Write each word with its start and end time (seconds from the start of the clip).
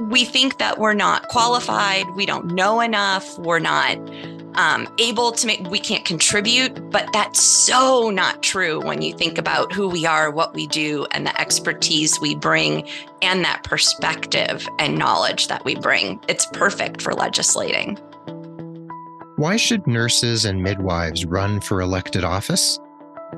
we 0.00 0.24
think 0.24 0.58
that 0.58 0.78
we're 0.78 0.94
not 0.94 1.28
qualified, 1.28 2.08
we 2.16 2.26
don't 2.26 2.46
know 2.46 2.80
enough, 2.80 3.38
we're 3.38 3.58
not 3.58 3.98
um, 4.54 4.88
able 4.98 5.32
to 5.32 5.46
make, 5.46 5.60
we 5.70 5.78
can't 5.78 6.04
contribute. 6.04 6.90
But 6.90 7.08
that's 7.12 7.40
so 7.40 8.10
not 8.10 8.42
true 8.42 8.80
when 8.80 9.02
you 9.02 9.14
think 9.14 9.38
about 9.38 9.72
who 9.72 9.88
we 9.88 10.06
are, 10.06 10.30
what 10.30 10.54
we 10.54 10.66
do, 10.66 11.06
and 11.12 11.26
the 11.26 11.40
expertise 11.40 12.20
we 12.20 12.34
bring, 12.34 12.88
and 13.22 13.44
that 13.44 13.62
perspective 13.64 14.66
and 14.78 14.98
knowledge 14.98 15.48
that 15.48 15.64
we 15.64 15.76
bring. 15.76 16.20
It's 16.28 16.46
perfect 16.46 17.02
for 17.02 17.14
legislating. 17.14 17.96
Why 19.36 19.56
should 19.56 19.86
nurses 19.86 20.44
and 20.44 20.62
midwives 20.62 21.24
run 21.24 21.60
for 21.60 21.80
elected 21.80 22.24
office? 22.24 22.78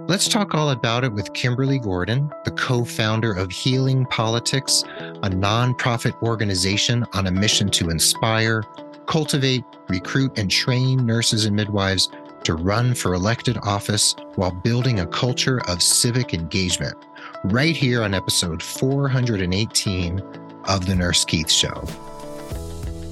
Let's 0.08 0.28
talk 0.28 0.52
all 0.54 0.70
about 0.70 1.04
it 1.04 1.12
with 1.12 1.32
Kimberly 1.32 1.78
Gordon, 1.78 2.30
the 2.44 2.50
co 2.50 2.84
founder 2.84 3.32
of 3.32 3.52
Healing 3.52 4.04
Politics, 4.06 4.82
a 4.98 5.30
nonprofit 5.30 6.20
organization 6.22 7.06
on 7.12 7.28
a 7.28 7.30
mission 7.30 7.70
to 7.70 7.88
inspire, 7.88 8.64
cultivate, 9.06 9.64
recruit, 9.88 10.36
and 10.36 10.50
train 10.50 11.06
nurses 11.06 11.44
and 11.44 11.54
midwives 11.54 12.10
to 12.42 12.54
run 12.54 12.94
for 12.94 13.14
elected 13.14 13.56
office 13.62 14.16
while 14.34 14.50
building 14.50 15.00
a 15.00 15.06
culture 15.06 15.60
of 15.68 15.80
civic 15.80 16.34
engagement. 16.34 16.96
Right 17.44 17.76
here 17.76 18.02
on 18.02 18.12
episode 18.12 18.60
418 18.60 20.20
of 20.64 20.86
The 20.86 20.96
Nurse 20.96 21.24
Keith 21.24 21.50
Show. 21.50 21.84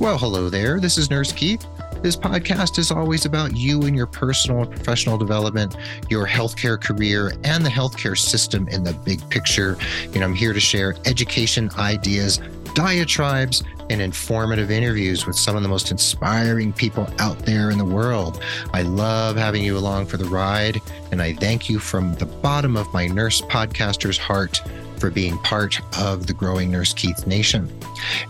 Well, 0.00 0.18
hello 0.18 0.50
there. 0.50 0.80
This 0.80 0.98
is 0.98 1.08
Nurse 1.08 1.30
Keith. 1.30 1.64
This 2.02 2.16
podcast 2.16 2.78
is 2.78 2.90
always 2.90 3.26
about 3.26 3.54
you 3.54 3.82
and 3.82 3.94
your 3.94 4.06
personal 4.06 4.62
and 4.62 4.70
professional 4.70 5.18
development, 5.18 5.76
your 6.08 6.26
healthcare 6.26 6.80
career, 6.80 7.34
and 7.44 7.64
the 7.64 7.68
healthcare 7.68 8.16
system 8.16 8.66
in 8.68 8.82
the 8.82 8.94
big 9.04 9.28
picture. 9.28 9.76
And 10.14 10.24
I'm 10.24 10.34
here 10.34 10.54
to 10.54 10.60
share 10.60 10.94
education 11.04 11.68
ideas, 11.76 12.40
diatribes, 12.74 13.62
and 13.90 14.00
informative 14.00 14.70
interviews 14.70 15.26
with 15.26 15.36
some 15.36 15.56
of 15.56 15.62
the 15.62 15.68
most 15.68 15.90
inspiring 15.90 16.72
people 16.72 17.06
out 17.18 17.38
there 17.40 17.70
in 17.70 17.76
the 17.76 17.84
world. 17.84 18.42
I 18.72 18.82
love 18.82 19.36
having 19.36 19.62
you 19.62 19.76
along 19.76 20.06
for 20.06 20.16
the 20.16 20.24
ride, 20.24 20.80
and 21.10 21.20
I 21.20 21.34
thank 21.34 21.68
you 21.68 21.78
from 21.78 22.14
the 22.14 22.26
bottom 22.26 22.76
of 22.76 22.90
my 22.94 23.06
nurse 23.06 23.42
podcaster's 23.42 24.16
heart 24.16 24.62
for 25.00 25.10
being 25.10 25.38
part 25.38 25.80
of 25.98 26.26
the 26.26 26.32
growing 26.32 26.70
Nurse 26.70 26.92
Keith 26.92 27.26
Nation. 27.26 27.72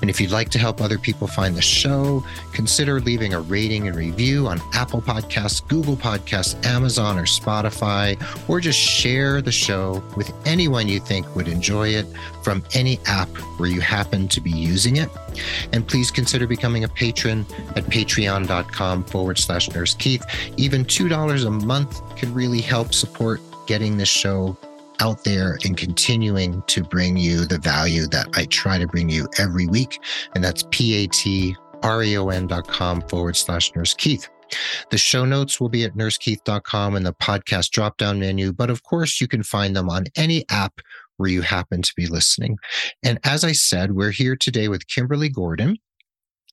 And 0.01 0.09
if 0.09 0.21
you'd 0.21 0.31
like 0.31 0.49
to 0.51 0.59
help 0.59 0.81
other 0.81 0.99
people 0.99 1.27
find 1.27 1.57
the 1.57 1.63
show, 1.63 2.25
consider 2.53 3.01
leaving 3.01 3.35
a 3.35 3.41
rating 3.41 3.89
and 3.89 3.97
review 3.97 4.47
on 4.47 4.61
Apple 4.73 5.03
Podcasts, 5.03 5.67
Google 5.67 5.97
Podcasts, 5.97 6.65
Amazon, 6.65 7.19
or 7.19 7.25
Spotify, 7.25 8.17
or 8.49 8.61
just 8.61 8.79
share 8.79 9.43
the 9.43 9.53
show 9.53 10.03
with 10.17 10.33
anyone 10.47 10.89
you 10.89 11.01
think 11.01 11.35
would 11.35 11.49
enjoy 11.49 11.89
it 11.89 12.07
from 12.43 12.65
any 12.73 13.01
app 13.07 13.29
where 13.59 13.69
you 13.69 13.81
happen 13.81 14.29
to 14.29 14.41
be 14.41 14.51
using 14.51 14.97
it. 14.97 15.11
And 15.73 15.87
please 15.87 16.11
consider 16.11 16.47
becoming 16.47 16.85
a 16.85 16.89
patron 16.89 17.47
at 17.77 17.85
patreon.com 17.85 19.05
forward 19.05 19.39
slash 19.39 19.71
nurse 19.71 19.95
Keith. 19.95 20.25
Even 20.57 20.85
$2 20.85 21.47
a 21.47 21.51
month 21.51 22.17
can 22.17 22.35
really 22.35 22.61
help 22.61 22.93
support 22.95 23.41
getting 23.67 23.97
this 23.97 24.09
show 24.09 24.57
out 25.01 25.25
there 25.25 25.59
and 25.65 25.77
continuing 25.77 26.63
to 26.67 26.83
bring 26.85 27.17
you 27.17 27.45
the 27.47 27.59
value 27.59 28.07
that 28.09 28.29
I 28.35 28.45
try 28.47 28.79
to 28.79 28.87
bring 28.87 29.09
you 29.09 29.29
every 29.39 29.67
week. 29.67 29.99
And 30.35 30.45
that's 30.45 30.63
patreon.com 30.65 31.55
forward 33.03 33.37
slash 33.37 33.75
nurse 33.75 33.95
Keith. 33.95 34.29
The 34.91 34.99
show 34.99 35.25
notes 35.25 35.61
will 35.61 35.69
be 35.69 35.85
at 35.85 35.95
nursekeith.com 35.95 36.97
in 36.97 37.05
the 37.05 37.15
podcast 37.15 37.71
drop 37.71 37.97
down 37.97 38.19
menu, 38.19 38.53
but 38.53 38.69
of 38.71 38.83
course, 38.83 39.21
you 39.21 39.29
can 39.29 39.45
find 39.45 39.77
them 39.77 39.89
on 39.89 40.07
any 40.17 40.45
app 40.51 40.81
where 41.21 41.29
you 41.29 41.43
happen 41.43 41.83
to 41.83 41.93
be 41.97 42.07
listening. 42.07 42.57
And 43.05 43.21
as 43.25 43.45
I 43.45 43.53
said, 43.53 43.93
we're 43.93 44.11
here 44.11 44.35
today 44.35 44.69
with 44.69 44.89
Kimberly 44.89 45.29
Gordon. 45.29 45.77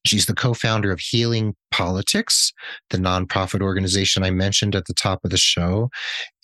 She's 0.05 0.25
the 0.25 0.35
co 0.35 0.53
founder 0.53 0.91
of 0.91 0.99
Healing 0.99 1.55
Politics, 1.71 2.51
the 2.89 2.97
nonprofit 2.97 3.61
organization 3.61 4.23
I 4.23 4.31
mentioned 4.31 4.75
at 4.75 4.85
the 4.85 4.93
top 4.93 5.21
of 5.23 5.31
the 5.31 5.37
show. 5.37 5.89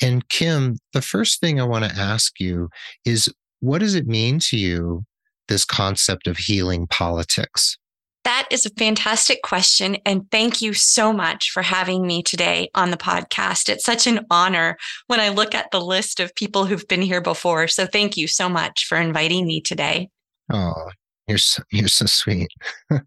And 0.02 0.28
Kim, 0.30 0.78
the 0.94 1.02
first 1.02 1.40
thing 1.42 1.60
I 1.60 1.66
want 1.66 1.86
to 1.86 2.00
ask 2.00 2.40
you 2.40 2.70
is 3.06 3.32
what 3.60 3.80
does 3.80 3.94
it 3.94 4.08
mean 4.08 4.40
to 4.50 4.58
you, 4.58 5.04
this 5.50 5.66
concept 5.66 6.28
of 6.28 6.38
healing 6.38 6.88
politics? 6.88 7.78
That 8.24 8.48
is 8.52 8.66
a 8.66 8.70
fantastic 8.72 9.42
question. 9.44 9.98
And 10.06 10.30
thank 10.32 10.62
you 10.62 10.74
so 10.74 11.12
much 11.12 11.52
for 11.52 11.62
having 11.62 12.08
me 12.08 12.24
today 12.24 12.70
on 12.74 12.92
the 12.92 12.98
podcast. 12.98 13.70
It's 13.70 13.84
such 13.84 14.08
an 14.08 14.26
honor 14.30 14.78
when 15.08 15.20
I 15.20 15.30
look 15.30 15.54
at 15.54 15.72
the 15.72 15.82
list 15.82 16.20
of 16.20 16.34
people 16.36 16.66
who've 16.66 16.88
been 16.88 17.02
here 17.02 17.22
before. 17.22 17.68
So 17.68 17.86
thank 17.86 18.16
you 18.16 18.28
so 18.28 18.48
much 18.48 18.86
for 18.86 18.98
inviting 18.98 19.46
me 19.46 19.62
today. 19.62 20.10
Oh, 20.52 20.90
you're 21.28 21.38
so, 21.38 21.64
you're 21.72 21.88
so 21.88 22.06
sweet. 22.06 22.50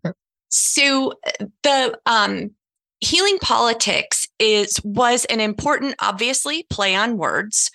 So 0.49 1.13
the 1.63 1.99
um, 2.07 2.51
healing 3.01 3.39
politics 3.39 4.27
is 4.39 4.81
was 4.85 5.25
an 5.27 5.41
important, 5.41 5.97
obviously, 6.01 6.65
play 6.71 6.95
on 6.95 7.19
words. 7.19 7.71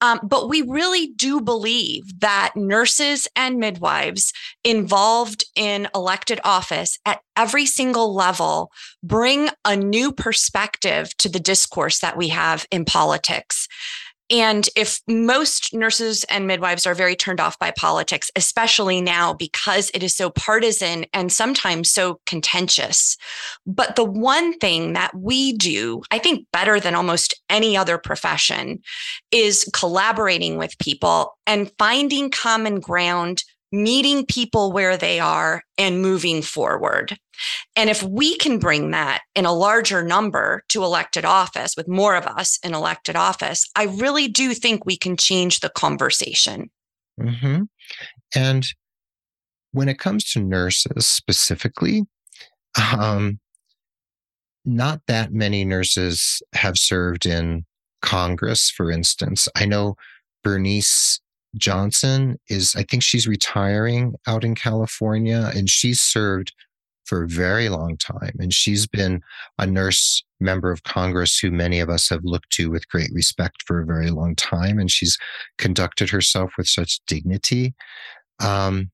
Um, 0.00 0.20
but 0.22 0.48
we 0.48 0.62
really 0.62 1.08
do 1.16 1.40
believe 1.40 2.20
that 2.20 2.52
nurses 2.54 3.26
and 3.34 3.56
midwives 3.56 4.32
involved 4.62 5.44
in 5.56 5.88
elected 5.94 6.40
office 6.44 6.98
at 7.06 7.20
every 7.36 7.66
single 7.66 8.14
level 8.14 8.70
bring 9.02 9.48
a 9.64 9.76
new 9.76 10.12
perspective 10.12 11.16
to 11.18 11.28
the 11.28 11.40
discourse 11.40 12.00
that 12.00 12.16
we 12.16 12.28
have 12.28 12.66
in 12.70 12.84
politics. 12.84 13.68
And 14.30 14.68
if 14.74 15.00
most 15.06 15.72
nurses 15.72 16.24
and 16.24 16.46
midwives 16.46 16.86
are 16.86 16.94
very 16.94 17.14
turned 17.14 17.40
off 17.40 17.58
by 17.58 17.70
politics, 17.70 18.30
especially 18.34 19.00
now 19.00 19.32
because 19.32 19.90
it 19.94 20.02
is 20.02 20.16
so 20.16 20.30
partisan 20.30 21.06
and 21.12 21.32
sometimes 21.32 21.90
so 21.90 22.20
contentious. 22.26 23.16
But 23.66 23.94
the 23.94 24.04
one 24.04 24.58
thing 24.58 24.94
that 24.94 25.14
we 25.14 25.52
do, 25.52 26.02
I 26.10 26.18
think 26.18 26.46
better 26.52 26.80
than 26.80 26.94
almost 26.94 27.40
any 27.48 27.76
other 27.76 27.98
profession, 27.98 28.80
is 29.30 29.68
collaborating 29.72 30.56
with 30.56 30.78
people 30.78 31.36
and 31.46 31.70
finding 31.78 32.30
common 32.30 32.80
ground 32.80 33.44
meeting 33.82 34.26
people 34.26 34.72
where 34.72 34.96
they 34.96 35.20
are 35.20 35.62
and 35.78 36.02
moving 36.02 36.42
forward. 36.42 37.18
And 37.74 37.90
if 37.90 38.02
we 38.02 38.36
can 38.38 38.58
bring 38.58 38.90
that 38.92 39.22
in 39.34 39.44
a 39.44 39.52
larger 39.52 40.02
number 40.02 40.62
to 40.70 40.82
elected 40.82 41.24
office 41.24 41.74
with 41.76 41.88
more 41.88 42.16
of 42.16 42.26
us 42.26 42.58
in 42.64 42.74
elected 42.74 43.16
office, 43.16 43.68
I 43.76 43.84
really 43.84 44.28
do 44.28 44.54
think 44.54 44.86
we 44.86 44.96
can 44.96 45.16
change 45.16 45.60
the 45.60 45.68
conversation. 45.68 46.70
Mm-hmm. 47.20 47.64
And 48.34 48.66
when 49.72 49.88
it 49.88 49.98
comes 49.98 50.24
to 50.32 50.40
nurses 50.40 51.06
specifically, 51.06 52.04
um, 52.98 53.38
not 54.64 55.00
that 55.06 55.32
many 55.32 55.64
nurses 55.64 56.42
have 56.54 56.78
served 56.78 57.26
in 57.26 57.64
Congress, 58.02 58.70
for 58.70 58.90
instance. 58.90 59.48
I 59.56 59.66
know 59.66 59.96
Bernice 60.42 61.20
Johnson 61.56 62.38
is, 62.48 62.74
I 62.76 62.82
think 62.82 63.02
she's 63.02 63.26
retiring 63.26 64.14
out 64.26 64.44
in 64.44 64.54
California 64.54 65.50
and 65.54 65.68
she's 65.68 66.00
served 66.00 66.52
for 67.04 67.22
a 67.22 67.28
very 67.28 67.68
long 67.68 67.96
time. 67.96 68.34
And 68.38 68.52
she's 68.52 68.86
been 68.86 69.22
a 69.58 69.66
nurse 69.66 70.22
member 70.40 70.70
of 70.70 70.82
Congress 70.82 71.38
who 71.38 71.50
many 71.50 71.80
of 71.80 71.88
us 71.88 72.08
have 72.08 72.24
looked 72.24 72.50
to 72.50 72.70
with 72.70 72.88
great 72.88 73.10
respect 73.12 73.62
for 73.64 73.80
a 73.80 73.86
very 73.86 74.10
long 74.10 74.34
time. 74.34 74.78
And 74.78 74.90
she's 74.90 75.16
conducted 75.56 76.10
herself 76.10 76.52
with 76.58 76.66
such 76.66 77.00
dignity. 77.06 77.74
Um, 78.40 78.90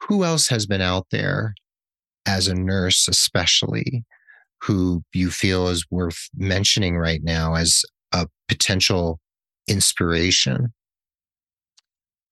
who 0.00 0.24
else 0.24 0.48
has 0.48 0.66
been 0.66 0.80
out 0.80 1.06
there 1.10 1.54
as 2.26 2.48
a 2.48 2.54
nurse, 2.54 3.06
especially, 3.08 4.04
who 4.62 5.02
you 5.12 5.30
feel 5.30 5.68
is 5.68 5.84
worth 5.90 6.28
mentioning 6.36 6.96
right 6.96 7.22
now 7.22 7.54
as 7.54 7.82
a 8.12 8.28
potential 8.48 9.20
inspiration? 9.68 10.72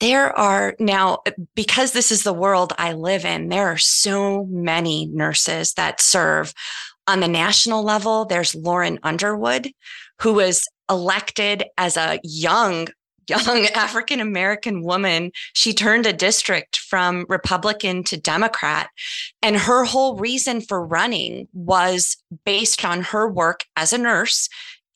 There 0.01 0.37
are 0.39 0.75
now, 0.79 1.19
because 1.55 1.93
this 1.93 2.13
is 2.13 2.23
the 2.23 2.33
world 2.33 2.73
I 2.79 2.93
live 2.93 3.25
in, 3.25 3.49
there 3.49 3.69
are 3.69 3.79
so 3.79 4.45
many 4.47 5.07
nurses 5.07 5.75
that 5.75 6.01
serve 6.01 6.55
on 7.07 7.21
the 7.21 7.29
national 7.29 7.83
level. 7.83 8.25
There's 8.25 8.55
Lauren 8.55 8.99
Underwood, 9.03 9.73
who 10.21 10.35
was 10.35 10.69
elected 10.89 11.65
as 11.77 11.97
a 11.97 12.21
young 12.23 12.89
young 13.29 13.67
African 13.75 14.21
American 14.21 14.83
woman. 14.83 15.33
She 15.53 15.75
turned 15.75 16.07
a 16.07 16.15
district 16.15 16.79
from 16.79 17.27
Republican 17.29 18.03
to 18.05 18.17
Democrat. 18.17 18.89
And 19.43 19.55
her 19.55 19.85
whole 19.85 20.17
reason 20.17 20.63
for 20.63 20.83
running 20.83 21.47
was 21.53 22.17
based 22.47 22.87
on 22.87 23.03
her 23.03 23.29
work 23.29 23.65
as 23.77 23.93
a 23.93 23.99
nurse 23.99 24.49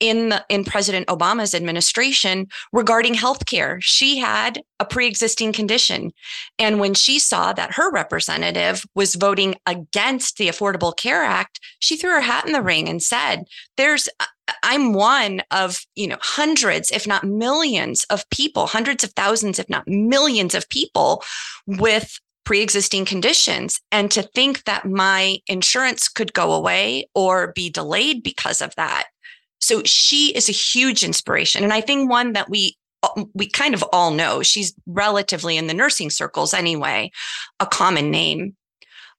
in 0.03 0.35
in 0.49 0.65
President 0.65 1.07
Obama's 1.07 1.55
administration 1.55 2.49
regarding 2.73 3.15
healthcare. 3.15 3.79
She 3.81 4.19
had 4.19 4.61
a 4.81 4.85
pre-existing 4.85 5.53
condition, 5.53 6.11
and 6.59 6.81
when 6.81 6.93
she 6.93 7.21
saw 7.21 7.53
that 7.53 7.75
her 7.75 7.91
representative 7.91 8.85
was 8.97 9.15
voting 9.15 9.55
against 9.65 10.37
the 10.37 10.49
Affordable 10.49 10.95
Care 10.95 11.23
Act, 11.23 11.61
she 11.79 11.97
threw 11.97 12.11
her 12.11 12.21
hat 12.21 12.45
in 12.47 12.53
the 12.53 12.61
ring 12.61 12.89
and 12.89 13.01
said, 13.01 13.45
"There's 13.77 14.09
uh, 14.19 14.27
I'm 14.65 14.93
one 14.93 15.43
of, 15.53 15.87
you 15.95 16.09
know, 16.09 16.19
hundreds, 16.21 16.91
if 16.91 17.07
not 17.07 17.23
millions 17.23 18.05
of 18.11 18.29
people, 18.31 18.67
hundreds 18.67 19.05
of 19.05 19.13
thousands, 19.13 19.61
if 19.61 19.71
not 19.71 19.87
millions 19.87 20.57
of 20.57 20.69
people 20.69 21.23
with 21.67 22.19
pre-existing 22.45 23.05
conditions 23.05 23.81
and 23.93 24.11
to 24.11 24.23
think 24.35 24.65
that 24.65 24.85
my 24.85 25.39
insurance 25.47 26.09
could 26.09 26.33
go 26.33 26.53
away 26.53 27.09
or 27.15 27.53
be 27.53 27.71
delayed 27.71 28.21
because 28.25 28.61
of 28.61 28.75
that 28.75 29.05
so 29.63 29.83
she 29.85 30.33
is 30.35 30.49
a 30.49 30.53
huge 30.53 31.03
inspiration 31.03 31.65
and 31.65 31.73
i 31.73 31.81
think 31.81 32.11
one 32.11 32.33
that 32.33 32.51
we 32.51 32.77
we 33.35 33.49
kind 33.49 33.75
of 33.75 33.85
all 33.93 34.11
know 34.11 34.43
she's 34.43 34.75
relatively 34.87 35.57
in 35.57 35.67
the 35.67 35.75
nursing 35.75 36.11
circles 36.11 36.53
anyway 36.55 37.11
a 37.61 37.67
common 37.67 38.11
name 38.11 38.55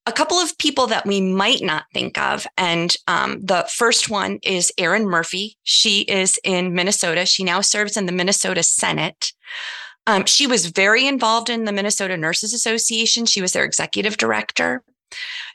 a 0.06 0.12
couple 0.12 0.38
of 0.38 0.58
people 0.58 0.88
that 0.88 1.06
we 1.06 1.22
might 1.22 1.62
not 1.62 1.86
think 1.94 2.18
of. 2.18 2.46
And 2.58 2.94
um, 3.08 3.40
the 3.42 3.66
first 3.72 4.10
one 4.10 4.40
is 4.44 4.72
Erin 4.78 5.08
Murphy. 5.08 5.58
She 5.64 6.02
is 6.02 6.38
in 6.44 6.74
Minnesota. 6.74 7.26
She 7.26 7.44
now 7.44 7.62
serves 7.62 7.96
in 7.96 8.06
the 8.06 8.12
Minnesota 8.12 8.64
Senate. 8.64 9.32
Um, 10.06 10.26
she 10.26 10.46
was 10.46 10.66
very 10.66 11.08
involved 11.08 11.50
in 11.50 11.64
the 11.64 11.72
Minnesota 11.72 12.18
Nurses 12.18 12.54
Association. 12.54 13.26
She 13.26 13.42
was 13.42 13.54
their 13.54 13.64
executive 13.64 14.18
director. 14.18 14.84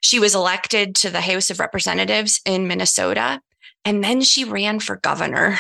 She 0.00 0.18
was 0.18 0.34
elected 0.34 0.94
to 0.96 1.10
the 1.10 1.20
House 1.20 1.50
of 1.50 1.60
Representatives 1.60 2.40
in 2.46 2.68
Minnesota. 2.68 3.42
And 3.84 4.02
then 4.02 4.20
she 4.20 4.44
ran 4.44 4.80
for 4.80 4.96
governor. 4.96 5.58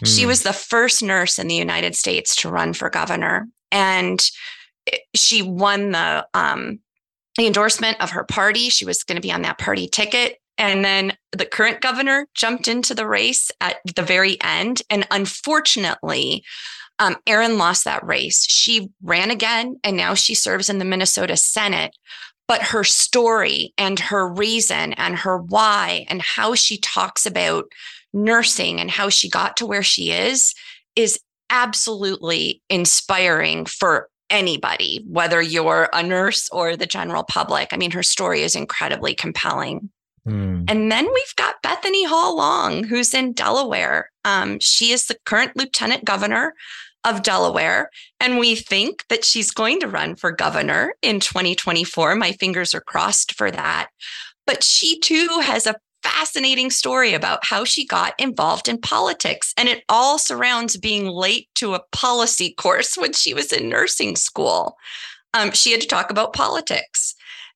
Mm. 0.00 0.06
She 0.06 0.22
hmm. 0.22 0.28
was 0.28 0.42
the 0.42 0.52
first 0.52 1.02
nurse 1.02 1.38
in 1.38 1.48
the 1.48 1.54
United 1.54 1.94
States 1.94 2.34
to 2.36 2.50
run 2.50 2.72
for 2.72 2.90
governor. 2.90 3.48
And 3.70 4.20
she 5.14 5.42
won 5.42 5.92
the 5.92 6.26
um, 6.34 6.80
the 7.36 7.46
endorsement 7.46 8.00
of 8.00 8.10
her 8.10 8.24
party. 8.24 8.68
She 8.68 8.84
was 8.84 9.04
going 9.04 9.16
to 9.16 9.22
be 9.22 9.32
on 9.32 9.42
that 9.42 9.58
party 9.58 9.88
ticket. 9.88 10.38
And 10.58 10.84
then 10.84 11.16
the 11.32 11.46
current 11.46 11.80
governor 11.80 12.26
jumped 12.34 12.68
into 12.68 12.94
the 12.94 13.06
race 13.06 13.50
at 13.60 13.76
the 13.96 14.02
very 14.02 14.36
end. 14.42 14.82
And 14.90 15.06
unfortunately, 15.10 16.44
um, 16.98 17.16
Erin 17.26 17.56
lost 17.56 17.84
that 17.84 18.04
race. 18.04 18.44
She 18.44 18.90
ran 19.02 19.30
again, 19.30 19.80
and 19.82 19.96
now 19.96 20.12
she 20.12 20.34
serves 20.34 20.68
in 20.68 20.78
the 20.78 20.84
Minnesota 20.84 21.34
Senate. 21.34 21.96
But 22.50 22.64
her 22.64 22.82
story 22.82 23.72
and 23.78 24.00
her 24.00 24.26
reason 24.26 24.92
and 24.94 25.14
her 25.14 25.38
why 25.38 26.04
and 26.08 26.20
how 26.20 26.56
she 26.56 26.78
talks 26.78 27.24
about 27.24 27.66
nursing 28.12 28.80
and 28.80 28.90
how 28.90 29.08
she 29.08 29.30
got 29.30 29.56
to 29.58 29.66
where 29.66 29.84
she 29.84 30.10
is 30.10 30.52
is 30.96 31.20
absolutely 31.50 32.60
inspiring 32.68 33.66
for 33.66 34.08
anybody, 34.30 35.04
whether 35.06 35.40
you're 35.40 35.90
a 35.92 36.02
nurse 36.02 36.48
or 36.50 36.76
the 36.76 36.86
general 36.86 37.22
public. 37.22 37.68
I 37.70 37.76
mean, 37.76 37.92
her 37.92 38.02
story 38.02 38.42
is 38.42 38.56
incredibly 38.56 39.14
compelling. 39.14 39.88
Mm. 40.26 40.64
And 40.68 40.90
then 40.90 41.04
we've 41.06 41.36
got 41.36 41.62
Bethany 41.62 42.04
Hall 42.04 42.36
Long, 42.36 42.82
who's 42.82 43.14
in 43.14 43.32
Delaware. 43.32 44.10
Um, 44.24 44.58
she 44.58 44.90
is 44.90 45.06
the 45.06 45.16
current 45.24 45.56
lieutenant 45.56 46.04
governor 46.04 46.54
of 47.04 47.22
Delaware. 47.22 47.90
And 48.18 48.38
we 48.38 48.54
think 48.54 49.04
that 49.08 49.24
she's 49.24 49.50
going 49.50 49.80
to 49.80 49.88
run 49.88 50.16
for 50.16 50.32
governor 50.32 50.94
in 51.02 51.20
2024. 51.20 52.14
My 52.14 52.32
fingers 52.32 52.74
are 52.74 52.80
crossed 52.80 53.34
for 53.34 53.50
that. 53.50 53.88
But 54.46 54.62
she 54.62 54.98
too 55.00 55.28
has 55.42 55.66
a 55.66 55.76
fascinating 56.02 56.70
story 56.70 57.12
about 57.12 57.44
how 57.44 57.64
she 57.64 57.86
got 57.86 58.14
involved 58.18 58.68
in 58.68 58.80
politics. 58.80 59.52
And 59.56 59.68
it 59.68 59.84
all 59.88 60.18
surrounds 60.18 60.76
being 60.76 61.06
late 61.06 61.48
to 61.56 61.74
a 61.74 61.82
policy 61.92 62.54
course 62.54 62.96
when 62.96 63.12
she 63.12 63.34
was 63.34 63.52
in 63.52 63.68
nursing 63.68 64.16
school. 64.16 64.76
Um, 65.34 65.52
she 65.52 65.72
had 65.72 65.80
to 65.80 65.86
talk 65.86 66.10
about 66.10 66.32
politics 66.32 67.14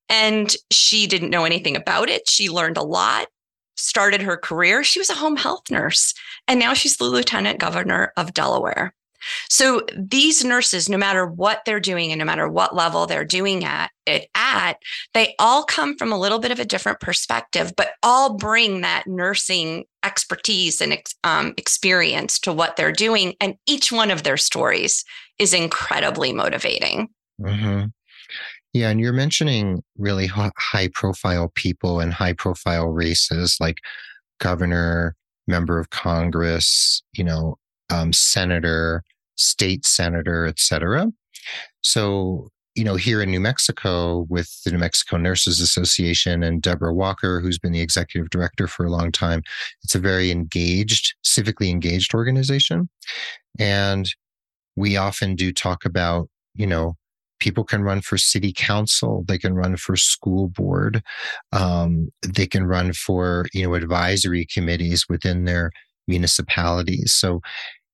and 0.09 0.55
she 0.71 1.07
didn't 1.07 1.31
know 1.31 1.45
anything 1.45 1.77
about 1.77 2.09
it. 2.09 2.29
She 2.29 2.49
learned 2.49 2.77
a 2.77 2.83
lot, 2.83 3.29
started 3.77 4.23
her 4.23 4.37
career. 4.37 4.85
She 4.85 4.99
was 4.99 5.11
a 5.11 5.15
home 5.15 5.37
health 5.37 5.71
nurse, 5.71 6.15
and 6.47 6.61
now 6.61 6.75
she's 6.75 6.97
the 6.97 7.05
lieutenant 7.05 7.59
governor 7.59 8.13
of 8.17 8.35
Delaware. 8.35 8.95
So 9.49 9.83
these 9.97 10.45
nurses, 10.45 10.89
no 10.89 10.99
matter 10.99 11.27
what 11.27 11.63
they're 11.65 11.81
doing 11.81 12.13
and 12.13 12.19
no 12.19 12.25
matter 12.25 12.49
what 12.49 12.75
level 12.75 13.07
they're 13.07 13.25
doing 13.25 13.65
at 13.65 13.91
it 14.07 14.29
at, 14.35 14.75
they 15.13 15.35
all 15.39 15.65
come 15.65 15.97
from 15.97 16.13
a 16.13 16.19
little 16.19 16.39
bit 16.39 16.51
of 16.51 16.59
a 16.59 16.65
different 16.65 17.01
perspective, 17.01 17.73
but 17.77 17.93
all 18.03 18.37
bring 18.37 18.81
that 18.83 19.05
nursing 19.07 19.85
expertise 20.05 20.81
and 20.81 20.97
um, 21.25 21.55
experience 21.57 22.39
to 22.41 22.53
what 22.53 22.77
they're 22.77 22.93
doing. 22.93 23.35
And 23.41 23.57
each 23.67 23.91
one 23.91 24.11
of 24.11 24.23
their 24.23 24.37
stories 24.37 25.05
is 25.39 25.55
incredibly 25.55 26.33
motivating. 26.33 27.09
Mm-hmm. 27.41 27.87
Yeah, 28.73 28.91
and 28.91 29.01
you're 29.01 29.13
mentioning 29.13 29.85
really 29.97 30.27
high 30.27 30.89
profile 30.93 31.53
people 31.55 32.01
and 32.01 32.13
high 32.13 32.33
profile 32.33 32.89
races 32.89 33.57
like 33.61 33.79
governor, 34.41 35.15
member 35.47 35.79
of 35.79 35.91
Congress, 35.91 37.03
you 37.13 37.23
know, 37.23 37.57
um, 37.91 38.13
senator, 38.13 39.05
state 39.37 39.87
senator, 39.87 40.47
et 40.47 40.59
cetera. 40.59 41.07
So, 41.83 42.49
you 42.75 42.85
know, 42.85 42.97
here 42.97 43.23
in 43.23 43.31
New 43.31 43.41
Mexico 43.41 44.27
with 44.29 44.51
the 44.65 44.73
New 44.73 44.79
Mexico 44.79 45.17
Nurses 45.17 45.61
Association 45.61 46.43
and 46.43 46.61
Deborah 46.61 46.95
Walker, 46.95 47.41
who's 47.41 47.59
been 47.59 47.73
the 47.73 47.81
executive 47.81 48.31
director 48.31 48.67
for 48.67 48.85
a 48.85 48.91
long 48.91 49.13
time, 49.13 49.43
it's 49.83 49.95
a 49.95 50.01
very 50.01 50.31
engaged, 50.31 51.15
civically 51.25 51.71
engaged 51.71 52.15
organization. 52.15 52.89
And 53.59 54.09
we 54.77 54.97
often 54.97 55.37
do 55.37 55.53
talk 55.53 55.85
about, 55.85 56.29
you 56.55 56.67
know, 56.67 56.97
people 57.41 57.65
can 57.65 57.83
run 57.83 58.01
for 58.01 58.17
city 58.17 58.53
council 58.53 59.25
they 59.27 59.37
can 59.37 59.55
run 59.55 59.77
for 59.77 59.97
school 59.97 60.49
board 60.49 61.03
um, 61.53 62.09
they 62.27 62.47
can 62.47 62.65
run 62.65 62.93
for 62.93 63.47
you 63.53 63.63
know 63.63 63.75
advisory 63.75 64.47
committees 64.47 65.07
within 65.09 65.45
their 65.45 65.71
municipalities 66.07 67.13
so 67.13 67.41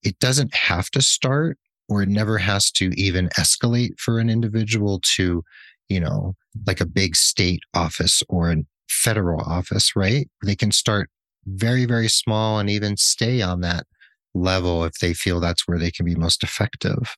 it 0.03 0.19
doesn't 0.19 0.55
have 0.55 0.91
to 0.91 1.03
start 1.03 1.59
or 1.89 2.03
it 2.03 2.09
never 2.09 2.39
has 2.39 2.71
to 2.71 2.91
even 2.97 3.29
escalate 3.39 3.99
for 3.99 4.19
an 4.19 4.31
individual 4.31 5.01
to, 5.17 5.43
you 5.89 6.01
know, 6.01 6.35
like 6.67 6.81
a 6.81 6.87
big 6.87 7.17
state 7.17 7.61
office 7.75 8.23
or 8.29 8.53
a 8.53 8.65
federal 8.89 9.41
office, 9.41 9.97
right? 9.97 10.29
They 10.45 10.55
can 10.55 10.73
start 10.73 11.11
very, 11.47 11.85
very 11.85 12.09
small 12.09 12.59
and 12.59 12.71
even 12.71 12.97
stay 12.97 13.43
on 13.43 13.61
that 13.63 13.87
level 14.35 14.85
if 14.85 14.95
they 15.01 15.15
feel 15.15 15.41
that's 15.41 15.67
where 15.67 15.79
they 15.79 15.91
can 15.91 16.07
be 16.07 16.15
most 16.15 16.43
effective. 16.43 17.17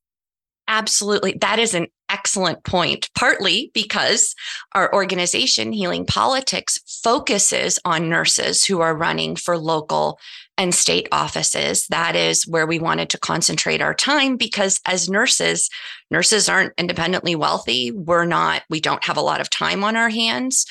Absolutely. 0.68 1.36
That 1.40 1.58
is 1.58 1.74
an 1.74 1.88
excellent 2.08 2.64
point, 2.64 3.10
partly 3.14 3.70
because 3.74 4.34
our 4.74 4.92
organization, 4.94 5.72
Healing 5.72 6.06
Politics, 6.06 6.78
focuses 7.02 7.78
on 7.84 8.08
nurses 8.08 8.64
who 8.64 8.80
are 8.80 8.96
running 8.96 9.36
for 9.36 9.58
local 9.58 10.18
and 10.62 10.72
state 10.72 11.08
offices. 11.10 11.88
That 11.88 12.14
is 12.14 12.46
where 12.46 12.68
we 12.68 12.78
wanted 12.78 13.10
to 13.10 13.18
concentrate 13.18 13.82
our 13.82 13.94
time 13.94 14.36
because 14.36 14.80
as 14.86 15.08
nurses, 15.08 15.68
nurses 16.08 16.48
aren't 16.48 16.72
independently 16.78 17.34
wealthy. 17.34 17.90
We're 17.90 18.24
not, 18.24 18.62
we 18.70 18.80
don't 18.80 19.04
have 19.04 19.16
a 19.16 19.22
lot 19.22 19.40
of 19.40 19.50
time 19.50 19.82
on 19.82 19.96
our 19.96 20.08
hands. 20.08 20.64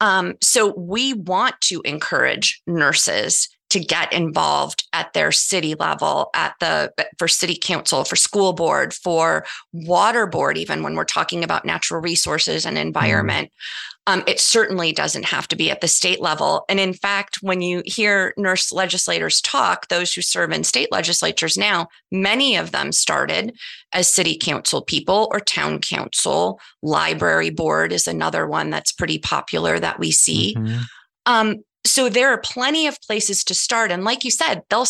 Um, 0.00 0.34
so 0.40 0.72
we 0.76 1.12
want 1.14 1.60
to 1.62 1.82
encourage 1.84 2.62
nurses 2.68 3.48
to 3.72 3.80
get 3.80 4.12
involved 4.12 4.86
at 4.92 5.14
their 5.14 5.32
city 5.32 5.74
level 5.74 6.28
at 6.34 6.54
the 6.60 6.92
for 7.18 7.26
city 7.26 7.56
council 7.56 8.04
for 8.04 8.16
school 8.16 8.52
board 8.52 8.92
for 8.92 9.46
water 9.72 10.26
board 10.26 10.58
even 10.58 10.82
when 10.82 10.94
we're 10.94 11.04
talking 11.04 11.42
about 11.42 11.64
natural 11.64 11.98
resources 11.98 12.66
and 12.66 12.76
mm-hmm. 12.76 12.86
environment 12.86 13.50
um, 14.08 14.24
it 14.26 14.40
certainly 14.40 14.92
doesn't 14.92 15.24
have 15.24 15.46
to 15.48 15.56
be 15.56 15.70
at 15.70 15.80
the 15.80 15.88
state 15.88 16.20
level 16.20 16.66
and 16.68 16.78
in 16.78 16.92
fact 16.92 17.38
when 17.40 17.62
you 17.62 17.82
hear 17.86 18.34
nurse 18.36 18.72
legislators 18.72 19.40
talk 19.40 19.88
those 19.88 20.12
who 20.12 20.20
serve 20.20 20.52
in 20.52 20.64
state 20.64 20.92
legislatures 20.92 21.56
now 21.56 21.86
many 22.10 22.56
of 22.56 22.72
them 22.72 22.92
started 22.92 23.56
as 23.94 24.12
city 24.12 24.36
council 24.36 24.82
people 24.82 25.28
or 25.32 25.40
town 25.40 25.78
council 25.78 26.60
library 26.82 27.48
board 27.48 27.90
is 27.90 28.06
another 28.06 28.46
one 28.46 28.68
that's 28.68 28.92
pretty 28.92 29.18
popular 29.18 29.80
that 29.80 29.98
we 29.98 30.10
see 30.10 30.54
mm-hmm. 30.58 30.82
Um, 31.24 31.62
so 31.84 32.08
there 32.08 32.30
are 32.30 32.38
plenty 32.38 32.86
of 32.86 33.00
places 33.00 33.44
to 33.44 33.54
start. 33.54 33.90
And 33.90 34.04
like 34.04 34.24
you 34.24 34.30
said, 34.30 34.62
they'll 34.70 34.86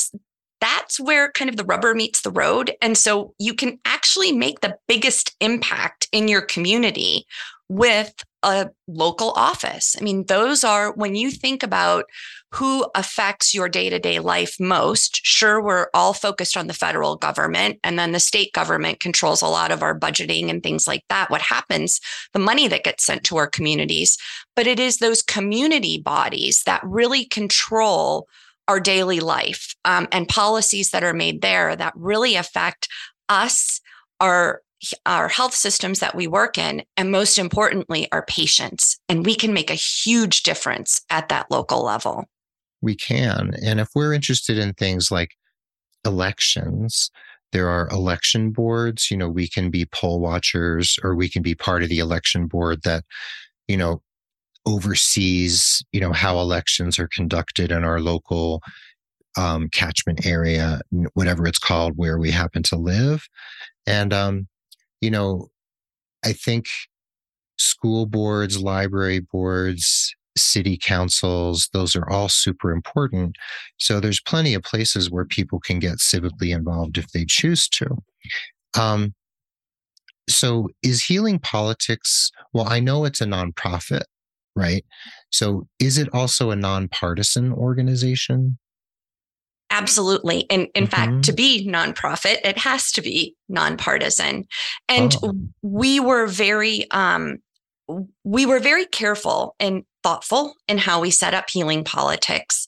that's 0.61 1.01
where 1.01 1.33
kind 1.33 1.51
of 1.51 1.57
the 1.57 1.65
rubber 1.65 1.93
meets 1.93 2.23
the 2.23 2.31
road. 2.31 2.73
And 2.81 2.97
so 2.97 3.35
you 3.41 3.53
can 3.53 3.81
actually 3.85 4.31
make 4.31 4.61
the 4.61 4.77
biggest 4.87 5.35
impact 5.41 6.07
in 6.13 6.29
your 6.29 6.41
community 6.41 7.27
with 7.69 8.15
a 8.45 8.71
local 8.87 9.33
office. 9.33 9.97
I 9.99 10.05
mean, 10.05 10.25
those 10.27 10.63
are 10.63 10.93
when 10.93 11.17
you 11.17 11.33
think 11.33 11.65
about 11.65 12.05
who 12.53 12.87
affects 12.95 13.55
your 13.55 13.69
day 13.69 13.89
to 13.89 13.99
day 13.99 14.19
life 14.19 14.57
most. 14.61 15.21
Sure, 15.25 15.61
we're 15.63 15.89
all 15.95 16.13
focused 16.13 16.57
on 16.57 16.67
the 16.67 16.75
federal 16.75 17.17
government, 17.17 17.79
and 17.83 17.99
then 17.99 18.13
the 18.13 18.21
state 18.21 18.53
government 18.53 19.01
controls 19.01 19.41
a 19.41 19.49
lot 19.49 19.73
of 19.73 19.83
our 19.83 19.99
budgeting 19.99 20.51
and 20.51 20.63
things 20.63 20.87
like 20.87 21.03
that. 21.09 21.31
What 21.31 21.41
happens, 21.41 21.99
the 22.35 22.39
money 22.39 22.69
that 22.69 22.85
gets 22.85 23.07
sent 23.07 23.25
to 23.25 23.39
our 23.39 23.47
communities, 23.47 24.19
but 24.57 24.67
it 24.67 24.79
is 24.79 24.99
those 24.99 25.23
community 25.23 25.99
bodies 25.99 26.63
that 26.65 26.83
really 26.85 27.25
control 27.25 28.27
our 28.69 28.79
daily 28.81 29.21
life 29.21 29.75
um, 29.85 30.07
and 30.13 30.29
policies 30.29 30.91
that 30.91 31.03
are 31.03 31.13
made 31.15 31.43
there 31.43 31.75
that 31.75 31.93
really 31.97 32.37
affect 32.37 32.89
us, 33.29 33.81
our 34.21 34.63
our 35.07 35.29
health 35.29 35.55
systems 35.55 36.01
that 36.01 36.17
we 36.17 36.27
work 36.27 36.59
in, 36.59 36.83
and 36.97 37.13
most 37.13 37.39
importantly, 37.39 38.11
our 38.11 38.25
patients. 38.25 38.99
And 39.09 39.25
we 39.25 39.37
can 39.37 39.53
make 39.53 39.71
a 39.71 39.75
huge 39.75 40.43
difference 40.43 41.01
at 41.09 41.29
that 41.29 41.47
local 41.53 41.85
level. 41.85 42.25
We 42.81 42.97
can. 42.97 43.53
And 43.65 43.79
if 43.79 43.91
we're 43.95 44.13
interested 44.13 44.59
in 44.59 44.75
things 44.75 45.09
like 45.11 45.37
elections, 46.05 47.13
There 47.53 47.69
are 47.69 47.89
election 47.91 48.51
boards. 48.51 49.11
You 49.11 49.19
know, 49.19 49.29
we 49.29 49.47
can 49.47 49.71
be 49.71 49.85
poll 49.85 50.21
watchers 50.21 50.99
or 51.03 51.15
we 51.15 51.29
can 51.29 51.43
be 51.43 51.55
part 51.55 51.83
of 51.83 51.89
the 51.89 51.99
election 51.99 52.47
board 52.47 52.83
that, 52.83 53.05
you 53.69 53.77
know, 53.77 54.03
oversees, 54.67 55.85
you 55.93 56.01
know, 56.01 56.13
how 56.13 56.39
elections 56.39 56.99
are 56.99 57.09
conducted 57.09 57.73
in 57.73 57.85
our 57.85 58.01
local 58.01 58.63
um, 59.37 59.69
catchment 59.71 60.27
area, 60.27 60.81
whatever 61.15 61.47
it's 61.47 61.59
called, 61.59 61.95
where 61.97 62.19
we 62.19 62.31
happen 62.31 62.63
to 62.65 62.77
live. 62.77 63.27
And, 63.87 64.13
um, 64.13 64.49
you 65.01 65.11
know, 65.11 65.49
I 66.25 66.33
think 66.33 66.67
school 67.59 68.07
boards, 68.07 68.61
library 68.61 69.21
boards, 69.21 70.15
city 70.37 70.79
councils, 70.81 71.69
those 71.73 71.95
are 71.95 72.09
all 72.09 72.29
super 72.29 72.71
important. 72.71 73.37
So 73.79 74.01
there's 74.01 74.21
plenty 74.21 74.55
of 74.55 74.63
places 74.63 75.11
where 75.11 75.25
people 75.25 75.61
can 75.61 75.79
get 75.79 75.99
civically 75.99 76.55
involved 76.55 76.99
if 76.99 77.11
they 77.13 77.25
choose 77.27 77.69
to. 77.71 77.97
Um, 78.79 79.15
so 80.29 80.69
is 80.83 81.05
healing 81.05 81.39
politics? 81.39 82.31
Well, 82.53 82.69
I 82.69 82.81
know 82.81 83.05
it's 83.05 83.21
a 83.21 83.27
nonprofit, 83.27 84.05
right? 84.55 84.85
So 85.31 85.67
is 85.79 85.99
it 85.99 86.09
also 86.13 86.51
a 86.51 86.57
nonpartisan 86.57 87.53
organization? 87.53 88.59
Absolutely. 89.71 90.47
And 90.51 90.69
in 90.75 90.85
mm-hmm. 90.85 90.91
fact, 90.91 91.25
to 91.25 91.33
be 91.33 91.67
nonprofit, 91.67 92.39
it 92.45 92.59
has 92.59 92.93
to 92.93 93.03
be 93.03 93.35
nonpartisan. 93.49 94.45
And 94.89 95.17
oh. 95.23 95.35
we 95.63 95.99
were 95.99 96.27
very 96.27 96.91
um, 96.91 97.39
we 98.25 98.47
were 98.47 98.61
very 98.61 98.87
careful 98.87 99.57
and 99.59 99.85
thoughtful 100.03 100.55
in 100.69 100.79
how 100.79 101.01
we 101.01 101.11
set 101.11 101.35
up 101.35 101.49
healing 101.51 101.85
politics. 101.85 102.67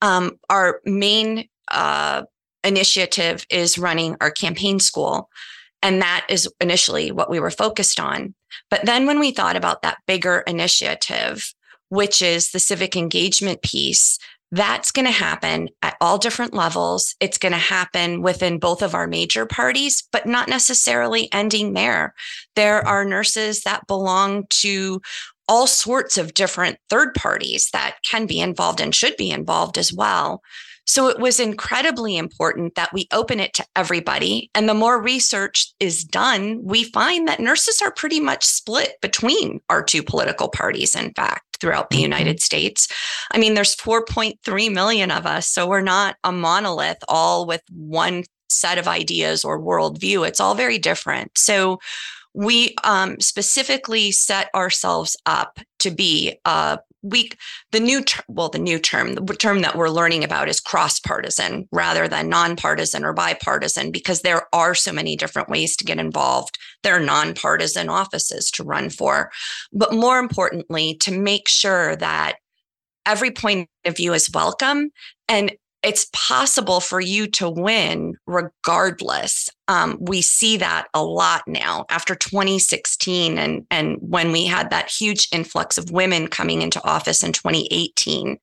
Um, 0.00 0.38
our 0.48 0.80
main 0.84 1.48
uh, 1.70 2.22
initiative 2.62 3.46
is 3.50 3.78
running 3.78 4.16
our 4.20 4.30
campaign 4.30 4.80
school. 4.80 5.28
And 5.82 6.00
that 6.00 6.26
is 6.28 6.48
initially 6.60 7.12
what 7.12 7.30
we 7.30 7.40
were 7.40 7.50
focused 7.50 8.00
on. 8.00 8.34
But 8.70 8.84
then 8.84 9.06
when 9.06 9.18
we 9.18 9.30
thought 9.30 9.56
about 9.56 9.82
that 9.82 9.98
bigger 10.06 10.42
initiative, 10.46 11.52
which 11.88 12.22
is 12.22 12.50
the 12.50 12.58
civic 12.58 12.96
engagement 12.96 13.62
piece, 13.62 14.18
that's 14.50 14.92
going 14.92 15.06
to 15.06 15.12
happen 15.12 15.68
at 15.82 15.96
all 16.00 16.16
different 16.16 16.54
levels. 16.54 17.16
It's 17.18 17.38
going 17.38 17.52
to 17.52 17.58
happen 17.58 18.22
within 18.22 18.58
both 18.58 18.82
of 18.82 18.94
our 18.94 19.08
major 19.08 19.46
parties, 19.46 20.04
but 20.12 20.26
not 20.26 20.48
necessarily 20.48 21.28
ending 21.32 21.72
there. 21.72 22.14
There 22.54 22.86
are 22.86 23.04
nurses 23.04 23.62
that 23.62 23.86
belong 23.88 24.44
to 24.60 25.00
all 25.48 25.66
sorts 25.66 26.16
of 26.16 26.34
different 26.34 26.78
third 26.88 27.14
parties 27.14 27.68
that 27.72 27.96
can 28.08 28.26
be 28.26 28.40
involved 28.40 28.80
and 28.80 28.94
should 28.94 29.16
be 29.16 29.30
involved 29.30 29.76
as 29.76 29.92
well. 29.92 30.40
So 30.86 31.08
it 31.08 31.18
was 31.18 31.40
incredibly 31.40 32.16
important 32.16 32.74
that 32.74 32.92
we 32.92 33.08
open 33.12 33.40
it 33.40 33.54
to 33.54 33.64
everybody. 33.74 34.50
And 34.54 34.68
the 34.68 34.74
more 34.74 35.00
research 35.00 35.72
is 35.80 36.04
done, 36.04 36.60
we 36.62 36.84
find 36.84 37.26
that 37.26 37.40
nurses 37.40 37.80
are 37.82 37.90
pretty 37.90 38.20
much 38.20 38.44
split 38.44 39.00
between 39.00 39.60
our 39.70 39.82
two 39.82 40.02
political 40.02 40.48
parties, 40.48 40.94
in 40.94 41.12
fact, 41.14 41.58
throughout 41.60 41.90
the 41.90 41.96
mm-hmm. 41.96 42.02
United 42.02 42.40
States. 42.40 42.88
I 43.32 43.38
mean, 43.38 43.54
there's 43.54 43.76
4.3 43.76 44.72
million 44.72 45.10
of 45.10 45.26
us. 45.26 45.48
So 45.48 45.66
we're 45.66 45.80
not 45.80 46.16
a 46.22 46.32
monolith 46.32 46.98
all 47.08 47.46
with 47.46 47.62
one 47.70 48.24
set 48.48 48.78
of 48.78 48.86
ideas 48.86 49.44
or 49.44 49.60
worldview. 49.60 50.26
It's 50.26 50.40
all 50.40 50.54
very 50.54 50.78
different. 50.78 51.36
So 51.36 51.78
we 52.34 52.74
um, 52.82 53.20
specifically 53.20 54.12
set 54.12 54.50
ourselves 54.54 55.16
up 55.24 55.60
to 55.78 55.90
be 55.90 56.36
a 56.44 56.78
we 57.04 57.30
the 57.70 57.80
new 57.80 58.02
ter- 58.02 58.22
well 58.28 58.48
the 58.48 58.58
new 58.58 58.78
term 58.78 59.14
the 59.14 59.34
term 59.34 59.60
that 59.60 59.76
we're 59.76 59.90
learning 59.90 60.24
about 60.24 60.48
is 60.48 60.58
cross 60.58 60.98
partisan 60.98 61.68
rather 61.70 62.08
than 62.08 62.30
nonpartisan 62.30 63.04
or 63.04 63.12
bipartisan 63.12 63.92
because 63.92 64.22
there 64.22 64.46
are 64.54 64.74
so 64.74 64.90
many 64.90 65.14
different 65.14 65.50
ways 65.50 65.76
to 65.76 65.84
get 65.84 65.98
involved. 65.98 66.58
There 66.82 66.96
are 66.96 67.00
nonpartisan 67.00 67.90
offices 67.90 68.50
to 68.52 68.64
run 68.64 68.88
for. 68.88 69.30
But 69.72 69.92
more 69.92 70.18
importantly 70.18 70.96
to 71.02 71.12
make 71.12 71.46
sure 71.46 71.94
that 71.96 72.36
every 73.04 73.30
point 73.30 73.68
of 73.84 73.96
view 73.96 74.14
is 74.14 74.30
welcome 74.32 74.90
and 75.28 75.52
it's 75.84 76.08
possible 76.12 76.80
for 76.80 77.00
you 77.00 77.26
to 77.26 77.48
win 77.48 78.14
regardless. 78.26 79.50
Um, 79.68 79.98
we 80.00 80.22
see 80.22 80.56
that 80.56 80.86
a 80.94 81.04
lot 81.04 81.42
now 81.46 81.84
after 81.90 82.14
2016 82.14 83.38
and, 83.38 83.66
and 83.70 83.98
when 84.00 84.32
we 84.32 84.46
had 84.46 84.70
that 84.70 84.90
huge 84.90 85.28
influx 85.30 85.76
of 85.76 85.90
women 85.90 86.28
coming 86.28 86.62
into 86.62 86.84
office 86.84 87.22
in 87.22 87.32
2018. 87.32 88.38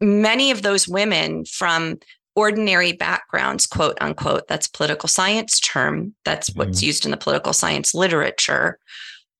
Many 0.00 0.50
of 0.50 0.62
those 0.62 0.88
women 0.88 1.44
from 1.44 1.98
ordinary 2.34 2.92
backgrounds, 2.92 3.66
quote 3.66 3.98
unquote, 4.00 4.48
that's 4.48 4.68
political 4.68 5.08
science 5.08 5.60
term, 5.60 6.14
that's 6.24 6.50
mm-hmm. 6.50 6.60
what's 6.60 6.82
used 6.82 7.04
in 7.04 7.10
the 7.10 7.16
political 7.16 7.52
science 7.52 7.94
literature. 7.94 8.78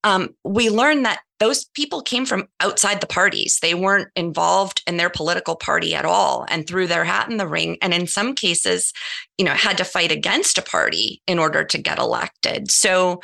Um, 0.04 0.34
we 0.44 0.70
learned 0.70 1.04
that 1.06 1.20
those 1.38 1.66
people 1.74 2.00
came 2.00 2.24
from 2.24 2.48
outside 2.60 3.00
the 3.00 3.06
parties. 3.06 3.58
They 3.60 3.74
weren't 3.74 4.08
involved 4.16 4.82
in 4.86 4.96
their 4.96 5.10
political 5.10 5.54
party 5.54 5.94
at 5.94 6.04
all 6.04 6.46
and 6.48 6.66
threw 6.66 6.86
their 6.86 7.04
hat 7.04 7.30
in 7.30 7.36
the 7.36 7.46
ring. 7.46 7.76
And 7.82 7.92
in 7.92 8.06
some 8.06 8.34
cases, 8.34 8.92
you 9.36 9.44
know, 9.44 9.52
had 9.52 9.76
to 9.78 9.84
fight 9.84 10.10
against 10.10 10.58
a 10.58 10.62
party 10.62 11.22
in 11.26 11.38
order 11.38 11.64
to 11.64 11.78
get 11.78 11.98
elected. 11.98 12.70
So, 12.70 13.20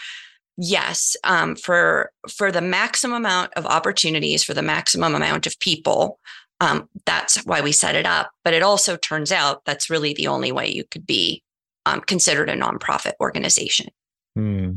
yes, 0.58 1.16
um, 1.24 1.56
for 1.56 2.10
for 2.28 2.52
the 2.52 2.60
maximum 2.60 3.16
amount 3.16 3.54
of 3.54 3.66
opportunities, 3.66 4.44
for 4.44 4.54
the 4.54 4.62
maximum 4.62 5.14
amount 5.14 5.46
of 5.46 5.58
people, 5.58 6.18
um, 6.60 6.88
that's 7.06 7.44
why 7.46 7.60
we 7.60 7.72
set 7.72 7.94
it 7.94 8.06
up. 8.06 8.30
But 8.44 8.54
it 8.54 8.62
also 8.62 8.96
turns 8.96 9.32
out 9.32 9.64
that's 9.64 9.90
really 9.90 10.12
the 10.12 10.26
only 10.26 10.52
way 10.52 10.68
you 10.68 10.84
could 10.84 11.06
be 11.06 11.42
um, 11.86 12.00
considered 12.00 12.50
a 12.50 12.56
nonprofit 12.56 13.12
organization. 13.20 13.88
Hmm. 14.36 14.72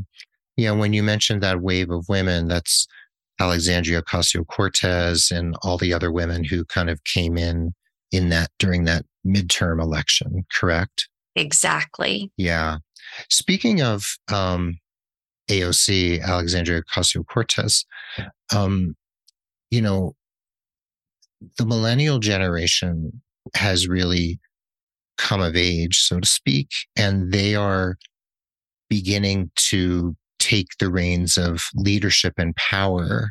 Yeah, 0.56 0.70
when 0.70 0.94
you 0.94 1.02
mentioned 1.02 1.42
that 1.42 1.60
wave 1.60 1.90
of 1.90 2.08
women, 2.08 2.48
that's 2.48 2.88
Alexandria 3.38 4.02
Ocasio 4.02 4.46
Cortez 4.46 5.30
and 5.30 5.56
all 5.62 5.78
the 5.78 5.92
other 5.92 6.10
women 6.10 6.44
who 6.44 6.64
kind 6.64 6.88
of 6.88 7.02
came 7.04 7.36
in 7.36 7.74
in 8.10 8.28
that 8.30 8.50
during 8.58 8.84
that 8.84 9.04
midterm 9.26 9.80
election, 9.80 10.46
correct? 10.52 11.08
Exactly. 11.34 12.30
Yeah. 12.36 12.78
Speaking 13.28 13.82
of 13.82 14.04
um, 14.32 14.78
AOC, 15.48 16.22
Alexandria 16.22 16.82
Ocasio 16.82 17.26
Cortez, 17.26 17.84
um, 18.54 18.96
you 19.70 19.82
know, 19.82 20.14
the 21.58 21.66
millennial 21.66 22.18
generation 22.18 23.20
has 23.54 23.86
really 23.86 24.40
come 25.18 25.40
of 25.40 25.56
age, 25.56 26.00
so 26.00 26.20
to 26.20 26.26
speak, 26.26 26.68
and 26.96 27.32
they 27.32 27.54
are 27.54 27.96
beginning 28.88 29.50
to 29.56 30.16
take 30.38 30.68
the 30.78 30.90
reins 30.90 31.36
of 31.36 31.62
leadership 31.74 32.34
and 32.38 32.54
power 32.56 33.30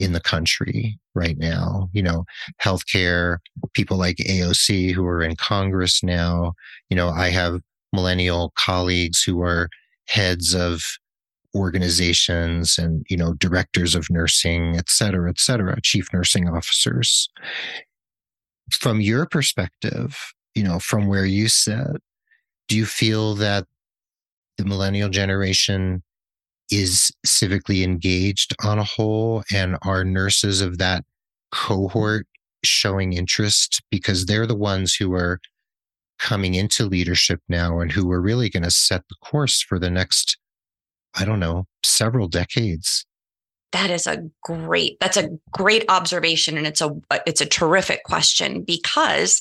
in 0.00 0.12
the 0.12 0.20
country 0.20 0.98
right 1.14 1.38
now. 1.38 1.88
You 1.92 2.02
know, 2.02 2.24
healthcare, 2.62 3.38
people 3.72 3.96
like 3.96 4.16
AOC 4.16 4.92
who 4.92 5.06
are 5.06 5.22
in 5.22 5.36
Congress 5.36 6.02
now. 6.02 6.54
You 6.90 6.96
know, 6.96 7.08
I 7.08 7.30
have 7.30 7.60
millennial 7.92 8.52
colleagues 8.56 9.22
who 9.22 9.40
are 9.42 9.68
heads 10.06 10.54
of 10.54 10.82
organizations 11.54 12.78
and, 12.78 13.06
you 13.08 13.16
know, 13.16 13.34
directors 13.34 13.94
of 13.94 14.10
nursing, 14.10 14.76
et 14.76 14.90
cetera, 14.90 15.30
et 15.30 15.38
cetera, 15.38 15.80
chief 15.82 16.08
nursing 16.12 16.48
officers. 16.48 17.28
From 18.72 19.00
your 19.00 19.26
perspective, 19.26 20.16
you 20.54 20.64
know, 20.64 20.78
from 20.80 21.06
where 21.06 21.26
you 21.26 21.48
sit, 21.48 22.02
do 22.66 22.76
you 22.76 22.86
feel 22.86 23.34
that 23.36 23.66
the 24.58 24.64
millennial 24.64 25.08
generation 25.08 26.02
is 26.70 27.10
civically 27.26 27.82
engaged 27.82 28.54
on 28.64 28.78
a 28.78 28.84
whole 28.84 29.42
and 29.52 29.76
are 29.82 30.04
nurses 30.04 30.60
of 30.60 30.78
that 30.78 31.04
cohort 31.52 32.26
showing 32.64 33.12
interest 33.12 33.82
because 33.90 34.26
they're 34.26 34.46
the 34.46 34.56
ones 34.56 34.94
who 34.94 35.12
are 35.12 35.38
coming 36.18 36.54
into 36.54 36.86
leadership 36.86 37.40
now 37.48 37.80
and 37.80 37.92
who 37.92 38.10
are 38.10 38.20
really 38.20 38.48
going 38.48 38.62
to 38.62 38.70
set 38.70 39.02
the 39.08 39.16
course 39.22 39.60
for 39.60 39.78
the 39.78 39.90
next 39.90 40.38
i 41.14 41.24
don't 41.24 41.40
know 41.40 41.66
several 41.84 42.28
decades. 42.28 43.06
That 43.72 43.90
is 43.90 44.06
a 44.06 44.22
great 44.42 44.98
that's 45.00 45.16
a 45.16 45.30
great 45.50 45.84
observation 45.88 46.56
and 46.56 46.66
it's 46.66 46.80
a 46.80 46.90
it's 47.26 47.40
a 47.40 47.46
terrific 47.46 48.04
question 48.04 48.62
because 48.62 49.40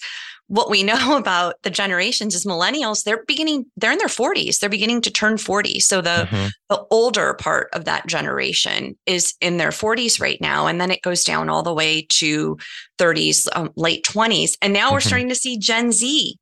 what 0.53 0.69
we 0.69 0.83
know 0.83 1.17
about 1.17 1.55
the 1.63 1.69
generations 1.69 2.36
is 2.36 2.45
millennials 2.45 3.03
they're 3.03 3.25
beginning 3.25 3.65
they're 3.75 3.91
in 3.91 3.98
their 3.98 4.07
40s 4.07 4.60
they're 4.60 4.69
beginning 4.69 5.01
to 5.01 5.12
turn 5.12 5.38
40 5.38 5.79
so 5.79 6.00
the 6.00 6.27
mm-hmm. 6.29 6.48
the 6.69 6.86
older 6.91 7.33
part 7.33 7.69
of 7.74 7.86
that 7.86 8.05
generation 8.05 8.95
is 9.07 9.33
in 9.41 9.57
their 9.57 9.72
40s 9.72 10.22
right 10.22 10.39
now 10.39 10.67
and 10.67 10.79
then 10.79 10.91
it 10.91 11.01
goes 11.01 11.24
down 11.24 11.50
all 11.50 11.63
the 11.63 11.74
way 11.74 12.05
to 12.10 12.57
30s 13.00 13.48
um, 13.55 13.72
late 13.75 14.05
20s 14.05 14.51
and 14.62 14.74
now 14.74 14.86
mm-hmm. 14.86 14.93
we're 14.93 15.00
starting 15.01 15.29
to 15.29 15.36
see 15.36 15.57
gen 15.57 15.91
z 15.91 16.38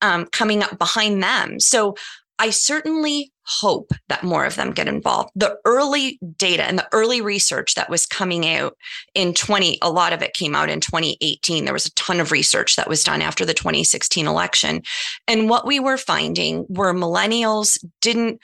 um, 0.00 0.26
coming 0.26 0.62
up 0.62 0.78
behind 0.78 1.22
them 1.22 1.58
so 1.58 1.96
i 2.38 2.50
certainly 2.50 3.32
hope 3.46 3.92
that 4.08 4.24
more 4.24 4.44
of 4.44 4.56
them 4.56 4.72
get 4.72 4.88
involved. 4.88 5.30
The 5.34 5.56
early 5.64 6.18
data 6.36 6.64
and 6.64 6.78
the 6.78 6.88
early 6.92 7.20
research 7.20 7.74
that 7.74 7.88
was 7.88 8.06
coming 8.06 8.46
out 8.46 8.76
in 9.14 9.34
20, 9.34 9.78
a 9.82 9.90
lot 9.90 10.12
of 10.12 10.22
it 10.22 10.34
came 10.34 10.54
out 10.54 10.68
in 10.68 10.80
2018. 10.80 11.64
There 11.64 11.72
was 11.72 11.86
a 11.86 11.94
ton 11.94 12.20
of 12.20 12.32
research 12.32 12.76
that 12.76 12.88
was 12.88 13.04
done 13.04 13.22
after 13.22 13.44
the 13.44 13.54
2016 13.54 14.26
election. 14.26 14.82
And 15.28 15.48
what 15.48 15.66
we 15.66 15.80
were 15.80 15.96
finding 15.96 16.66
were 16.68 16.92
millennials 16.92 17.82
didn't 18.00 18.40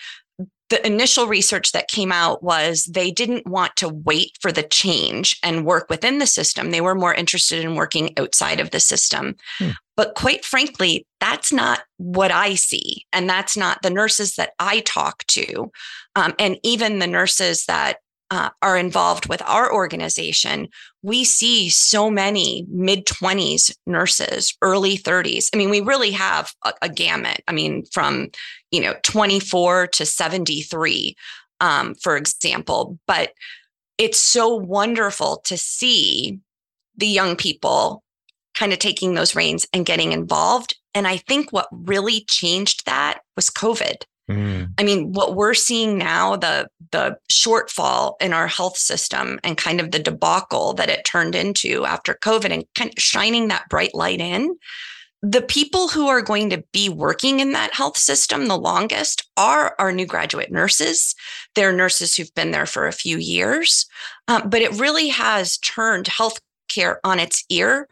the 0.73 0.87
initial 0.87 1.27
research 1.27 1.73
that 1.73 1.87
came 1.89 2.11
out 2.11 2.43
was 2.43 2.87
they 2.87 3.11
didn't 3.11 3.47
want 3.47 3.77
to 3.77 3.91
wait 3.91 4.39
for 4.41 4.51
the 4.51 4.63
change 4.63 5.39
and 5.43 5.67
work 5.67 5.91
within 5.91 6.17
the 6.17 6.27
system. 6.27 6.71
They 6.71 6.81
were 6.81 6.95
more 6.95 7.13
interested 7.13 7.63
in 7.63 7.75
working 7.75 8.19
outside 8.19 8.59
of 8.59 8.71
the 8.71 8.81
system. 8.81 9.37
Hmm. 9.59 9.73
But 9.99 10.15
quite 10.15 10.47
frankly, 10.47 11.07
that's 11.21 11.53
not 11.53 11.83
what 11.99 12.31
I 12.31 12.55
see. 12.55 13.05
And 13.13 13.29
that's 13.29 13.55
not 13.55 13.83
the 13.83 13.91
nurses 13.91 14.37
that 14.37 14.53
I 14.59 14.81
talk 14.81 15.27
to. 15.27 15.71
Um, 16.17 16.33
and 16.39 16.57
even 16.63 17.01
the 17.01 17.07
nurses 17.07 17.67
that 17.67 17.99
uh, 18.31 18.49
are 18.63 18.79
involved 18.79 19.29
with 19.29 19.43
our 19.43 19.71
organization, 19.71 20.69
we 21.03 21.23
see 21.23 21.69
so 21.69 22.09
many 22.09 22.65
mid 22.71 23.05
20s 23.05 23.77
nurses, 23.87 24.57
early 24.63 24.97
30s. 24.97 25.51
I 25.53 25.59
mean, 25.59 25.69
we 25.69 25.83
really 25.83 26.13
have 26.13 26.55
a, 26.65 26.73
a 26.81 26.89
gamut. 26.89 27.43
I 27.47 27.53
mean, 27.53 27.85
from, 27.93 28.31
you 28.73 28.81
know, 28.81 28.95
24 29.05 29.87
to 29.89 30.05
73, 30.05 31.15
um, 31.61 31.95
for 31.95 32.17
example. 32.17 32.99
But 33.07 33.33
it's 33.99 34.21
so 34.21 34.55
wonderful 34.55 35.43
to 35.45 35.57
see 35.57 36.41
the 36.97 37.07
young 37.07 37.37
people 37.37 38.03
kind 38.55 38.73
of 38.73 38.79
taking 38.79 39.15
those 39.15 39.35
reins 39.37 39.67
and 39.73 39.87
getting 39.87 40.13
involved. 40.13 40.77
And 40.95 41.07
I 41.07 41.19
think 41.19 41.53
what 41.53 41.69
really 41.71 42.25
changed 42.29 42.85
that 42.87 43.21
was 43.37 43.49
COVID. 43.49 44.03
Mm. 44.31 44.73
I 44.79 44.83
mean, 44.85 45.13
what 45.13 45.35
we're 45.35 45.55
seeing 45.55 45.99
now, 45.99 46.37
the 46.37 46.69
the 46.93 47.17
shortfall 47.31 48.15
in 48.21 48.33
our 48.33 48.47
health 48.47 48.77
system 48.77 49.41
and 49.43 49.57
kind 49.57 49.81
of 49.81 49.91
the 49.91 49.99
debacle 49.99 50.75
that 50.75 50.91
it 50.91 51.05
turned 51.05 51.35
into 51.35 51.85
after 51.85 52.15
COVID 52.15 52.51
and 52.51 52.65
kind 52.75 52.91
of 52.91 53.03
shining 53.03 53.49
that 53.49 53.69
bright 53.69 53.95
light 53.95 54.21
in. 54.21 54.57
The 55.23 55.43
people 55.43 55.89
who 55.89 56.09
are 56.09 56.21
going 56.21 56.51
to 56.51 56.65
be 56.73 56.89
working 56.89 57.41
in 57.41 57.53
that 57.53 57.75
health 57.75 57.97
system 57.97 58.47
the 58.47 58.59
longest 58.59 59.29
are 59.37 59.77
our 59.79 59.93
new 59.93 60.05
graduate 60.05 60.51
nurses. 60.51 61.15
They're 61.55 61.73
nurses 61.73 62.17
who've 62.17 62.35
been 62.35 62.51
there 62.51 62.67
for 62.67 62.87
a 62.87 62.93
few 62.93 63.19
years, 63.19 63.87
um, 64.27 64.51
but 64.51 64.63
it 64.63 64.81
really 64.81 65.09
has 65.09 65.59
turned 65.59 66.07
healthcare 66.07 66.97
on 67.05 67.21
its 67.21 67.45
ear 67.51 67.87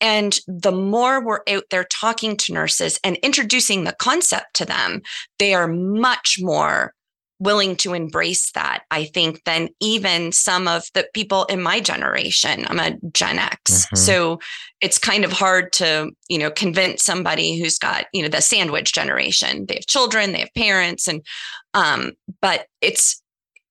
and 0.00 0.38
the 0.46 0.72
more 0.72 1.24
we're 1.24 1.40
out 1.48 1.64
there 1.70 1.84
talking 1.84 2.36
to 2.36 2.52
nurses 2.52 3.00
and 3.02 3.16
introducing 3.22 3.84
the 3.84 3.96
concept 3.98 4.54
to 4.54 4.64
them, 4.64 5.02
they 5.38 5.54
are 5.54 5.68
much 5.68 6.38
more 6.40 6.92
willing 7.38 7.76
to 7.76 7.92
embrace 7.92 8.50
that, 8.52 8.84
I 8.90 9.04
think, 9.04 9.44
than 9.44 9.68
even 9.80 10.32
some 10.32 10.66
of 10.66 10.84
the 10.94 11.06
people 11.12 11.44
in 11.44 11.62
my 11.62 11.80
generation. 11.80 12.66
I'm 12.68 12.80
a 12.80 12.96
Gen 13.12 13.38
X. 13.38 13.86
Mm-hmm. 13.86 13.96
So 13.96 14.38
it's 14.80 14.98
kind 14.98 15.24
of 15.24 15.32
hard 15.32 15.72
to, 15.74 16.10
you 16.28 16.38
know, 16.38 16.50
convince 16.50 17.04
somebody 17.04 17.58
who's 17.58 17.78
got, 17.78 18.06
you 18.12 18.22
know, 18.22 18.28
the 18.28 18.40
sandwich 18.40 18.92
generation. 18.92 19.66
They 19.66 19.74
have 19.74 19.86
children, 19.86 20.32
they 20.32 20.40
have 20.40 20.54
parents, 20.54 21.06
and 21.06 21.24
um, 21.74 22.12
but 22.40 22.66
it's 22.80 23.22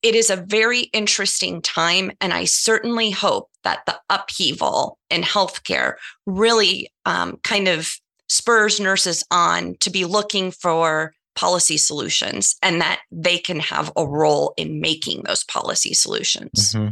it 0.03 0.13
is 0.13 0.29
a 0.29 0.36
very 0.36 0.81
interesting 0.93 1.62
time. 1.63 2.12
And 2.22 2.31
I 2.31 2.45
certainly 2.45 3.10
hope 3.10 3.50
that 3.63 3.79
the 3.88 4.00
upheaval 4.10 5.00
in 5.10 5.24
healthcare 5.24 5.95
really 6.27 6.91
um, 7.07 7.38
kind 7.43 7.67
of 7.67 7.91
spurs 8.27 8.79
nurses 8.79 9.24
on 9.31 9.75
to 9.79 9.89
be 9.89 10.05
looking 10.05 10.51
for 10.51 11.13
policy 11.35 11.77
solutions 11.77 12.55
and 12.61 12.81
that 12.81 13.01
they 13.11 13.37
can 13.37 13.59
have 13.59 13.91
a 13.95 14.05
role 14.05 14.53
in 14.57 14.79
making 14.81 15.23
those 15.23 15.43
policy 15.43 15.93
solutions. 15.93 16.73
Mm-hmm. 16.73 16.91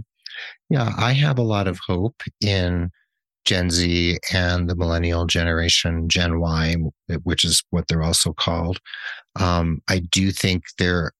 Yeah, 0.70 0.92
I 0.98 1.14
have 1.14 1.38
a 1.38 1.44
lot 1.44 1.68
of 1.68 1.80
hope 1.86 2.22
in 2.42 2.90
Gen 3.46 3.70
Z 3.70 4.18
and 4.32 4.70
the 4.70 4.76
millennial 4.76 5.26
generation, 5.26 6.08
Gen 6.08 6.40
Y, 6.40 6.76
which 7.24 7.44
is 7.44 7.64
what 7.70 7.88
they're 7.88 8.04
also 8.04 8.34
called. 8.34 8.80
Um, 9.40 9.82
I 9.90 10.00
do 10.00 10.32
think 10.32 10.64
there 10.78 11.12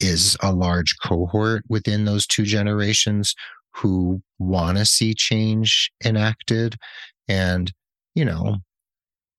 is 0.00 0.36
a 0.40 0.52
large 0.52 0.96
cohort 1.04 1.64
within 1.68 2.04
those 2.04 2.26
two 2.26 2.44
generations 2.44 3.34
who 3.72 4.22
want 4.38 4.78
to 4.78 4.86
see 4.86 5.14
change 5.14 5.90
enacted. 6.04 6.76
And, 7.28 7.72
you 8.14 8.24
know, 8.24 8.58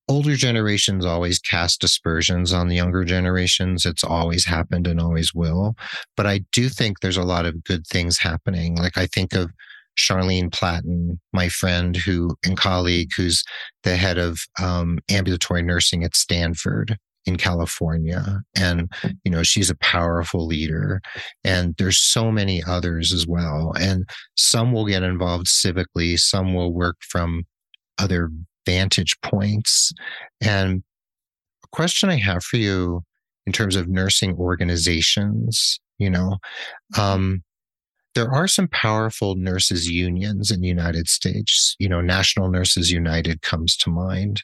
older 0.08 0.36
generations 0.36 1.06
always 1.06 1.40
cast 1.40 1.84
aspersions 1.84 2.54
on 2.54 2.68
the 2.68 2.76
younger 2.76 3.04
generations. 3.04 3.86
It's 3.86 4.04
always 4.04 4.46
happened 4.46 4.88
and 4.88 5.00
always 5.00 5.34
will. 5.34 5.76
But 6.16 6.28
I 6.28 6.42
do 6.52 6.70
think 6.70 7.00
there's 7.00 7.18
a 7.18 7.24
lot 7.24 7.46
of 7.46 7.64
good 7.64 7.88
things 7.88 8.20
happening. 8.20 8.76
Like 8.76 8.98
I 8.98 9.08
think 9.08 9.34
of 9.34 9.52
Charlene 9.98 10.52
Platten, 10.52 11.20
my 11.34 11.50
friend 11.50 11.96
who 11.96 12.36
and 12.46 12.58
colleague, 12.58 13.10
who's 13.16 13.44
the 13.84 13.96
head 13.96 14.18
of 14.18 14.40
um, 14.62 15.00
ambulatory 15.10 15.62
nursing 15.62 16.04
at 16.04 16.16
Stanford 16.16 16.98
in 17.26 17.38
California. 17.38 18.42
And, 18.56 18.92
you 19.24 19.32
know, 19.32 19.42
she's 19.42 19.70
a 19.70 19.78
powerful 19.78 20.46
leader. 20.46 21.02
And 21.44 21.74
there's 21.78 22.00
so 22.00 22.32
many 22.32 22.62
others 22.64 23.12
as 23.12 23.26
well. 23.26 23.74
And 23.80 24.08
some 24.36 24.72
will 24.72 24.86
get 24.86 25.02
involved 25.02 25.48
civically, 25.48 26.20
some 26.20 26.54
will 26.54 26.74
work 26.74 26.98
from 27.02 27.44
other 27.98 28.30
vantage 28.66 29.20
points. 29.22 29.92
And 30.42 30.84
a 31.64 31.68
question 31.72 32.10
I 32.10 32.18
have 32.18 32.44
for 32.44 32.58
you 32.58 33.04
in 33.46 33.54
terms 33.54 33.76
of 33.76 33.88
nursing 33.88 34.36
organizations, 34.36 35.80
you 35.98 36.10
know, 36.10 36.38
um, 36.98 37.44
there 38.16 38.32
are 38.32 38.48
some 38.48 38.70
powerful 38.70 39.36
nurses 39.36 39.90
unions 39.90 40.50
in 40.50 40.62
the 40.62 40.68
United 40.68 41.08
States. 41.08 41.76
You 41.80 41.90
know, 41.90 42.02
National 42.02 42.50
Nurses 42.50 42.90
United 42.90 43.42
comes 43.42 43.76
to 43.78 43.90
mind. 43.90 44.42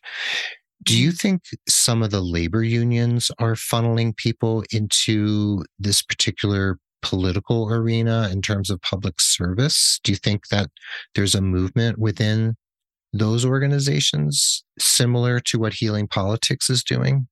Do 0.84 0.98
you 0.98 1.12
think 1.12 1.44
some 1.70 2.04
of 2.04 2.12
the 2.12 2.22
labor 2.22 2.64
unions 2.64 3.32
are 3.40 3.54
funneling 3.54 4.16
people 4.16 4.64
into 4.72 5.64
this 5.80 6.02
particular 6.02 6.80
political 7.02 7.72
arena 7.72 8.30
in 8.32 8.42
terms 8.42 8.70
of 8.70 8.82
public 8.82 9.16
service? 9.20 10.00
Do 10.04 10.12
you 10.12 10.18
think 10.18 10.50
that 10.50 10.70
there's 11.16 11.36
a 11.36 11.42
movement 11.42 11.98
within 11.98 12.56
those 13.14 13.46
organizations 13.46 14.64
similar 14.80 15.40
to 15.40 15.60
what 15.60 15.74
Healing 15.74 16.08
Politics 16.08 16.70
is 16.70 16.84
doing? 16.84 17.28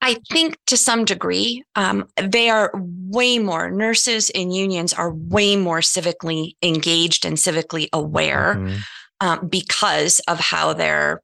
I 0.00 0.16
think 0.30 0.56
to 0.66 0.76
some 0.76 1.04
degree, 1.04 1.64
um, 1.76 2.08
they 2.20 2.50
are 2.50 2.72
way 2.74 3.38
more, 3.38 3.70
nurses 3.70 4.30
in 4.30 4.50
unions 4.50 4.92
are 4.92 5.14
way 5.14 5.56
more 5.56 5.78
civically 5.78 6.54
engaged 6.62 7.24
and 7.24 7.36
civically 7.36 7.88
aware 7.92 8.56
mm-hmm. 8.56 8.78
um, 9.20 9.48
because 9.48 10.20
of 10.26 10.40
how 10.40 10.72
they're 10.72 11.22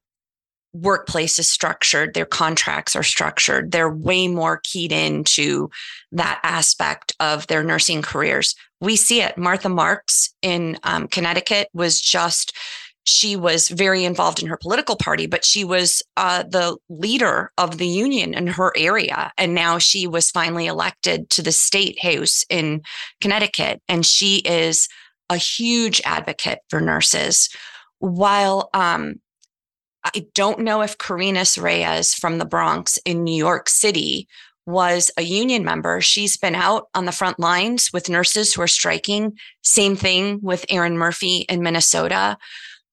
workplace 0.73 1.39
is 1.39 1.49
structured, 1.49 2.15
their 2.15 2.27
contracts 2.27 2.95
are 2.95 3.03
structured. 3.03 3.73
They're 3.73 3.91
way 3.91 4.29
more 4.29 4.61
keyed 4.65 4.93
into 4.93 5.71
that 6.13 6.41
aspect 6.43 7.15
of 7.21 7.47
their 7.47 7.65
nursing 7.65 8.03
careers. 8.03 8.55
We 8.81 8.97
see 8.97 9.23
it. 9.23 9.39
Martha 9.39 9.69
Marx 9.69 10.35
in 10.43 10.79
um, 10.83 11.09
Connecticut 11.09 11.69
was 11.73 12.01
just, 12.01 12.57
she 13.05 13.35
was 13.35 13.71
very 13.71 14.05
involved 14.05 14.43
in 14.43 14.49
her 14.49 14.59
political 14.59 14.95
party, 14.97 15.27
but 15.27 15.45
she 15.45 15.65
was 15.65 16.03
uh, 16.17 16.43
the 16.43 16.77
leader 16.91 17.51
of 17.57 17.79
the 17.79 17.89
union 17.89 18.35
in 18.35 18.47
her 18.47 18.73
area. 18.77 19.33
And 19.39 19.55
now 19.55 19.79
she 19.79 20.07
was 20.07 20.31
finally 20.31 20.67
elected 20.67 21.31
to 21.31 21.43
the 21.43 21.53
state 21.53 22.03
house 22.03 22.45
in 22.51 22.83
Connecticut. 23.21 23.81
And 23.89 24.05
she 24.05 24.37
is 24.45 24.89
a 25.31 25.37
huge 25.37 26.03
advocate 26.05 26.61
for 26.69 26.81
nurses. 26.81 27.49
While 27.99 28.71
um, 28.75 29.21
I 30.15 30.27
don't 30.35 30.61
know 30.61 30.83
if 30.83 30.99
Karines 30.99 31.61
Reyes 31.61 32.15
from 32.15 32.39
the 32.39 32.45
Bronx 32.45 32.99
in 33.05 33.25
New 33.25 33.37
York 33.37 33.69
City 33.69 34.29
was 34.67 35.11
a 35.17 35.23
union 35.23 35.65
member. 35.65 36.01
She's 36.01 36.37
been 36.37 36.55
out 36.55 36.89
on 36.95 37.07
the 37.07 37.13
front 37.13 37.39
lines 37.39 37.91
with 37.93 38.11
nurses 38.11 38.53
who 38.53 38.61
are 38.63 38.69
striking. 38.69 39.33
Same 39.63 39.97
thing 39.97 40.41
with 40.43 40.67
Erin 40.69 40.99
Murphy 40.99 41.47
in 41.49 41.63
Minnesota. 41.63 42.37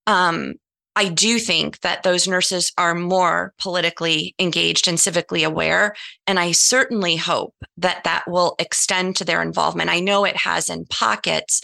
Um, 0.07 0.53
I 0.95 1.09
do 1.09 1.39
think 1.39 1.81
that 1.81 2.03
those 2.03 2.27
nurses 2.27 2.71
are 2.77 2.95
more 2.95 3.53
politically 3.59 4.33
engaged 4.39 4.87
and 4.87 4.97
civically 4.97 5.45
aware. 5.45 5.93
And 6.25 6.39
I 6.39 6.53
certainly 6.53 7.17
hope 7.17 7.53
that 7.75 8.05
that 8.05 8.23
will 8.25 8.55
extend 8.59 9.17
to 9.17 9.25
their 9.25 9.41
involvement. 9.41 9.89
I 9.89 9.99
know 9.99 10.23
it 10.23 10.37
has 10.37 10.69
in 10.69 10.85
pockets, 10.85 11.61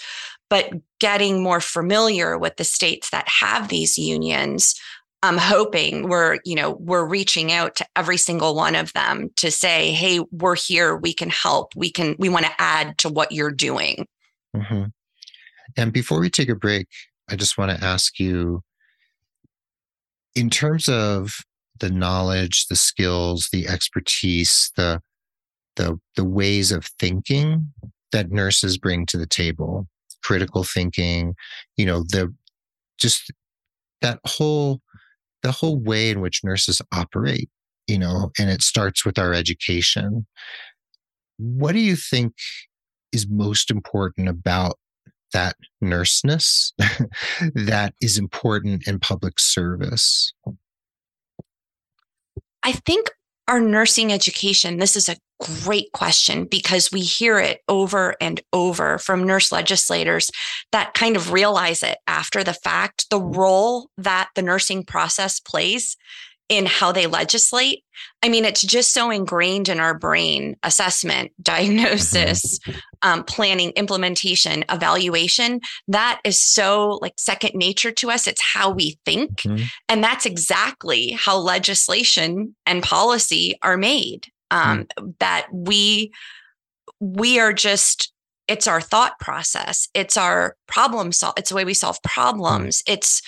but 0.49 0.73
getting 0.99 1.41
more 1.41 1.61
familiar 1.61 2.37
with 2.37 2.57
the 2.57 2.65
states 2.65 3.09
that 3.11 3.27
have 3.29 3.69
these 3.69 3.97
unions 3.97 4.75
I'm 5.23 5.38
hoping 5.38 6.10
we're, 6.10 6.39
you 6.45 6.55
know, 6.55 6.71
we're 6.79 7.05
reaching 7.05 7.51
out 7.51 7.75
to 7.75 7.86
every 7.95 8.17
single 8.17 8.55
one 8.55 8.75
of 8.75 8.91
them 8.93 9.29
to 9.38 9.51
say, 9.51 9.91
hey, 9.91 10.19
we're 10.31 10.55
here, 10.55 10.97
we 10.97 11.13
can 11.13 11.29
help, 11.29 11.75
we 11.75 11.91
can, 11.91 12.15
we 12.17 12.27
want 12.27 12.45
to 12.45 12.51
add 12.57 12.97
to 12.99 13.10
what 13.10 13.31
you're 13.31 13.51
doing. 13.51 14.07
Mm-hmm. 14.55 14.86
And 15.77 15.93
before 15.93 16.19
we 16.19 16.29
take 16.29 16.49
a 16.49 16.55
break, 16.55 16.88
I 17.29 17.36
just 17.36 17.57
want 17.57 17.71
to 17.77 17.86
ask 17.86 18.19
you 18.19 18.63
in 20.36 20.49
terms 20.49 20.89
of 20.89 21.38
the 21.79 21.89
knowledge, 21.89 22.67
the 22.67 22.75
skills, 22.75 23.49
the 23.51 23.67
expertise, 23.67 24.71
the 24.75 25.01
the 25.77 25.99
the 26.15 26.25
ways 26.25 26.71
of 26.71 26.86
thinking 26.99 27.71
that 28.12 28.31
nurses 28.31 28.77
bring 28.77 29.05
to 29.07 29.17
the 29.17 29.25
table, 29.25 29.88
critical 30.23 30.63
thinking, 30.63 31.36
you 31.77 31.86
know, 31.86 32.03
the 32.03 32.34
just 32.97 33.31
that 34.01 34.19
whole 34.25 34.81
the 35.43 35.51
whole 35.51 35.80
way 35.80 36.10
in 36.10 36.21
which 36.21 36.43
nurses 36.43 36.82
operate, 36.93 37.49
you 37.88 37.97
know, 37.97 38.32
and 38.39 38.49
it 38.49 38.62
starts 38.62 39.06
with 39.06 39.17
our 39.17 39.34
education. 39.34 40.25
What 41.38 41.73
do 41.73 41.80
you 41.80 41.95
think 41.95 42.34
is 43.12 43.27
most 43.30 43.71
important 43.71 44.30
about 44.30 44.77
that 45.34 45.56
nurseness 45.80 46.73
that 47.56 47.93
is 48.01 48.17
important 48.17 48.88
in 48.88 48.99
public 48.99 49.39
service? 49.39 50.34
I 52.63 52.73
think 52.73 53.10
our 53.51 53.59
nursing 53.59 54.13
education, 54.13 54.77
this 54.77 54.95
is 54.95 55.09
a 55.09 55.17
great 55.65 55.91
question 55.91 56.45
because 56.45 56.89
we 56.89 57.01
hear 57.01 57.37
it 57.37 57.59
over 57.67 58.15
and 58.21 58.39
over 58.53 58.97
from 58.97 59.25
nurse 59.25 59.51
legislators 59.51 60.31
that 60.71 60.93
kind 60.93 61.17
of 61.17 61.33
realize 61.33 61.83
it 61.83 61.97
after 62.07 62.45
the 62.45 62.53
fact 62.53 63.09
the 63.09 63.19
role 63.19 63.89
that 63.97 64.29
the 64.35 64.41
nursing 64.41 64.85
process 64.85 65.41
plays 65.41 65.97
in 66.51 66.65
how 66.65 66.91
they 66.91 67.07
legislate. 67.07 67.81
I 68.21 68.27
mean, 68.27 68.43
it's 68.43 68.61
just 68.61 68.93
so 68.93 69.09
ingrained 69.09 69.69
in 69.69 69.79
our 69.79 69.97
brain 69.97 70.57
assessment, 70.63 71.31
diagnosis, 71.41 72.59
mm-hmm. 72.59 72.79
um, 73.03 73.23
planning, 73.23 73.71
implementation, 73.71 74.65
evaluation. 74.69 75.61
That 75.87 76.19
is 76.25 76.43
so 76.43 76.99
like 77.01 77.13
second 77.15 77.55
nature 77.55 77.91
to 77.91 78.11
us. 78.11 78.27
It's 78.27 78.41
how 78.41 78.69
we 78.69 78.99
think. 79.05 79.37
Mm-hmm. 79.43 79.63
And 79.87 80.03
that's 80.03 80.25
exactly 80.25 81.11
how 81.11 81.37
legislation 81.37 82.53
and 82.65 82.83
policy 82.83 83.57
are 83.63 83.77
made. 83.77 84.27
Um, 84.51 84.87
mm-hmm. 84.97 85.11
That 85.19 85.47
we, 85.53 86.11
we 86.99 87.39
are 87.39 87.53
just 87.53 88.11
it's 88.47 88.67
our 88.67 88.81
thought 88.81 89.17
process 89.19 89.87
it's 89.93 90.17
our 90.17 90.57
problem 90.67 91.11
solve 91.11 91.35
it's 91.37 91.49
the 91.49 91.55
way 91.55 91.63
we 91.63 91.75
solve 91.75 91.97
mm. 91.97 92.11
problems 92.11 92.83
it's 92.87 93.21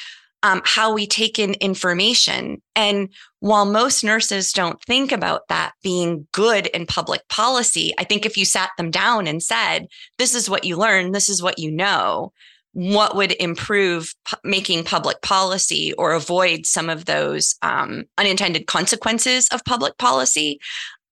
um, 0.43 0.62
how 0.65 0.93
we 0.93 1.08
take 1.08 1.39
in 1.39 1.53
information. 1.56 2.62
And 2.75 3.10
while 3.39 3.65
most 3.65 4.03
nurses 4.03 4.51
don't 4.51 4.82
think 4.84 5.12
about 5.12 5.47
that 5.47 5.71
being 5.82 6.27
good 6.34 6.67
in 6.67 6.86
public 6.86 7.27
policy, 7.29 7.93
I 7.97 8.03
think 8.03 8.25
if 8.25 8.38
you 8.38 8.45
sat 8.45 8.69
them 8.77 8.91
down 8.91 9.25
and 9.25 9.41
said, 9.41 9.88
this 10.17 10.36
is 10.36 10.49
what 10.49 10.65
you 10.65 10.75
learn, 10.75 11.13
this 11.13 11.29
is 11.29 11.41
what 11.41 11.60
you 11.60 11.71
know, 11.71 12.34
what 12.73 13.15
would 13.15 13.36
improve 13.39 14.13
p- 14.27 14.38
making 14.43 14.84
public 14.84 15.21
policy 15.21 15.93
or 15.93 16.12
avoid 16.12 16.65
some 16.65 16.89
of 16.89 17.06
those 17.06 17.56
um, 17.62 18.03
unintended 18.17 18.67
consequences 18.67 19.47
of 19.51 19.63
public 19.63 19.97
policy, 19.97 20.60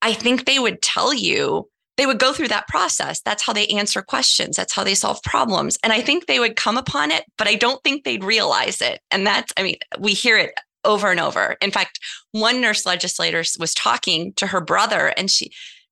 I 0.02 0.14
think 0.14 0.46
they 0.46 0.60
would 0.60 0.82
tell 0.82 1.14
you 1.14 1.70
they 2.02 2.08
would 2.08 2.18
go 2.18 2.34
through 2.34 2.48
that 2.48 2.68
process. 2.68 3.22
That's 3.22 3.44
how 3.44 3.54
they 3.54 3.68
answer 3.68 4.02
questions. 4.02 4.58
That's 4.58 4.74
how 4.74 4.84
they 4.84 4.96
solve 4.96 5.22
problems. 5.22 5.78
And 5.84 5.94
I 5.94 6.02
think 6.02 6.26
they 6.26 6.40
would 6.40 6.56
come 6.56 6.76
upon 6.76 7.12
it, 7.12 7.26
but 7.38 7.48
I 7.48 7.54
don't 7.54 7.80
think 7.84 8.04
they'd 8.04 8.24
realize 8.24 8.82
it. 8.82 9.02
And 9.12 9.28
that's, 9.28 9.54
I 9.56 9.62
mean, 9.62 9.76
we 10.00 10.14
hear 10.14 10.36
it 10.36 10.52
over 10.84 11.12
and 11.12 11.20
over. 11.20 11.58
In 11.62 11.70
fact, 11.70 12.00
one 12.32 12.60
nurse 12.60 12.88
legislator 12.88 13.44
was 13.60 13.76
talking 13.76 14.34
to 14.38 14.48
her 14.48 14.62
brother 14.62 15.14
and 15.16 15.30
she, 15.30 15.52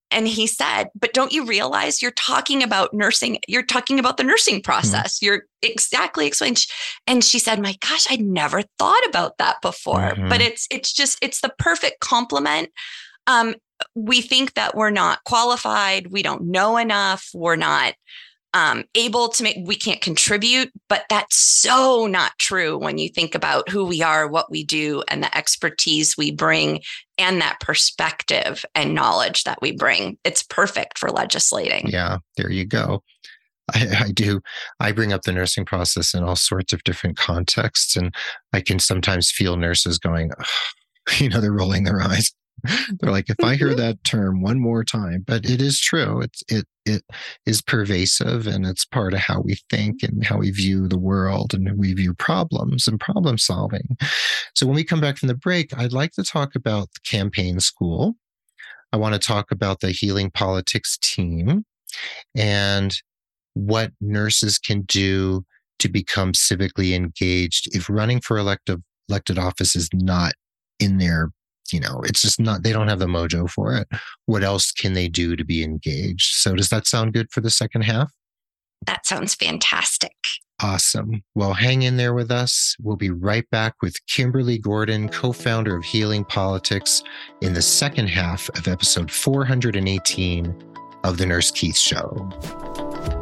and 0.10 0.28
he 0.28 0.48
said, 0.48 0.86
but 1.00 1.13
don't 1.13 1.32
you 1.32 1.45
realize 1.45 2.02
you're 2.02 2.10
talking 2.10 2.63
about 2.63 2.91
nursing? 2.91 3.38
You're 3.48 3.62
talking 3.62 4.00
about 4.00 4.17
the 4.17 4.24
nursing 4.24 4.56
mm-hmm. 4.56 4.72
process. 4.72 5.17
Mm-hmm. 5.17 5.26
You're 5.28 5.43
exactly 5.62 6.26
explaining. 6.26 6.58
And 7.06 7.24
she 7.24 7.38
said, 7.38 7.62
my 7.62 7.76
gosh, 7.88 8.08
I'd 8.10 8.22
never 8.22 8.63
thought 8.80 9.06
about 9.08 9.38
that 9.38 9.58
before. 9.62 10.00
Mm-hmm. 10.00 10.28
But 10.30 10.41
it's, 10.41 10.65
it's 10.72 10.91
just, 10.91 11.19
it's 11.22 11.41
the 11.41 11.54
perfect 11.60 12.00
complement. 12.00 12.72
Um, 13.28 13.54
we 13.96 14.22
think 14.22 14.54
that 14.54 14.76
we're 14.76 14.89
not 14.89 15.24
qualified, 15.24 16.08
we 16.12 16.24
don't 16.24 16.44
know 16.44 16.78
enough, 16.78 17.30
we're 17.34 17.56
not 17.56 17.94
um, 18.54 18.84
able 18.96 19.30
to 19.30 19.44
make, 19.44 19.58
we 19.65 19.76
can't 19.76 20.02
contribute. 20.02 20.72
But 20.88 21.06
that's 21.10 21.36
so 21.36 22.08
not 22.08 22.32
true 22.39 22.78
when 22.78 22.98
you 22.98 23.10
think 23.10 23.36
about 23.36 23.70
who 23.70 23.86
we 23.86 24.02
are, 24.02 24.28
what 24.28 24.50
we 24.50 24.63
do, 24.63 25.04
and 25.08 25.24
the 25.24 25.36
expertise 25.38 26.18
we 26.18 26.32
bring, 26.32 26.82
and 27.18 27.42
that 27.42 27.60
perspective 27.60 28.65
and 28.74 28.96
knowledge 28.96 29.44
that 29.44 29.62
we 29.62 29.72
bring. 29.72 30.18
It's 30.24 30.44
perfect 30.44 30.98
for 30.98 31.10
legislating. 31.10 31.88
Yeah, 31.88 32.18
there 32.38 32.52
you 32.52 32.65
go. 32.65 33.04
I, 33.74 34.06
I, 34.06 34.12
do. 34.12 34.42
I 34.80 34.92
bring 34.92 35.13
up 35.13 35.22
the 35.24 35.32
nursing 35.32 35.65
process 35.65 36.15
in 36.15 36.24
all 36.24 36.36
sorts 36.36 36.74
of 36.74 36.84
different 36.84 37.18
contexts, 37.18 37.96
and 37.96 38.13
I 38.52 38.62
can 38.62 38.80
sometimes 38.80 39.30
feel 39.30 39.58
nurses 39.58 40.00
going, 40.00 40.32
you 41.20 41.30
know, 41.30 41.39
they're 41.39 41.54
rolling 41.54 41.84
their 41.84 42.02
eyes. 42.02 42.32
They're 43.00 43.12
like, 43.12 43.30
if 43.30 43.43
I 43.43 43.56
hear 43.56 43.69
mm-hmm. 43.69 43.78
that 43.78 44.04
term 44.04 44.41
one 44.41 44.60
more 44.60 44.84
time, 44.84 45.24
but 45.26 45.45
it 45.50 45.62
is 45.62 45.80
true. 45.80 46.22
It's 46.22 46.43
it 46.48 46.65
it 46.86 47.04
is 47.45 47.62
pervasive 47.62 48.48
and 48.48 48.65
it's 48.65 48.86
part 48.86 49.13
of 49.13 49.19
how 49.19 49.41
we 49.41 49.58
think 49.69 50.02
and 50.02 50.26
how 50.26 50.38
we 50.38 50.50
view 50.50 50.88
the 50.88 50.98
world 50.98 51.54
and 51.54 51.78
we 51.78 51.93
view 51.93 52.13
problems 52.13 52.88
and 52.88 53.00
problem 53.00 53.38
solving. 53.38 53.98
So 54.56 54.65
when 54.65 54.76
we 54.76 54.84
come 54.84 55.02
back 55.02 55.17
from 55.17 55.28
the 55.28 55.36
break, 55.36 55.78
I'd 55.78 55.93
like 55.93 56.13
to 56.13 56.24
talk 56.24 56.56
about 56.56 56.89
the 56.93 57.02
campaign 57.08 57.60
school. 57.60 58.15
I 58.91 58.98
want 58.98 59.13
to 59.13 59.19
talk 59.19 59.52
about 59.52 59.82
the 59.82 59.91
healing 59.91 60.32
politics 60.32 60.98
team 60.98 61.63
and 62.36 62.95
what 63.54 63.91
nurses 64.02 64.58
can 64.58 64.82
do 64.84 65.43
to 65.80 65.89
become 65.89 66.32
civically 66.34 66.95
engaged 66.95 67.67
if 67.76 67.89
running 67.89 68.19
for 68.19 68.38
elective 68.38 68.80
elected 69.10 69.39
office 69.39 69.76
is 69.76 69.89
not 69.93 70.34
in 70.80 70.98
their 70.98 71.30
you 71.73 71.79
know, 71.79 72.01
it's 72.03 72.21
just 72.21 72.39
not, 72.39 72.63
they 72.63 72.71
don't 72.71 72.88
have 72.88 72.99
the 72.99 73.05
mojo 73.05 73.49
for 73.49 73.73
it. 73.75 73.88
What 74.25 74.43
else 74.43 74.71
can 74.71 74.93
they 74.93 75.08
do 75.08 75.36
to 75.36 75.43
be 75.43 75.63
engaged? 75.63 76.36
So, 76.36 76.55
does 76.55 76.69
that 76.69 76.88
sound 76.88 77.13
good 77.13 77.32
for 77.32 77.41
the 77.41 77.49
second 77.49 77.84
half? 77.84 78.12
That 78.86 79.05
sounds 79.05 79.36
fantastic. 79.36 80.15
Awesome. 80.62 81.23
Well, 81.36 81.53
hang 81.53 81.84
in 81.84 81.95
there 81.95 82.13
with 82.13 82.32
us. 82.32 82.75
We'll 82.82 82.97
be 82.97 83.12
right 83.12 83.49
back 83.49 83.75
with 83.82 83.95
Kimberly 84.08 84.58
Gordon, 84.58 85.08
co 85.08 85.32
founder 85.32 85.75
of 85.75 85.86
Healing 85.86 86.25
Politics, 86.25 87.01
in 87.41 87.53
the 87.53 87.62
second 87.62 88.08
half 88.08 88.49
of 88.49 88.67
episode 88.67 89.10
418 89.10 90.53
of 91.05 91.17
The 91.17 91.25
Nurse 91.25 91.51
Keith 91.51 91.77
Show. 91.77 93.18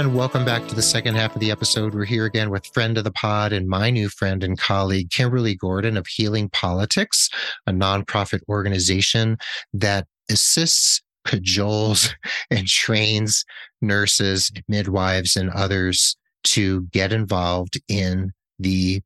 And 0.00 0.14
welcome 0.14 0.46
back 0.46 0.66
to 0.66 0.74
the 0.74 0.80
second 0.80 1.16
half 1.16 1.34
of 1.34 1.42
the 1.42 1.50
episode. 1.50 1.92
We're 1.92 2.06
here 2.06 2.24
again 2.24 2.48
with 2.48 2.64
friend 2.72 2.96
of 2.96 3.04
the 3.04 3.10
pod 3.10 3.52
and 3.52 3.68
my 3.68 3.90
new 3.90 4.08
friend 4.08 4.42
and 4.42 4.58
colleague, 4.58 5.10
Kimberly 5.10 5.54
Gordon 5.54 5.98
of 5.98 6.06
Healing 6.06 6.48
Politics, 6.48 7.28
a 7.66 7.70
nonprofit 7.70 8.40
organization 8.48 9.36
that 9.74 10.06
assists, 10.30 11.02
cajoles, 11.26 12.14
and 12.50 12.66
trains 12.66 13.44
nurses, 13.82 14.50
midwives, 14.68 15.36
and 15.36 15.50
others 15.50 16.16
to 16.44 16.84
get 16.92 17.12
involved 17.12 17.78
in 17.86 18.32
the 18.58 19.02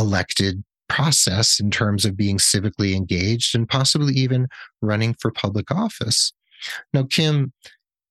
elected 0.00 0.64
process 0.88 1.60
in 1.60 1.70
terms 1.70 2.06
of 2.06 2.16
being 2.16 2.38
civically 2.38 2.94
engaged 2.94 3.54
and 3.54 3.68
possibly 3.68 4.14
even 4.14 4.48
running 4.80 5.12
for 5.12 5.30
public 5.30 5.70
office. 5.70 6.32
Now, 6.94 7.02
Kim, 7.02 7.52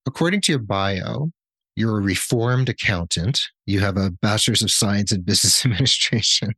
according 0.06 0.42
to 0.42 0.52
your 0.52 0.60
bio, 0.60 1.32
you're 1.76 1.98
a 1.98 2.02
reformed 2.02 2.68
accountant. 2.68 3.40
You 3.66 3.80
have 3.80 3.96
a 3.96 4.10
bachelor's 4.10 4.62
of 4.62 4.70
science 4.70 5.12
in 5.12 5.22
business 5.22 5.64
administration. 5.64 6.52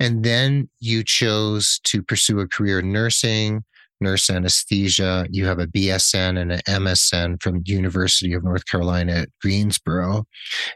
and 0.00 0.24
then 0.24 0.68
you 0.80 1.04
chose 1.04 1.80
to 1.84 2.02
pursue 2.02 2.40
a 2.40 2.48
career 2.48 2.80
in 2.80 2.92
nursing, 2.92 3.64
nurse 4.00 4.28
anesthesia. 4.28 5.26
You 5.30 5.46
have 5.46 5.58
a 5.58 5.66
BSN 5.66 6.40
and 6.40 6.52
an 6.52 6.60
MSN 6.66 7.42
from 7.42 7.62
University 7.64 8.32
of 8.32 8.44
North 8.44 8.66
Carolina 8.66 9.12
at 9.12 9.28
Greensboro. 9.40 10.24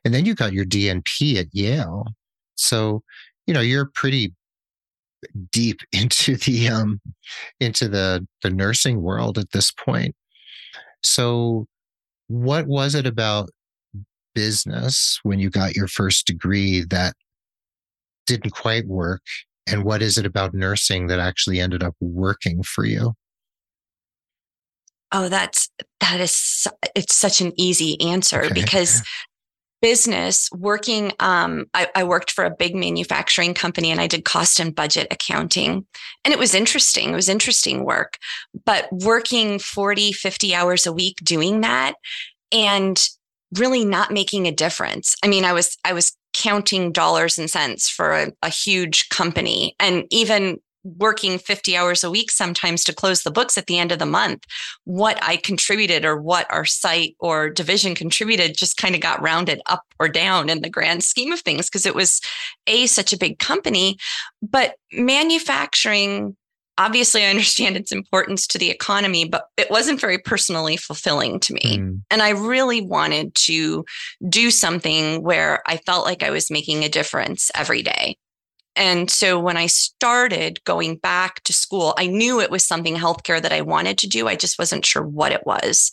And 0.05 0.14
then 0.14 0.25
you 0.25 0.35
got 0.35 0.53
your 0.53 0.64
DNP 0.64 1.37
at 1.37 1.47
Yale. 1.53 2.07
So, 2.55 3.03
you 3.47 3.55
know, 3.55 3.61
you're 3.61 3.90
pretty 3.94 4.33
deep 5.51 5.81
into 5.92 6.37
the 6.37 6.68
um 6.68 7.01
into 7.61 7.88
the 7.88 8.27
the 8.42 8.51
nursing 8.51 9.03
world 9.03 9.38
at 9.38 9.51
this 9.51 9.73
point. 9.73 10.14
So 11.03 11.66
what 12.29 12.67
was 12.67 12.95
it 12.95 13.07
about 13.07 13.51
business 14.35 15.19
when 15.23 15.41
you 15.41 15.51
got 15.51 15.75
your 15.75 15.88
first 15.88 16.27
degree 16.27 16.85
that 16.91 17.14
didn't 18.27 18.53
quite 18.53 18.87
work? 18.87 19.23
And 19.67 19.85
what 19.85 20.01
is 20.01 20.17
it 20.17 20.25
about 20.25 20.55
nursing 20.55 21.09
that 21.09 21.19
actually 21.19 21.61
ended 21.61 21.83
up 21.83 21.95
working 22.01 22.62
for 22.62 22.85
you? 22.85 23.14
Oh, 25.11 25.29
that's 25.29 25.71
that 26.01 26.21
is 26.21 26.67
it's 26.95 27.14
such 27.14 27.41
an 27.41 27.53
easy 27.57 28.01
answer 28.01 28.43
okay. 28.43 28.53
because 28.53 29.03
business 29.81 30.49
working 30.53 31.12
um, 31.21 31.67
I, 31.75 31.88
I, 31.95 32.05
worked 32.05 32.33
for 32.33 32.45
a 32.45 32.51
big 32.51 32.75
manufacturing 32.75 33.55
company 33.55 33.91
and 33.91 34.01
i 34.01 34.07
did 34.07 34.25
cost 34.25 34.59
and 34.59 34.75
budget 34.75 35.07
accounting 35.11 35.87
and 36.25 36.33
it 36.33 36.38
was 36.38 36.55
interesting 36.55 37.11
it 37.11 37.17
was 37.17 37.29
interesting 37.29 37.85
work 37.85 38.19
but 38.64 38.88
working 38.91 39.59
40 39.59 40.12
50 40.12 40.55
hours 40.55 40.87
a 40.87 40.93
week 40.93 41.17
doing 41.23 41.61
that 41.61 41.95
and 42.53 43.09
really 43.57 43.85
not 43.85 44.12
making 44.12 44.47
a 44.47 44.53
difference. 44.53 45.14
I 45.25 45.29
mean, 45.29 45.45
I 45.45 45.53
was 45.53 45.77
I 45.85 45.93
was 45.93 46.17
counting 46.35 46.93
dollars 46.93 47.38
and 47.38 47.51
cents 47.51 47.88
for 47.88 48.12
a, 48.12 48.33
a 48.43 48.49
huge 48.49 49.09
company 49.09 49.75
and 49.81 50.05
even 50.11 50.59
working 50.96 51.38
50 51.38 51.77
hours 51.77 52.03
a 52.03 52.11
week 52.11 52.31
sometimes 52.31 52.85
to 52.85 52.94
close 52.94 53.22
the 53.22 53.31
books 53.31 53.59
at 53.59 53.66
the 53.66 53.79
end 53.79 53.92
of 53.92 53.98
the 53.98 54.07
month 54.07 54.44
what 54.85 55.18
i 55.22 55.37
contributed 55.37 56.05
or 56.05 56.20
what 56.20 56.46
our 56.51 56.64
site 56.64 57.14
or 57.20 57.51
division 57.51 57.94
contributed 57.94 58.57
just 58.57 58.77
kind 58.77 58.94
of 58.94 59.01
got 59.01 59.22
rounded 59.22 59.61
up 59.66 59.83
or 60.01 60.09
down 60.09 60.48
in 60.48 60.62
the 60.62 60.70
grand 60.70 61.03
scheme 61.03 61.33
of 61.33 61.40
things 61.40 61.66
because 61.66 61.87
it 61.87 61.94
was 61.94 62.20
a 62.66 62.87
such 62.87 63.12
a 63.12 63.18
big 63.18 63.38
company 63.38 63.96
but 64.42 64.74
manufacturing 64.92 66.37
obviously 66.79 67.24
i 67.24 67.29
understand 67.29 67.77
its 67.77 67.92
importance 67.92 68.46
to 68.46 68.59
the 68.59 68.70
economy 68.70 69.29
but 69.29 69.46
it 69.57 69.70
wasn't 69.70 70.01
very 70.01 70.18
personally 70.18 70.77
fulfilling 70.77 71.38
to 71.40 71.53
me 71.53 71.79
mm. 71.79 72.01
and 72.11 72.22
i 72.22 72.31
really 72.31 72.81
wanted 72.81 73.35
to 73.35 73.85
do 74.29 74.51
something 74.51 75.22
where 75.22 75.62
i 75.66 75.77
felt 75.79 76.07
like 76.07 76.22
i 76.22 76.31
was 76.31 76.51
making 76.51 76.85
a 76.85 76.88
difference 76.88 77.51
every 77.55 77.83
day 77.83 78.16
and 78.79 79.11
so 79.11 79.41
when 79.41 79.57
I 79.57 79.67
started 79.67 80.62
going 80.62 80.97
back 80.97 81.43
to 81.45 81.53
school, 81.53 81.95
I 81.99 82.07
knew 82.07 82.41
it 82.41 82.51
was 82.51 82.64
something 82.64 82.95
healthcare 82.95 83.43
that 83.43 83.53
I 83.53 83.61
wanted 83.61 83.99
to 83.99 84.07
do. 84.07 84.29
I 84.29 84.37
just 84.37 84.57
wasn't 84.57 84.87
sure 84.87 85.03
what 85.03 85.33
it 85.33 85.45
was. 85.45 85.91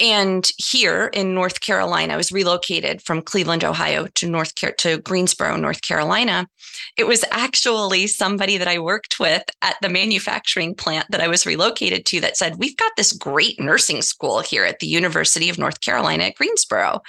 And 0.00 0.50
here 0.56 1.10
in 1.12 1.34
North 1.34 1.60
Carolina, 1.60 2.14
I 2.14 2.16
was 2.16 2.32
relocated 2.32 3.02
from 3.02 3.20
Cleveland, 3.20 3.64
Ohio 3.64 4.06
to 4.14 4.26
North 4.26 4.54
Car- 4.58 4.72
to 4.78 4.96
Greensboro, 4.96 5.56
North 5.56 5.82
Carolina. 5.82 6.48
It 6.96 7.06
was 7.06 7.22
actually 7.30 8.06
somebody 8.06 8.56
that 8.56 8.66
I 8.66 8.78
worked 8.78 9.20
with 9.20 9.42
at 9.60 9.76
the 9.82 9.90
manufacturing 9.90 10.74
plant 10.74 11.04
that 11.10 11.20
I 11.20 11.28
was 11.28 11.44
relocated 11.44 12.06
to 12.06 12.20
that 12.22 12.38
said, 12.38 12.56
"We've 12.56 12.78
got 12.78 12.92
this 12.96 13.12
great 13.12 13.60
nursing 13.60 14.00
school 14.00 14.40
here 14.40 14.64
at 14.64 14.78
the 14.78 14.86
University 14.86 15.50
of 15.50 15.58
North 15.58 15.82
Carolina 15.82 16.24
at 16.24 16.36
Greensboro." 16.36 17.02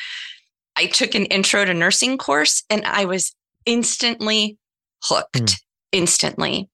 I 0.75 0.87
took 0.87 1.15
an 1.15 1.27
intro 1.27 1.63
to 1.63 1.73
nursing 1.73 2.17
course 2.17 2.63
and 2.69 2.85
I 2.85 3.05
was 3.05 3.33
instantly 3.65 4.57
hooked 5.03 5.35
mm. 5.35 5.55
instantly. 5.91 6.69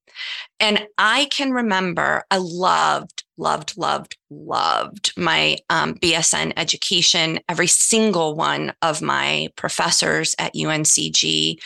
And 0.60 0.88
I 0.98 1.26
can 1.26 1.52
remember 1.52 2.24
I 2.32 2.38
loved, 2.38 3.24
loved, 3.38 3.78
loved, 3.78 4.18
loved 4.30 5.14
my 5.18 5.58
um, 5.70 5.96
BSN 5.96 6.54
education. 6.58 7.40
Every 7.48 7.68
single 7.68 8.36
one 8.36 8.74
of 8.82 9.02
my 9.02 9.50
professors 9.56 10.36
at 10.40 10.56
UNCG. 10.56 11.58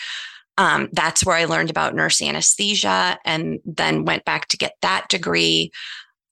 Um, 0.58 0.90
that's 0.92 1.26
where 1.26 1.38
I 1.38 1.46
learned 1.46 1.70
about 1.70 1.96
nurse 1.96 2.22
anesthesia 2.22 3.18
and 3.26 3.60
then 3.66 4.06
went 4.06 4.26
back 4.26 4.48
to 4.50 4.58
get 4.58 4.74
that 4.82 5.08
degree. 5.10 5.72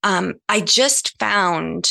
Um, 0.03 0.35
I 0.49 0.59
just 0.59 1.17
found 1.19 1.89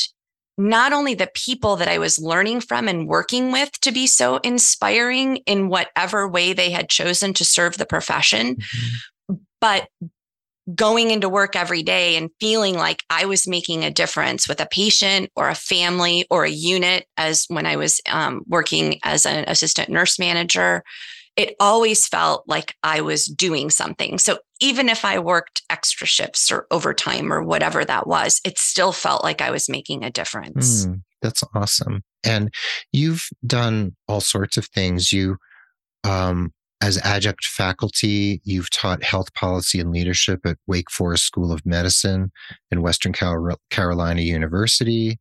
not 0.58 0.92
only 0.92 1.14
the 1.14 1.30
people 1.34 1.76
that 1.76 1.88
I 1.88 1.98
was 1.98 2.18
learning 2.18 2.62
from 2.62 2.88
and 2.88 3.06
working 3.06 3.52
with 3.52 3.70
to 3.80 3.92
be 3.92 4.06
so 4.08 4.38
inspiring 4.38 5.36
in 5.46 5.68
whatever 5.68 6.28
way 6.28 6.52
they 6.52 6.70
had 6.70 6.88
chosen 6.88 7.32
to 7.34 7.44
serve 7.44 7.78
the 7.78 7.86
profession, 7.86 8.56
mm-hmm. 8.56 9.34
but 9.60 9.88
going 10.74 11.10
into 11.10 11.28
work 11.28 11.56
every 11.56 11.82
day 11.82 12.16
and 12.16 12.30
feeling 12.40 12.74
like 12.74 13.02
I 13.08 13.24
was 13.24 13.48
making 13.48 13.84
a 13.84 13.90
difference 13.90 14.48
with 14.48 14.60
a 14.60 14.66
patient 14.66 15.30
or 15.34 15.48
a 15.48 15.54
family 15.54 16.26
or 16.28 16.44
a 16.44 16.50
unit, 16.50 17.06
as 17.16 17.46
when 17.48 17.64
I 17.64 17.76
was 17.76 18.00
um, 18.10 18.42
working 18.46 18.98
as 19.04 19.24
an 19.24 19.44
assistant 19.46 19.88
nurse 19.88 20.18
manager 20.18 20.82
it 21.38 21.54
always 21.60 22.06
felt 22.06 22.42
like 22.48 22.74
I 22.82 23.00
was 23.00 23.26
doing 23.26 23.70
something. 23.70 24.18
So 24.18 24.38
even 24.60 24.88
if 24.88 25.04
I 25.04 25.20
worked 25.20 25.62
extra 25.70 26.04
shifts 26.04 26.50
or 26.50 26.66
overtime 26.72 27.32
or 27.32 27.44
whatever 27.44 27.84
that 27.84 28.08
was, 28.08 28.40
it 28.44 28.58
still 28.58 28.90
felt 28.90 29.22
like 29.22 29.40
I 29.40 29.52
was 29.52 29.68
making 29.68 30.02
a 30.02 30.10
difference. 30.10 30.84
Mm, 30.86 31.02
that's 31.22 31.44
awesome. 31.54 32.02
And 32.24 32.52
you've 32.90 33.28
done 33.46 33.94
all 34.08 34.20
sorts 34.20 34.56
of 34.56 34.66
things. 34.66 35.12
You, 35.12 35.36
um, 36.02 36.52
as 36.80 36.98
adjunct 37.04 37.44
faculty, 37.44 38.40
you've 38.42 38.70
taught 38.70 39.04
health 39.04 39.32
policy 39.34 39.78
and 39.78 39.92
leadership 39.92 40.40
at 40.44 40.56
Wake 40.66 40.90
Forest 40.90 41.24
School 41.24 41.52
of 41.52 41.64
Medicine 41.64 42.32
and 42.72 42.82
Western 42.82 43.12
Carolina 43.12 44.22
University. 44.22 45.20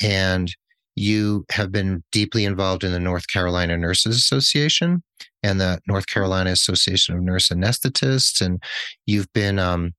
And 0.00 0.54
you 0.96 1.44
have 1.50 1.70
been 1.70 2.02
deeply 2.10 2.44
involved 2.44 2.82
in 2.82 2.92
the 2.92 2.98
North 2.98 3.28
Carolina 3.28 3.76
Nurses 3.76 4.16
Association 4.16 5.02
and 5.42 5.60
the 5.60 5.78
North 5.86 6.06
Carolina 6.06 6.50
Association 6.50 7.14
of 7.14 7.22
Nurse 7.22 7.50
Anesthetists, 7.50 8.40
and 8.40 8.62
you've 9.04 9.32
been 9.32 9.58
um, 9.58 9.92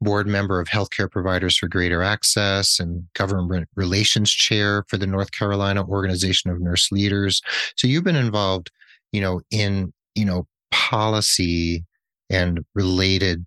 board 0.00 0.26
member 0.26 0.60
of 0.60 0.68
Healthcare 0.68 1.10
Providers 1.10 1.56
for 1.56 1.68
Greater 1.68 2.02
Access 2.02 2.78
and 2.78 3.06
government 3.14 3.68
relations 3.74 4.30
chair 4.30 4.84
for 4.88 4.98
the 4.98 5.06
North 5.06 5.32
Carolina 5.32 5.84
Organization 5.84 6.50
of 6.50 6.60
Nurse 6.60 6.92
Leaders. 6.92 7.40
So 7.76 7.86
you've 7.86 8.04
been 8.04 8.14
involved, 8.14 8.70
you 9.12 9.20
know, 9.20 9.40
in 9.50 9.92
you 10.14 10.24
know 10.24 10.46
policy 10.70 11.84
and 12.28 12.64
related 12.74 13.44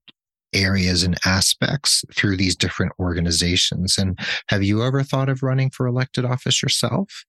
areas 0.53 1.03
and 1.03 1.17
aspects 1.25 2.03
through 2.13 2.37
these 2.37 2.55
different 2.55 2.91
organizations. 2.99 3.97
And 3.97 4.17
have 4.47 4.63
you 4.63 4.83
ever 4.83 5.03
thought 5.03 5.29
of 5.29 5.43
running 5.43 5.69
for 5.69 5.85
elected 5.87 6.25
office 6.25 6.61
yourself? 6.61 7.25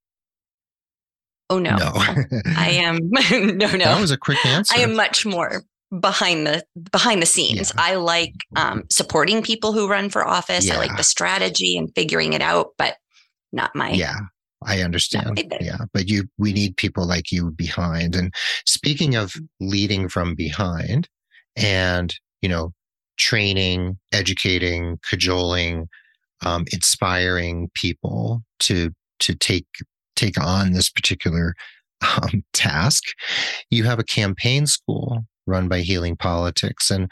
Oh 1.48 1.58
no. 1.58 1.76
No. 1.76 1.92
I 1.94 2.70
am 2.74 2.98
no 3.30 3.70
no. 3.72 3.78
That 3.78 4.00
was 4.00 4.10
a 4.10 4.18
quick 4.18 4.44
answer. 4.46 4.74
I 4.76 4.80
am 4.80 4.94
much 4.94 5.26
more 5.26 5.62
behind 6.00 6.46
the 6.46 6.64
behind 6.90 7.20
the 7.20 7.26
scenes. 7.26 7.72
Yeah. 7.74 7.82
I 7.82 7.94
like 7.96 8.34
um, 8.56 8.84
supporting 8.90 9.42
people 9.42 9.72
who 9.72 9.88
run 9.88 10.08
for 10.08 10.26
office. 10.26 10.66
Yeah. 10.66 10.74
I 10.74 10.78
like 10.78 10.96
the 10.96 11.02
strategy 11.02 11.76
and 11.76 11.90
figuring 11.94 12.32
it 12.32 12.42
out, 12.42 12.68
but 12.78 12.96
not 13.52 13.74
my 13.74 13.90
Yeah. 13.90 14.16
I 14.62 14.82
understand. 14.82 15.42
Yeah, 15.60 15.86
but 15.94 16.08
you 16.08 16.28
we 16.38 16.52
need 16.52 16.76
people 16.76 17.06
like 17.06 17.32
you 17.32 17.50
behind. 17.50 18.14
And 18.14 18.32
speaking 18.66 19.14
of 19.16 19.32
leading 19.58 20.08
from 20.08 20.34
behind 20.34 21.08
and, 21.56 22.14
you 22.42 22.48
know, 22.50 22.74
training, 23.20 23.98
educating, 24.12 24.98
cajoling, 25.08 25.88
um, 26.44 26.64
inspiring 26.72 27.70
people 27.74 28.42
to 28.60 28.90
to 29.20 29.34
take 29.34 29.66
take 30.16 30.40
on 30.40 30.72
this 30.72 30.90
particular 30.90 31.54
um, 32.02 32.42
task. 32.52 33.04
You 33.70 33.84
have 33.84 33.98
a 33.98 34.04
campaign 34.04 34.66
school 34.66 35.24
run 35.46 35.68
by 35.68 35.80
Healing 35.80 36.16
Politics, 36.16 36.90
and 36.90 37.10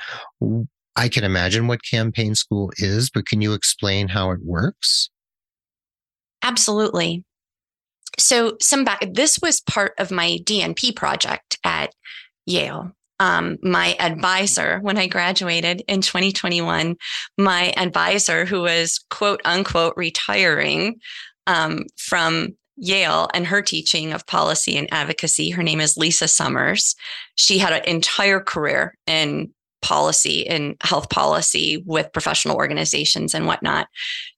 I 0.97 1.09
can 1.09 1.25
imagine 1.25 1.67
what 1.67 1.81
campaign 1.89 2.35
school 2.35 2.73
is, 2.79 3.11
but 3.11 3.27
can 3.27 3.41
you 3.43 3.53
explain 3.53 4.09
how 4.09 4.31
it 4.31 4.41
works? 4.43 5.11
Absolutely. 6.43 7.25
So, 8.19 8.57
some 8.61 8.85
back, 8.85 9.05
this 9.13 9.39
was 9.41 9.61
part 9.61 9.93
of 9.99 10.11
my 10.11 10.39
DNP 10.45 10.97
project 10.97 11.59
at 11.65 11.93
Yale 12.47 12.93
um, 13.21 13.59
my 13.63 13.97
advisor 13.99 14.79
when 14.81 14.97
I 14.97 15.07
graduated 15.07 15.83
in 15.89 16.01
2021, 16.01 16.97
my 17.37 17.73
advisor, 17.77 18.45
who 18.45 18.63
was 18.63 19.01
quote 19.11 19.41
unquote 19.45 19.95
retiring 19.97 21.01
um, 21.47 21.85
from 21.97 22.57
Yale 22.77 23.29
and 23.35 23.47
her 23.47 23.61
teaching 23.61 24.13
of 24.13 24.27
policy 24.27 24.77
and 24.77 24.89
advocacy, 24.93 25.51
her 25.51 25.63
name 25.63 25.81
is 25.81 25.97
Lisa 25.97 26.29
Summers. 26.29 26.95
She 27.35 27.59
had 27.59 27.73
an 27.73 27.85
entire 27.85 28.41
career 28.41 28.97
in 29.07 29.53
policy 29.83 30.47
and 30.47 30.77
health 30.81 31.09
policy 31.09 31.83
with 31.87 32.13
professional 32.13 32.57
organizations 32.57 33.35
and 33.35 33.47
whatnot. 33.47 33.89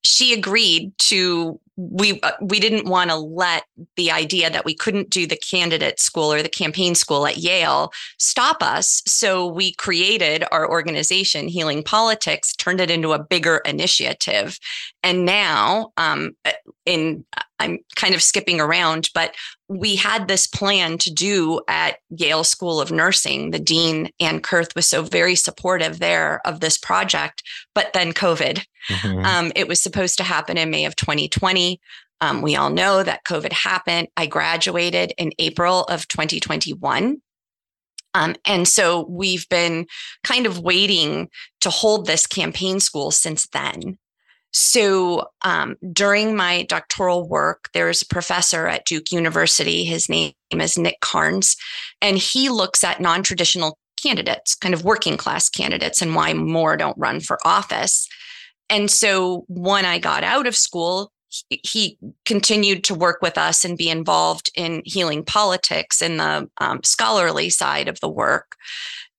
She 0.05 0.33
agreed 0.33 0.93
to 0.99 1.61
we 1.81 2.21
uh, 2.21 2.33
we 2.43 2.61
didn't 2.61 2.87
want 2.87 3.11
to 3.11 3.16
let 3.16 3.64
the 3.97 4.11
idea 4.11 4.51
that 4.51 4.64
we 4.64 4.75
couldn't 4.75 5.09
do 5.09 5.27
the 5.27 5.37
candidate 5.37 5.99
school 5.99 6.33
or 6.33 6.43
the 6.43 6.49
campaign 6.49 6.95
school 6.95 7.27
at 7.27 7.38
Yale 7.38 7.90
stop 8.19 8.62
us 8.62 9.03
so 9.07 9.47
we 9.47 9.73
created 9.75 10.45
our 10.53 10.69
organization 10.69 11.49
healing 11.49 11.83
politics 11.83 12.55
turned 12.55 12.81
it 12.81 12.90
into 12.90 13.12
a 13.12 13.23
bigger 13.23 13.59
initiative 13.64 14.59
and 15.03 15.25
now 15.25 15.90
um, 15.97 16.33
uh, 16.45 16.53
in 16.85 17.25
i'm 17.59 17.79
kind 17.97 18.14
of 18.14 18.23
skipping 18.23 18.61
around 18.61 19.09
but 19.14 19.35
we 19.71 19.95
had 19.95 20.27
this 20.27 20.49
plan 20.49 20.99
to 20.99 21.14
do 21.14 21.61
at 21.69 21.99
Yale 22.11 22.43
School 22.43 22.81
of 22.81 22.90
Nursing. 22.90 23.53
The 23.53 23.61
dean, 23.61 24.11
Ann 24.19 24.40
Kurth, 24.40 24.75
was 24.75 24.88
so 24.88 25.01
very 25.01 25.37
supportive 25.37 26.01
there 26.01 26.40
of 26.45 26.59
this 26.59 26.77
project, 26.77 27.45
but 27.73 27.93
then 27.93 28.12
COVID. 28.12 28.64
Mm-hmm. 28.88 29.25
Um, 29.25 29.53
it 29.55 29.69
was 29.69 29.83
supposed 29.83 30.16
to 30.19 30.25
happen 30.25 30.57
in 30.57 30.71
May 30.71 30.85
of 30.85 30.97
2020. 30.97 31.81
Um, 32.21 32.43
we 32.43 32.57
all 32.57 32.71
know 32.71 33.03
that 33.03 33.25
COVID 33.25 33.53
happened. 33.53 34.09
I 34.16 34.27
graduated 34.27 35.12
in 35.16 35.33
April 35.38 35.85
of 35.85 36.07
2021. 36.09 37.21
Um, 38.12 38.35
and 38.45 38.66
so 38.66 39.07
we've 39.09 39.49
been 39.49 39.87
kind 40.25 40.47
of 40.47 40.59
waiting 40.59 41.29
to 41.61 41.71
hold 41.71 42.07
this 42.07 42.27
campaign 42.27 42.81
school 42.81 43.11
since 43.11 43.47
then. 43.49 43.99
So 44.53 45.29
um, 45.43 45.77
during 45.93 46.35
my 46.35 46.64
doctoral 46.64 47.29
work, 47.29 47.69
there's 47.73 48.03
a 48.03 48.07
professor 48.07 48.66
at 48.66 48.85
Duke 48.85 49.12
University. 49.12 49.85
His 49.85 50.09
name 50.09 50.33
is 50.51 50.77
Nick 50.77 51.01
Carnes, 51.01 51.57
and 52.03 52.19
he 52.19 52.49
looks 52.49 52.83
at 52.83 53.01
non 53.01 53.23
traditional 53.23 53.79
candidates, 54.03 54.57
kind 54.57 54.75
of 54.75 54.85
working 54.85 55.16
class 55.16 55.49
candidates, 55.49 56.03
and 56.03 56.16
why 56.16 56.33
more 56.35 56.77
don't 56.77 56.99
run 56.99 57.21
for 57.21 57.38
office. 57.45 58.09
And 58.71 58.91
so 58.91 59.45
when 59.49 59.85
I 59.85 59.99
got 59.99 60.25
out 60.25 60.47
of 60.47 60.57
school, 60.57 61.13
he 61.49 61.99
continued 62.25 62.85
to 62.85 62.95
work 62.95 63.19
with 63.23 63.37
us 63.37 63.65
and 63.65 63.77
be 63.77 63.91
involved 63.91 64.51
in 64.55 64.83
healing 64.85 65.25
politics 65.25 66.03
in 66.03 66.17
the 66.17 66.49
um, 66.59 66.81
scholarly 66.83 67.51
side 67.51 67.89
of 67.89 68.01
the 68.01 68.09
work. 68.09 68.57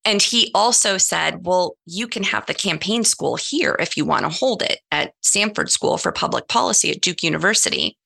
And 0.03 0.21
he 0.21 0.51
also 0.55 0.97
said, 0.97 1.45
well, 1.45 1.75
you 1.85 2.07
can 2.07 2.23
have 2.23 2.45
the 2.47 2.53
campaign 2.53 3.03
school 3.03 3.35
here 3.35 3.75
if 3.79 3.95
you 3.95 4.03
want 4.03 4.23
to 4.23 4.29
hold 4.29 4.61
it 4.61 4.79
at 4.91 5.13
Sanford 5.21 5.69
School 5.69 5.97
for 5.97 6.11
Public 6.11 6.47
Policy 6.47 6.89
at 6.89 7.01
Duke 7.01 7.23
University. 7.23 7.97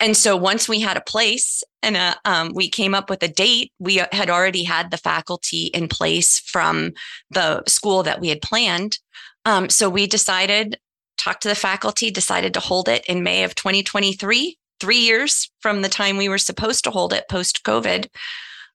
And 0.00 0.16
so 0.16 0.36
once 0.36 0.68
we 0.68 0.80
had 0.80 0.96
a 0.96 1.02
place 1.02 1.62
and 1.82 1.96
a, 1.96 2.16
um, 2.24 2.52
we 2.52 2.68
came 2.68 2.94
up 2.94 3.08
with 3.08 3.22
a 3.22 3.28
date, 3.28 3.72
we 3.78 4.02
had 4.10 4.28
already 4.28 4.64
had 4.64 4.90
the 4.90 4.96
faculty 4.96 5.66
in 5.66 5.86
place 5.86 6.40
from 6.40 6.92
the 7.30 7.62
school 7.68 8.02
that 8.02 8.20
we 8.20 8.28
had 8.28 8.42
planned. 8.42 8.98
Um, 9.44 9.68
so 9.68 9.88
we 9.88 10.06
decided, 10.06 10.78
talked 11.18 11.42
to 11.42 11.48
the 11.48 11.54
faculty, 11.54 12.10
decided 12.10 12.54
to 12.54 12.60
hold 12.60 12.88
it 12.88 13.04
in 13.06 13.22
May 13.22 13.44
of 13.44 13.54
2023, 13.54 14.58
three 14.80 14.98
years 14.98 15.50
from 15.60 15.82
the 15.82 15.88
time 15.88 16.16
we 16.16 16.28
were 16.28 16.38
supposed 16.38 16.84
to 16.84 16.90
hold 16.90 17.12
it 17.12 17.28
post 17.30 17.64
COVID. 17.64 18.08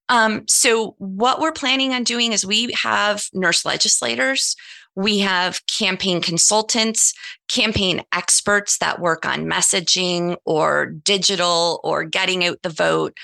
Um, 0.09 0.47
so, 0.47 0.95
what 0.97 1.39
we're 1.39 1.51
planning 1.51 1.93
on 1.93 2.03
doing 2.03 2.33
is 2.33 2.43
we 2.43 2.71
have 2.81 3.25
nurse 3.31 3.63
legislators, 3.63 4.55
we 4.95 5.19
have 5.19 5.61
campaign 5.67 6.19
consultants, 6.19 7.13
campaign 7.47 8.01
experts 8.11 8.79
that 8.79 8.99
work 8.99 9.25
on 9.25 9.45
messaging 9.45 10.35
or 10.45 10.87
digital 10.87 11.79
or 11.83 12.03
getting 12.03 12.43
out 12.43 12.61
the 12.63 12.69
vote, 12.69 13.15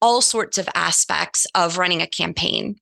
all 0.00 0.20
sorts 0.20 0.58
of 0.58 0.68
aspects 0.74 1.46
of 1.54 1.78
running 1.78 2.02
a 2.02 2.08
campaign. 2.08 2.76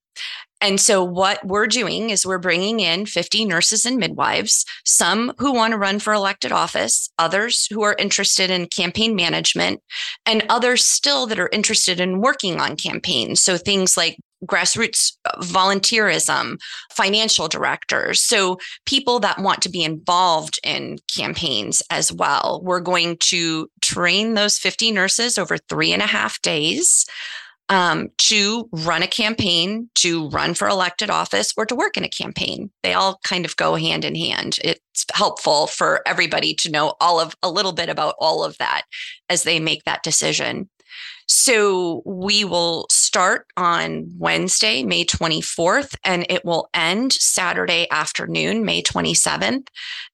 And 0.60 0.80
so, 0.80 1.02
what 1.02 1.44
we're 1.44 1.66
doing 1.66 2.10
is 2.10 2.26
we're 2.26 2.38
bringing 2.38 2.80
in 2.80 3.06
50 3.06 3.44
nurses 3.44 3.86
and 3.86 3.96
midwives, 3.96 4.64
some 4.84 5.32
who 5.38 5.52
want 5.52 5.72
to 5.72 5.78
run 5.78 5.98
for 5.98 6.12
elected 6.12 6.52
office, 6.52 7.08
others 7.18 7.66
who 7.70 7.82
are 7.82 7.96
interested 7.98 8.50
in 8.50 8.66
campaign 8.66 9.16
management, 9.16 9.80
and 10.26 10.44
others 10.48 10.86
still 10.86 11.26
that 11.26 11.40
are 11.40 11.48
interested 11.52 12.00
in 12.00 12.20
working 12.20 12.60
on 12.60 12.76
campaigns. 12.76 13.42
So, 13.42 13.56
things 13.56 13.96
like 13.96 14.18
grassroots 14.46 15.12
uh, 15.24 15.38
volunteerism, 15.40 16.58
financial 16.92 17.48
directors. 17.48 18.22
So, 18.22 18.58
people 18.84 19.18
that 19.20 19.38
want 19.38 19.62
to 19.62 19.70
be 19.70 19.82
involved 19.82 20.60
in 20.62 20.98
campaigns 21.14 21.82
as 21.90 22.12
well. 22.12 22.60
We're 22.62 22.80
going 22.80 23.16
to 23.28 23.70
train 23.80 24.34
those 24.34 24.58
50 24.58 24.92
nurses 24.92 25.38
over 25.38 25.56
three 25.56 25.92
and 25.92 26.02
a 26.02 26.06
half 26.06 26.40
days 26.42 27.06
um, 27.70 28.08
to 28.18 28.68
run 28.72 29.02
a 29.02 29.06
campaign, 29.06 29.88
to 29.94 30.28
run 30.30 30.54
for 30.54 30.68
elected 30.68 31.08
office, 31.08 31.54
or 31.56 31.64
to 31.64 31.76
work 31.76 31.96
in 31.96 32.04
a 32.04 32.08
campaign. 32.08 32.70
They 32.82 32.92
all 32.92 33.18
kind 33.22 33.44
of 33.44 33.56
go 33.56 33.76
hand 33.76 34.04
in 34.04 34.16
hand. 34.16 34.58
It's 34.62 35.06
helpful 35.14 35.68
for 35.68 36.02
everybody 36.04 36.52
to 36.54 36.70
know 36.70 36.94
all 37.00 37.20
of 37.20 37.34
a 37.42 37.50
little 37.50 37.72
bit 37.72 37.88
about 37.88 38.16
all 38.18 38.44
of 38.44 38.58
that 38.58 38.82
as 39.28 39.44
they 39.44 39.60
make 39.60 39.84
that 39.84 40.02
decision. 40.02 40.68
So 41.26 42.02
we 42.04 42.44
will 42.44 42.86
start 42.90 43.46
on 43.56 44.12
Wednesday, 44.18 44.82
May 44.82 45.04
24th, 45.04 45.94
and 46.04 46.26
it 46.28 46.44
will 46.44 46.68
end 46.74 47.12
Saturday 47.12 47.86
afternoon, 47.90 48.64
May 48.64 48.82
27th. 48.82 49.68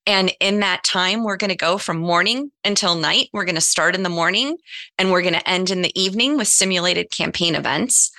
And 0.05 0.31
in 0.39 0.59
that 0.59 0.83
time, 0.83 1.23
we're 1.23 1.37
going 1.37 1.49
to 1.49 1.55
go 1.55 1.79
from 1.79 1.97
morning 1.97 2.51
until 2.63 2.95
night. 2.95 3.29
We're 3.33 3.45
going 3.45 3.55
to 3.55 3.61
start 3.61 3.95
in 3.95 4.03
the 4.03 4.09
morning 4.09 4.57
and 4.99 5.11
we're 5.11 5.23
going 5.23 5.33
to 5.33 5.49
end 5.49 5.71
in 5.71 5.81
the 5.81 5.99
evening 5.99 6.37
with 6.37 6.47
simulated 6.47 7.09
campaign 7.09 7.55
events. 7.55 8.11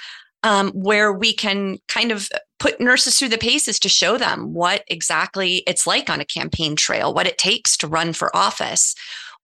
Um, 0.44 0.71
where 0.71 1.12
we 1.12 1.35
can 1.35 1.79
kind 1.88 2.12
of 2.12 2.29
put 2.61 2.81
nurses 2.81 3.18
through 3.18 3.31
the 3.31 3.38
paces 3.38 3.81
to 3.81 3.88
show 3.88 4.18
them 4.18 4.55
what 4.55 4.85
exactly 4.87 5.64
it's 5.66 5.85
like 5.85 6.09
on 6.09 6.21
a 6.21 6.25
campaign 6.25 6.77
trail, 6.77 7.12
what 7.12 7.27
it 7.27 7.38
takes 7.38 7.77
to 7.79 7.88
run 7.88 8.12
for 8.12 8.35
office 8.37 8.94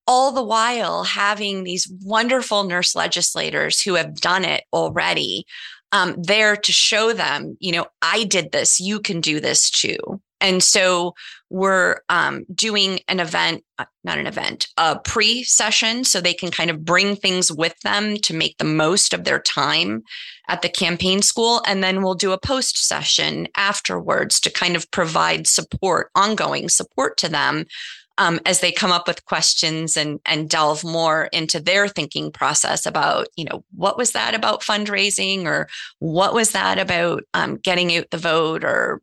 all 0.07 0.31
the 0.31 0.43
while 0.43 1.03
having 1.03 1.63
these 1.63 1.91
wonderful 2.03 2.63
nurse 2.63 2.95
legislators 2.95 3.81
who 3.81 3.95
have 3.95 4.15
done 4.15 4.45
it 4.45 4.63
already 4.71 5.45
um, 5.91 6.15
there 6.21 6.55
to 6.55 6.71
show 6.71 7.13
them, 7.13 7.57
you 7.59 7.71
know, 7.71 7.85
I 8.01 8.25
did 8.25 8.51
this, 8.51 8.79
you 8.79 8.99
can 8.99 9.21
do 9.21 9.39
this 9.39 9.69
too. 9.69 9.97
And 10.41 10.61
so 10.61 11.13
we're 11.49 12.01
um, 12.09 12.45
doing 12.53 12.99
an 13.07 13.19
event, 13.19 13.63
uh, 13.79 13.85
not 14.03 14.17
an 14.17 14.27
event, 14.27 14.67
a 14.77 14.99
pre 14.99 15.43
session 15.43 16.03
so 16.03 16.19
they 16.19 16.33
can 16.33 16.51
kind 16.51 16.69
of 16.69 16.83
bring 16.83 17.15
things 17.15 17.51
with 17.51 17.79
them 17.79 18.17
to 18.17 18.33
make 18.33 18.57
the 18.57 18.65
most 18.65 19.13
of 19.13 19.23
their 19.23 19.39
time 19.39 20.03
at 20.47 20.61
the 20.61 20.69
campaign 20.69 21.21
school. 21.21 21.63
And 21.65 21.83
then 21.83 22.03
we'll 22.03 22.15
do 22.15 22.33
a 22.33 22.37
post 22.37 22.85
session 22.85 23.47
afterwards 23.55 24.39
to 24.41 24.51
kind 24.51 24.75
of 24.75 24.91
provide 24.91 25.47
support, 25.47 26.11
ongoing 26.15 26.67
support 26.69 27.17
to 27.19 27.29
them 27.29 27.65
um, 28.17 28.39
as 28.45 28.59
they 28.59 28.71
come 28.71 28.91
up 28.91 29.07
with 29.07 29.25
questions 29.25 29.97
and 29.97 30.19
and 30.25 30.49
delve 30.49 30.83
more 30.83 31.25
into 31.31 31.59
their 31.59 31.87
thinking 31.87 32.31
process 32.31 32.85
about 32.85 33.27
you 33.35 33.45
know 33.45 33.63
what 33.75 33.97
was 33.97 34.11
that 34.11 34.33
about 34.33 34.61
fundraising 34.61 35.45
or 35.45 35.67
what 35.99 36.33
was 36.33 36.51
that 36.51 36.79
about 36.79 37.23
um, 37.33 37.57
getting 37.57 37.95
out 37.95 38.09
the 38.11 38.17
vote 38.17 38.63
or 38.63 39.01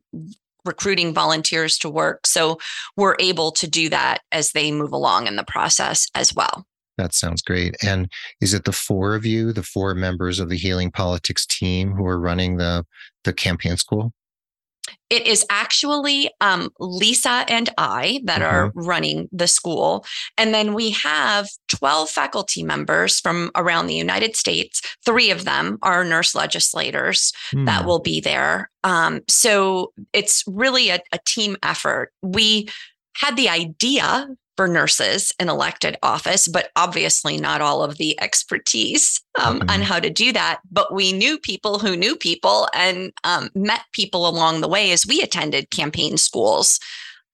recruiting 0.65 1.13
volunteers 1.13 1.77
to 1.77 1.89
work 1.89 2.25
so 2.25 2.57
we're 2.95 3.17
able 3.19 3.51
to 3.51 3.67
do 3.67 3.89
that 3.89 4.19
as 4.31 4.53
they 4.53 4.71
move 4.71 4.93
along 4.93 5.27
in 5.27 5.35
the 5.35 5.43
process 5.43 6.07
as 6.15 6.33
well 6.33 6.65
that 6.97 7.13
sounds 7.13 7.41
great. 7.41 7.75
And 7.81 8.07
is 8.39 8.53
it 8.53 8.65
the 8.65 8.71
four 8.71 9.15
of 9.15 9.25
you, 9.25 9.51
the 9.51 9.63
four 9.63 9.95
members 9.95 10.39
of 10.39 10.49
the 10.49 10.57
Healing 10.57 10.91
Politics 10.91 11.45
team 11.45 11.91
who 11.91 12.05
are 12.05 12.19
running 12.19 12.57
the 12.57 12.85
the 13.23 13.33
campaign 13.33 13.77
school? 13.77 14.13
It 15.09 15.27
is 15.27 15.45
actually 15.49 16.31
um, 16.41 16.69
Lisa 16.79 17.45
and 17.47 17.69
I 17.77 18.21
that 18.25 18.41
mm-hmm. 18.41 18.55
are 18.55 18.71
running 18.75 19.29
the 19.31 19.47
school. 19.47 20.05
And 20.37 20.53
then 20.53 20.73
we 20.73 20.91
have 20.91 21.49
12 21.69 22.09
faculty 22.09 22.63
members 22.63 23.19
from 23.19 23.51
around 23.55 23.87
the 23.87 23.95
United 23.95 24.35
States. 24.35 24.81
Three 25.05 25.31
of 25.31 25.45
them 25.45 25.77
are 25.81 26.03
nurse 26.03 26.35
legislators 26.35 27.33
mm. 27.53 27.65
that 27.65 27.81
hmm. 27.81 27.87
will 27.87 27.99
be 27.99 28.19
there. 28.19 28.69
Um, 28.83 29.21
so 29.29 29.93
it's 30.11 30.43
really 30.47 30.89
a, 30.89 30.99
a 31.11 31.19
team 31.25 31.57
effort. 31.63 32.11
We 32.21 32.69
had 33.15 33.35
the 33.35 33.49
idea 33.49 34.27
for 34.55 34.67
nurses 34.67 35.33
in 35.39 35.49
elected 35.49 35.97
office, 36.03 36.47
but 36.47 36.69
obviously 36.75 37.37
not 37.37 37.61
all 37.61 37.83
of 37.83 37.97
the 37.97 38.19
expertise 38.21 39.21
um, 39.41 39.59
mm-hmm. 39.59 39.69
on 39.69 39.81
how 39.81 39.99
to 39.99 40.09
do 40.09 40.31
that. 40.31 40.59
But 40.71 40.93
we 40.93 41.11
knew 41.11 41.37
people 41.37 41.79
who 41.79 41.95
knew 41.95 42.15
people 42.15 42.67
and 42.73 43.11
um, 43.23 43.49
met 43.55 43.81
people 43.93 44.27
along 44.27 44.61
the 44.61 44.67
way 44.67 44.91
as 44.91 45.07
we 45.07 45.21
attended 45.21 45.71
campaign 45.71 46.17
schools 46.17 46.79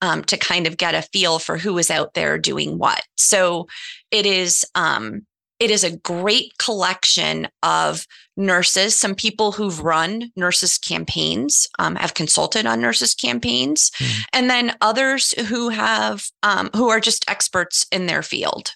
um, 0.01 0.23
to 0.25 0.37
kind 0.37 0.65
of 0.65 0.77
get 0.77 0.95
a 0.95 1.01
feel 1.01 1.39
for 1.39 1.57
who 1.57 1.73
was 1.73 1.91
out 1.91 2.13
there 2.13 2.37
doing 2.37 2.77
what. 2.77 3.03
So 3.17 3.67
it 4.11 4.25
is 4.25 4.65
um, 4.75 5.25
it 5.59 5.71
is 5.71 5.83
a 5.83 5.97
great 5.97 6.57
collection 6.57 7.47
of 7.63 8.05
nurses, 8.37 8.95
some 8.95 9.13
people 9.13 9.51
who've 9.51 9.81
run 9.81 10.31
nurses 10.35 10.77
campaigns, 10.77 11.67
um, 11.77 11.95
have 11.95 12.13
consulted 12.13 12.65
on 12.65 12.81
nurses 12.81 13.13
campaigns, 13.13 13.91
mm. 13.99 14.21
and 14.33 14.49
then 14.49 14.75
others 14.81 15.33
who 15.47 15.69
have 15.69 16.25
um, 16.43 16.69
who 16.75 16.89
are 16.89 16.99
just 16.99 17.29
experts 17.29 17.85
in 17.91 18.05
their 18.05 18.23
field. 18.23 18.71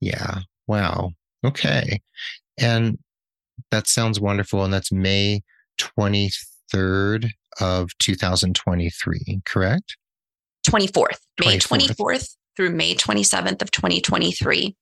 Yeah. 0.00 0.40
Wow. 0.66 1.12
Okay. 1.44 2.00
And 2.58 2.98
that 3.70 3.86
sounds 3.86 4.20
wonderful. 4.20 4.64
And 4.64 4.72
that's 4.72 4.92
May 4.92 5.42
23rd 5.78 7.30
of 7.60 7.90
2023, 7.98 9.42
correct? 9.44 9.96
24th, 10.68 11.18
May 11.40 11.58
24th, 11.58 11.96
24th 11.96 12.36
through 12.56 12.70
May 12.70 12.94
27th 12.94 13.62
of 13.62 13.70
2023. 13.70 14.76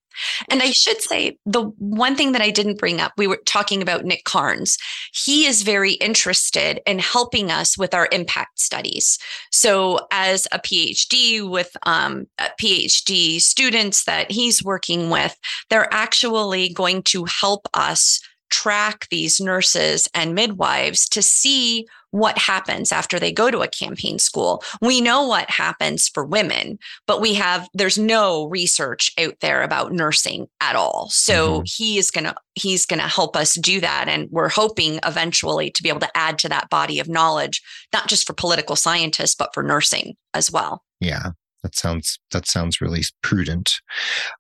And 0.48 0.62
I 0.62 0.70
should 0.70 1.00
say 1.00 1.38
the 1.46 1.62
one 1.78 2.16
thing 2.16 2.32
that 2.32 2.42
I 2.42 2.50
didn't 2.50 2.78
bring 2.78 3.00
up, 3.00 3.12
we 3.16 3.26
were 3.26 3.40
talking 3.46 3.80
about 3.80 4.04
Nick 4.04 4.24
Carnes. 4.24 4.76
He 5.12 5.46
is 5.46 5.62
very 5.62 5.92
interested 5.94 6.80
in 6.86 6.98
helping 6.98 7.50
us 7.50 7.78
with 7.78 7.94
our 7.94 8.08
impact 8.12 8.58
studies. 8.58 9.18
So, 9.52 10.00
as 10.10 10.46
a 10.52 10.58
PhD 10.58 11.48
with 11.48 11.76
um, 11.84 12.26
PhD 12.60 13.40
students 13.40 14.04
that 14.04 14.30
he's 14.30 14.64
working 14.64 15.10
with, 15.10 15.36
they're 15.68 15.92
actually 15.92 16.70
going 16.70 17.02
to 17.04 17.24
help 17.26 17.68
us 17.74 18.20
track 18.50 19.06
these 19.10 19.40
nurses 19.40 20.08
and 20.12 20.34
midwives 20.34 21.08
to 21.08 21.22
see 21.22 21.86
what 22.10 22.38
happens 22.38 22.92
after 22.92 23.18
they 23.18 23.32
go 23.32 23.50
to 23.50 23.60
a 23.60 23.68
campaign 23.68 24.18
school. 24.18 24.62
We 24.80 25.00
know 25.00 25.26
what 25.26 25.50
happens 25.50 26.08
for 26.08 26.24
women, 26.24 26.78
but 27.06 27.20
we 27.20 27.34
have 27.34 27.68
there's 27.74 27.98
no 27.98 28.46
research 28.46 29.12
out 29.18 29.34
there 29.40 29.62
about 29.62 29.92
nursing 29.92 30.48
at 30.60 30.76
all. 30.76 31.08
So 31.10 31.58
mm-hmm. 31.58 31.62
he 31.66 31.98
is 31.98 32.10
going 32.10 32.24
to 32.24 32.34
he's 32.54 32.86
going 32.86 33.00
to 33.00 33.08
help 33.08 33.36
us 33.36 33.54
do 33.54 33.80
that 33.80 34.08
and 34.08 34.28
we're 34.30 34.48
hoping 34.48 34.98
eventually 35.06 35.70
to 35.70 35.82
be 35.82 35.88
able 35.88 36.00
to 36.00 36.16
add 36.16 36.38
to 36.40 36.48
that 36.48 36.68
body 36.68 36.98
of 36.98 37.08
knowledge 37.08 37.62
not 37.92 38.08
just 38.08 38.26
for 38.26 38.32
political 38.32 38.76
scientists 38.76 39.34
but 39.34 39.54
for 39.54 39.62
nursing 39.62 40.16
as 40.34 40.50
well. 40.50 40.82
Yeah. 41.00 41.30
That 41.62 41.76
sounds 41.76 42.18
that 42.30 42.46
sounds 42.46 42.80
really 42.80 43.02
prudent. 43.22 43.80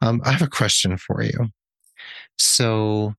Um, 0.00 0.22
I 0.24 0.32
have 0.32 0.42
a 0.42 0.48
question 0.48 0.96
for 0.96 1.22
you. 1.22 1.50
So 2.38 3.14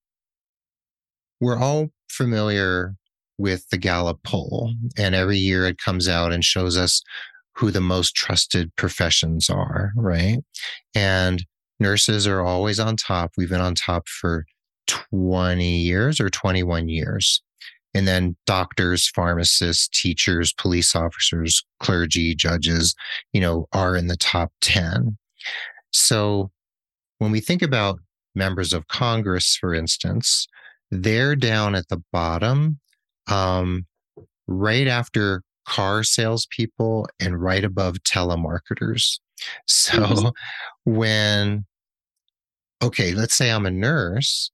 we're 1.40 1.60
all 1.60 1.90
familiar 2.10 2.96
with 3.42 3.68
the 3.70 3.78
Gallup 3.78 4.22
poll, 4.24 4.74
and 4.98 5.16
every 5.16 5.38
year 5.38 5.66
it 5.66 5.80
comes 5.80 6.08
out 6.08 6.32
and 6.32 6.46
shows 6.46 6.78
us 6.78 7.02
who 7.56 7.72
the 7.72 7.82
most 7.82 8.16
trusted 8.16 8.74
professions 8.76 9.50
are, 9.50 9.92
right? 9.96 10.38
And 10.96 11.44
nurses 11.80 12.28
are 12.28 12.42
always 12.42 12.80
on 12.80 12.96
top. 12.96 13.32
We've 13.36 13.50
been 13.50 13.60
on 13.60 13.76
top 13.76 14.08
for 14.08 14.46
20 14.88 15.80
years 15.80 16.20
or 16.20 16.30
21 16.30 16.88
years. 16.88 17.42
And 17.94 18.08
then 18.08 18.38
doctors, 18.46 19.10
pharmacists, 19.10 19.90
teachers, 19.90 20.54
police 20.54 20.96
officers, 20.96 21.62
clergy, 21.82 22.36
judges, 22.36 22.96
you 23.34 23.42
know, 23.42 23.68
are 23.74 23.98
in 23.98 24.08
the 24.08 24.16
top 24.16 24.52
10. 24.62 25.18
So 25.92 26.52
when 27.18 27.32
we 27.32 27.42
think 27.42 27.62
about 27.62 28.00
members 28.34 28.72
of 28.72 28.88
Congress, 28.88 29.58
for 29.60 29.74
instance, 29.74 30.48
they're 30.90 31.36
down 31.36 31.76
at 31.76 31.90
the 31.90 32.02
bottom, 32.14 32.80
um, 33.28 33.86
right 34.48 34.88
after 34.88 35.44
car 35.68 36.04
salespeople 36.04 37.08
and 37.20 37.42
right 37.42 37.64
above 37.64 37.98
telemarketers. 38.04 39.20
So 39.66 39.94
mm-hmm. 39.94 40.96
when, 40.96 41.66
okay, 42.84 43.14
let's 43.14 43.34
say 43.34 43.50
I'm 43.50 43.66
a 43.66 43.72
nurse 43.72 44.52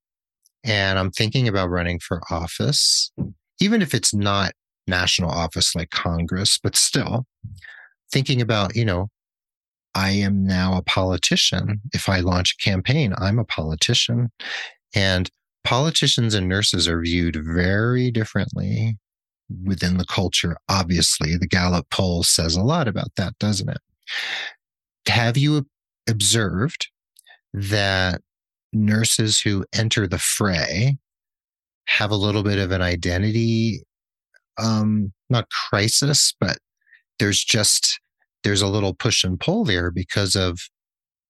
and 0.63 0.97
I'm 0.97 1.11
thinking 1.11 1.49
about 1.49 1.69
running 1.69 1.99
for 1.99 2.21
office, 2.31 3.11
even 3.59 3.81
if 3.81 3.93
it's 3.93 4.13
not 4.13 4.53
national 4.87 5.29
office 5.29 5.75
like 5.75 5.89
Congress, 5.89 6.57
but 6.63 6.77
still 6.77 7.25
thinking 8.13 8.39
about, 8.41 8.77
you 8.77 8.85
know, 8.85 9.09
I 9.93 10.11
am 10.11 10.45
now 10.45 10.77
a 10.77 10.83
politician. 10.83 11.81
If 11.93 12.07
I 12.07 12.19
launch 12.19 12.55
a 12.57 12.63
campaign, 12.63 13.13
I'm 13.17 13.39
a 13.39 13.45
politician. 13.45 14.31
And 14.93 15.29
politicians 15.67 16.33
and 16.33 16.47
nurses 16.47 16.87
are 16.87 17.01
viewed 17.01 17.35
very 17.43 18.09
differently 18.09 18.97
within 19.65 19.97
the 19.97 20.05
culture. 20.05 20.55
Obviously, 20.69 21.35
the 21.35 21.45
Gallup 21.45 21.89
poll 21.89 22.23
says 22.23 22.55
a 22.55 22.63
lot 22.63 22.87
about 22.87 23.09
that, 23.17 23.37
doesn't 23.37 23.67
it? 23.67 23.81
Have 25.09 25.35
you 25.35 25.67
observed 26.07 26.87
that 27.51 28.21
nurses 28.71 29.41
who 29.41 29.65
enter 29.73 30.07
the 30.07 30.17
fray 30.17 30.97
have 31.87 32.11
a 32.11 32.15
little 32.15 32.43
bit 32.43 32.59
of 32.59 32.71
an 32.71 32.81
identity 32.81 33.81
um 34.57 35.11
not 35.29 35.49
crisis 35.49 36.33
but 36.39 36.57
there's 37.19 37.43
just 37.43 37.99
there's 38.43 38.61
a 38.61 38.67
little 38.67 38.93
push 38.93 39.23
and 39.23 39.39
pull 39.39 39.63
there 39.63 39.89
because 39.89 40.35
of 40.35 40.59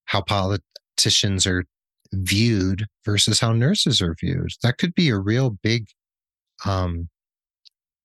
how 0.06 0.22
politicians 0.22 1.46
are 1.46 1.64
viewed 2.14 2.88
versus 3.05 3.39
how 3.39 3.51
nurses 3.51 4.01
are 4.01 4.16
viewed 4.20 4.51
that 4.64 4.78
could 4.78 4.93
be 4.95 5.10
a 5.10 5.18
real 5.18 5.51
big 5.62 5.88
um 6.66 7.10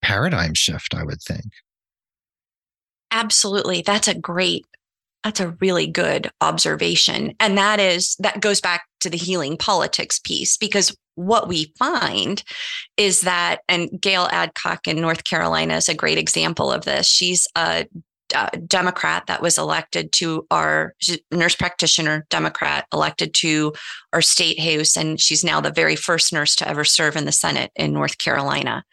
paradigm 0.03 0.55
shift 0.55 0.95
i 0.95 1.05
would 1.05 1.21
think 1.23 1.53
absolutely 3.11 3.83
that's 3.83 4.09
a 4.09 4.15
great 4.15 4.65
that's 5.23 5.41
a 5.41 5.55
really 5.61 5.87
good 5.87 6.31
observation. 6.41 7.35
And 7.39 7.57
that 7.57 7.79
is, 7.79 8.17
that 8.19 8.41
goes 8.41 8.61
back 8.61 8.85
to 9.01 9.11
the 9.11 9.17
healing 9.17 9.57
politics 9.57 10.19
piece, 10.19 10.57
because 10.57 10.97
what 11.15 11.49
we 11.49 11.73
find 11.79 12.43
is 12.97 13.21
that, 13.21 13.61
and 13.69 14.01
Gale 14.01 14.29
Adcock 14.33 14.89
in 14.89 15.01
North 15.01 15.25
Carolina 15.25 15.77
is 15.77 15.89
a 15.89 15.95
great 15.95 16.19
example 16.19 16.73
of 16.73 16.85
this. 16.85 17.07
She's 17.07 17.47
a, 17.57 17.87
a 18.35 18.57
Democrat 18.57 19.25
that 19.27 19.43
was 19.43 19.59
elected 19.59 20.13
to 20.13 20.47
our 20.51 20.95
nurse 21.31 21.57
practitioner, 21.57 22.27
Democrat 22.31 22.87
elected 22.93 23.35
to 23.35 23.73
our 24.13 24.23
state 24.23 24.59
house. 24.59 24.97
And 24.97 25.21
she's 25.21 25.45
now 25.45 25.61
the 25.61 25.71
very 25.71 25.97
first 25.97 26.33
nurse 26.33 26.57
to 26.57 26.69
ever 26.69 26.85
serve 26.85 27.17
in 27.17 27.25
the 27.25 27.33
Senate 27.33 27.71
in 27.77 27.93
North 27.93 28.19
Carolina 28.19 28.85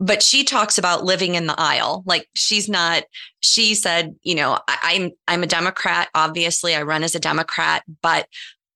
but 0.00 0.22
she 0.22 0.44
talks 0.44 0.78
about 0.78 1.04
living 1.04 1.34
in 1.34 1.46
the 1.46 1.58
aisle 1.58 2.02
like 2.06 2.28
she's 2.34 2.68
not 2.68 3.02
she 3.42 3.74
said 3.74 4.14
you 4.22 4.34
know 4.34 4.58
I, 4.68 4.78
I'm, 4.84 5.10
I'm 5.26 5.42
a 5.42 5.46
democrat 5.46 6.08
obviously 6.14 6.74
i 6.74 6.82
run 6.82 7.02
as 7.02 7.14
a 7.14 7.20
democrat 7.20 7.82
but 8.02 8.28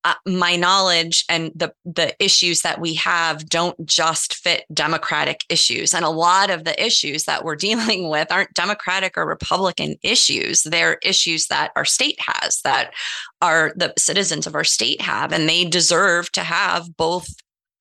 uh, 0.05 0.15
my 0.27 0.57
knowledge 0.57 1.25
and 1.29 1.53
the 1.55 1.73
the 1.85 2.15
issues 2.23 2.63
that 2.63 2.81
we 2.81 2.95
have 2.95 3.49
don't 3.49 3.87
just 3.87 4.35
fit 4.35 4.65
democratic 4.73 5.41
issues 5.49 5.95
and 5.95 6.05
a 6.05 6.11
lot 6.11 6.51
of 6.51 6.65
the 6.65 6.85
issues 6.85 7.25
that 7.25 7.45
we're 7.45 7.57
dealing 7.63 8.09
with 8.09 8.31
aren't 8.31 8.53
democratic 8.55 9.17
or 9.17 9.27
republican 9.27 9.97
issues 10.03 10.63
they're 10.65 10.99
issues 11.03 11.47
that 11.47 11.71
our 11.77 11.85
state 11.85 12.19
has 12.19 12.61
that 12.63 12.93
are 13.41 13.73
the 13.77 13.93
citizens 13.99 14.47
of 14.47 14.55
our 14.55 14.65
state 14.65 15.01
have 15.01 15.33
and 15.33 15.49
they 15.49 15.65
deserve 15.65 16.31
to 16.33 16.43
have 16.43 16.97
both 16.97 17.29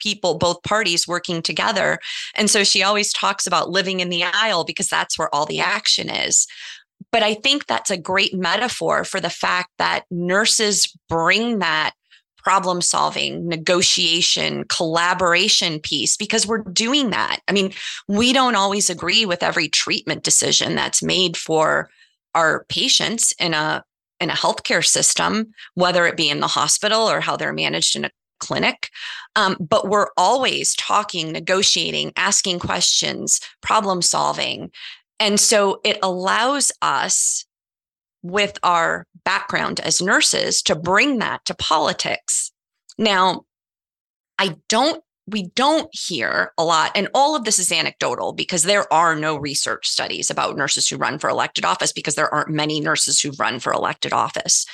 people, 0.02 0.38
both 0.38 0.64
parties 0.64 1.08
working 1.08 1.42
together. 1.42 2.00
And 2.36 2.50
so 2.50 2.64
she 2.64 2.84
always 2.84 3.14
talks 3.14 3.48
about 3.48 3.70
living 3.70 4.00
in 4.00 4.10
the 4.10 4.24
aisle 4.24 4.64
because 4.64 4.88
that's 4.88 5.18
where 5.18 5.34
all 5.34 5.46
the 5.46 5.60
action 5.60 6.10
is. 6.10 6.48
But 7.12 7.24
I 7.24 7.36
think 7.36 7.68
that's 7.68 7.90
a 7.90 7.98
great 7.98 8.34
metaphor 8.34 9.04
for 9.04 9.20
the 9.20 9.30
fact 9.30 9.70
that 9.78 10.06
nurses 10.12 10.92
bring 11.08 11.60
that 11.60 11.94
problem 12.44 12.82
solving, 12.82 13.48
negotiation, 13.48 14.64
collaboration 14.66 15.80
piece 15.80 16.18
because 16.18 16.48
we're 16.48 16.64
doing 16.64 17.12
that. 17.12 17.39
I 17.48 17.52
mean, 17.52 17.74
we 18.08 18.34
don't 18.34 18.56
always 18.56 18.89
agree 18.89 19.26
with 19.26 19.44
every 19.44 19.68
treatment 19.70 20.24
decision 20.24 20.76
that's 20.76 21.04
made 21.04 21.38
for 21.38 21.89
our 22.34 22.66
patients 22.70 23.34
in 23.39 23.54
a 23.54 23.84
in 24.20 24.30
a 24.30 24.34
healthcare 24.34 24.86
system, 24.86 25.52
whether 25.74 26.06
it 26.06 26.16
be 26.16 26.30
in 26.30 26.42
the 26.42 26.48
hospital 26.48 27.10
or 27.10 27.22
how 27.22 27.36
they're 27.36 27.54
managed 27.54 27.96
in 27.96 28.06
a 28.06 28.12
clinic. 28.39 28.89
Um, 29.36 29.56
but 29.60 29.88
we're 29.88 30.10
always 30.16 30.76
talking, 30.76 31.32
negotiating, 31.32 32.12
asking 32.16 32.60
questions, 32.60 33.39
problem 33.62 34.02
solving. 34.02 34.72
And 35.20 35.39
so 35.39 35.82
it 35.84 35.98
allows 36.04 36.72
us, 36.82 37.46
with 38.24 38.58
our 38.64 39.06
background 39.26 39.80
as 39.80 40.02
nurses, 40.02 40.62
to 40.64 40.76
bring 40.76 41.20
that 41.20 41.46
to 41.46 41.54
politics. 41.54 42.52
Now, 42.98 43.44
I 44.38 44.56
don't 44.70 45.04
we 45.28 45.50
don't 45.56 45.88
hear 45.94 46.52
a 46.58 46.64
lot, 46.64 46.92
and 46.96 47.08
all 47.14 47.36
of 47.36 47.46
this 47.46 47.60
is 47.60 47.72
anecdotal 47.72 48.34
because 48.34 48.64
there 48.64 48.92
are 48.92 49.16
no 49.16 49.38
research 49.38 49.88
studies 49.88 50.30
about 50.30 50.58
nurses 50.58 50.88
who 50.88 50.98
run 50.98 51.20
for 51.20 51.30
elected 51.30 51.64
office 51.64 51.94
because 51.94 52.16
there 52.16 52.34
aren't 52.34 52.50
many 52.50 52.80
nurses 52.80 53.22
who 53.22 53.32
run 53.40 53.60
for 53.60 53.72
elected 53.72 54.14
office. 54.14 54.66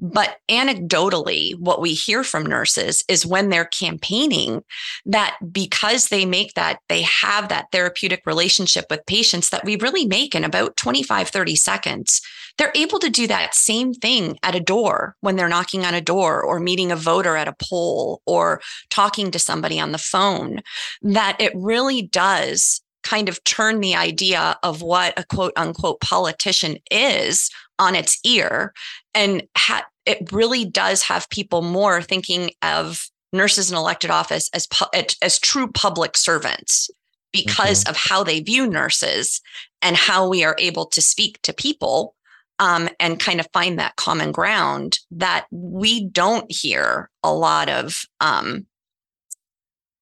But 0.00 0.38
anecdotally, 0.50 1.58
what 1.58 1.80
we 1.80 1.94
hear 1.94 2.24
from 2.24 2.44
nurses 2.44 3.04
is 3.08 3.24
when 3.24 3.48
they're 3.48 3.64
campaigning 3.64 4.62
that 5.06 5.36
because 5.52 6.08
they 6.08 6.26
make 6.26 6.54
that, 6.54 6.80
they 6.88 7.02
have 7.02 7.48
that 7.48 7.66
therapeutic 7.70 8.22
relationship 8.26 8.86
with 8.90 9.06
patients 9.06 9.50
that 9.50 9.64
we 9.64 9.76
really 9.76 10.06
make 10.06 10.34
in 10.34 10.42
about 10.42 10.76
25, 10.76 11.28
30 11.28 11.56
seconds. 11.56 12.20
They're 12.58 12.72
able 12.74 12.98
to 12.98 13.10
do 13.10 13.26
that 13.28 13.54
same 13.54 13.94
thing 13.94 14.36
at 14.42 14.56
a 14.56 14.60
door 14.60 15.16
when 15.20 15.36
they're 15.36 15.48
knocking 15.48 15.84
on 15.84 15.94
a 15.94 16.00
door 16.00 16.42
or 16.42 16.58
meeting 16.58 16.90
a 16.90 16.96
voter 16.96 17.36
at 17.36 17.48
a 17.48 17.56
poll 17.62 18.20
or 18.26 18.60
talking 18.90 19.30
to 19.30 19.38
somebody 19.38 19.78
on 19.78 19.92
the 19.92 19.98
phone, 19.98 20.60
that 21.02 21.36
it 21.40 21.52
really 21.54 22.02
does 22.02 22.82
kind 23.04 23.28
of 23.28 23.42
turn 23.44 23.80
the 23.80 23.94
idea 23.94 24.56
of 24.62 24.82
what 24.82 25.16
a 25.18 25.24
quote 25.24 25.52
unquote 25.56 26.00
politician 26.00 26.78
is 26.90 27.50
on 27.78 27.94
its 27.94 28.18
ear 28.24 28.72
and 29.14 29.42
ha- 29.56 29.86
it 30.06 30.32
really 30.32 30.64
does 30.64 31.02
have 31.02 31.30
people 31.30 31.62
more 31.62 32.02
thinking 32.02 32.50
of 32.62 33.08
nurses 33.32 33.70
in 33.70 33.76
elected 33.76 34.10
office 34.10 34.48
as 34.52 34.66
pu- 34.66 34.86
as 35.22 35.38
true 35.38 35.68
public 35.68 36.16
servants 36.16 36.90
because 37.32 37.80
mm-hmm. 37.80 37.90
of 37.90 37.96
how 37.96 38.22
they 38.22 38.40
view 38.40 38.66
nurses 38.66 39.40
and 39.82 39.96
how 39.96 40.28
we 40.28 40.44
are 40.44 40.56
able 40.58 40.86
to 40.86 41.02
speak 41.02 41.40
to 41.42 41.52
people 41.52 42.14
um, 42.60 42.88
and 43.00 43.18
kind 43.18 43.40
of 43.40 43.48
find 43.52 43.78
that 43.78 43.96
common 43.96 44.30
ground 44.30 45.00
that 45.10 45.46
we 45.50 46.04
don't 46.08 46.50
hear 46.50 47.10
a 47.24 47.34
lot 47.34 47.68
of 47.68 48.04
um, 48.20 48.66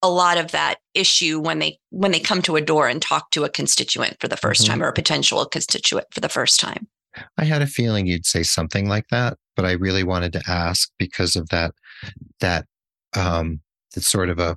a 0.02 0.10
lot 0.10 0.36
of 0.36 0.50
that 0.50 0.76
issue 0.94 1.40
when 1.40 1.58
they 1.58 1.78
when 1.90 2.10
they 2.10 2.20
come 2.20 2.42
to 2.42 2.56
a 2.56 2.60
door 2.60 2.88
and 2.88 3.00
talk 3.00 3.30
to 3.30 3.44
a 3.44 3.48
constituent 3.48 4.16
for 4.20 4.28
the 4.28 4.36
1st 4.36 4.62
mm-hmm. 4.62 4.70
time 4.72 4.82
or 4.82 4.88
a 4.88 4.92
potential 4.92 5.44
constituent 5.46 6.06
for 6.10 6.20
the 6.20 6.28
first 6.28 6.60
time 6.60 6.88
I 7.38 7.44
had 7.44 7.62
a 7.62 7.66
feeling 7.66 8.06
you'd 8.06 8.26
say 8.26 8.42
something 8.42 8.88
like 8.88 9.06
that, 9.10 9.38
but 9.56 9.64
I 9.64 9.72
really 9.72 10.04
wanted 10.04 10.32
to 10.34 10.42
ask 10.46 10.90
because 10.98 11.36
of 11.36 11.48
that 11.50 11.72
that 12.40 12.66
um 13.14 13.60
it's 13.96 14.08
sort 14.08 14.30
of 14.30 14.38
a 14.38 14.56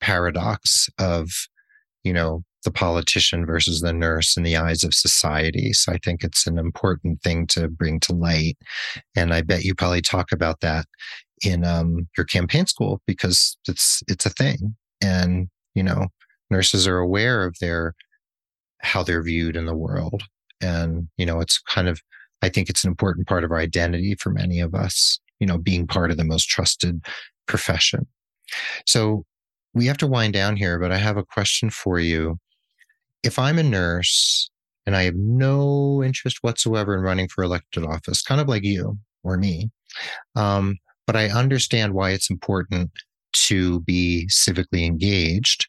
paradox 0.00 0.88
of, 0.98 1.30
you 2.04 2.12
know, 2.12 2.44
the 2.64 2.70
politician 2.70 3.46
versus 3.46 3.80
the 3.80 3.92
nurse 3.92 4.36
in 4.36 4.42
the 4.42 4.56
eyes 4.56 4.84
of 4.84 4.92
society. 4.92 5.72
So 5.72 5.92
I 5.92 5.98
think 6.04 6.22
it's 6.22 6.46
an 6.46 6.58
important 6.58 7.22
thing 7.22 7.46
to 7.48 7.68
bring 7.68 8.00
to 8.00 8.12
light. 8.14 8.58
And 9.14 9.32
I 9.32 9.42
bet 9.42 9.64
you 9.64 9.74
probably 9.74 10.02
talk 10.02 10.32
about 10.32 10.60
that 10.60 10.86
in 11.42 11.64
um, 11.64 12.08
your 12.16 12.26
campaign 12.26 12.66
school 12.66 13.00
because 13.06 13.56
it's 13.68 14.02
it's 14.08 14.26
a 14.26 14.30
thing. 14.30 14.76
And, 15.00 15.48
you 15.74 15.82
know, 15.82 16.08
nurses 16.50 16.86
are 16.86 16.98
aware 16.98 17.44
of 17.44 17.56
their 17.60 17.94
how 18.80 19.02
they're 19.02 19.22
viewed 19.22 19.56
in 19.56 19.66
the 19.66 19.76
world 19.76 20.24
and, 20.60 21.08
you 21.16 21.26
know, 21.26 21.40
it's 21.40 21.58
kind 21.60 21.88
of, 21.88 22.00
I 22.42 22.48
think 22.48 22.68
it's 22.68 22.84
an 22.84 22.90
important 22.90 23.26
part 23.26 23.44
of 23.44 23.50
our 23.50 23.58
identity 23.58 24.14
for 24.18 24.30
many 24.30 24.60
of 24.60 24.74
us, 24.74 25.18
you 25.40 25.46
know, 25.46 25.58
being 25.58 25.86
part 25.86 26.10
of 26.10 26.16
the 26.16 26.24
most 26.24 26.48
trusted 26.48 27.04
profession. 27.46 28.06
So 28.86 29.24
we 29.74 29.86
have 29.86 29.98
to 29.98 30.06
wind 30.06 30.32
down 30.32 30.56
here, 30.56 30.78
but 30.78 30.92
I 30.92 30.98
have 30.98 31.16
a 31.16 31.24
question 31.24 31.70
for 31.70 31.98
you. 31.98 32.38
If 33.22 33.38
I'm 33.38 33.58
a 33.58 33.62
nurse 33.62 34.50
and 34.86 34.96
I 34.96 35.02
have 35.02 35.16
no 35.16 36.02
interest 36.02 36.38
whatsoever 36.42 36.94
in 36.94 37.02
running 37.02 37.28
for 37.28 37.42
elected 37.42 37.84
office, 37.84 38.22
kind 38.22 38.40
of 38.40 38.48
like 38.48 38.64
you 38.64 38.98
or 39.24 39.36
me, 39.36 39.70
um, 40.34 40.78
but 41.06 41.16
I 41.16 41.28
understand 41.28 41.94
why 41.94 42.10
it's 42.10 42.30
important 42.30 42.90
to 43.32 43.80
be 43.80 44.28
civically 44.30 44.84
engaged. 44.84 45.68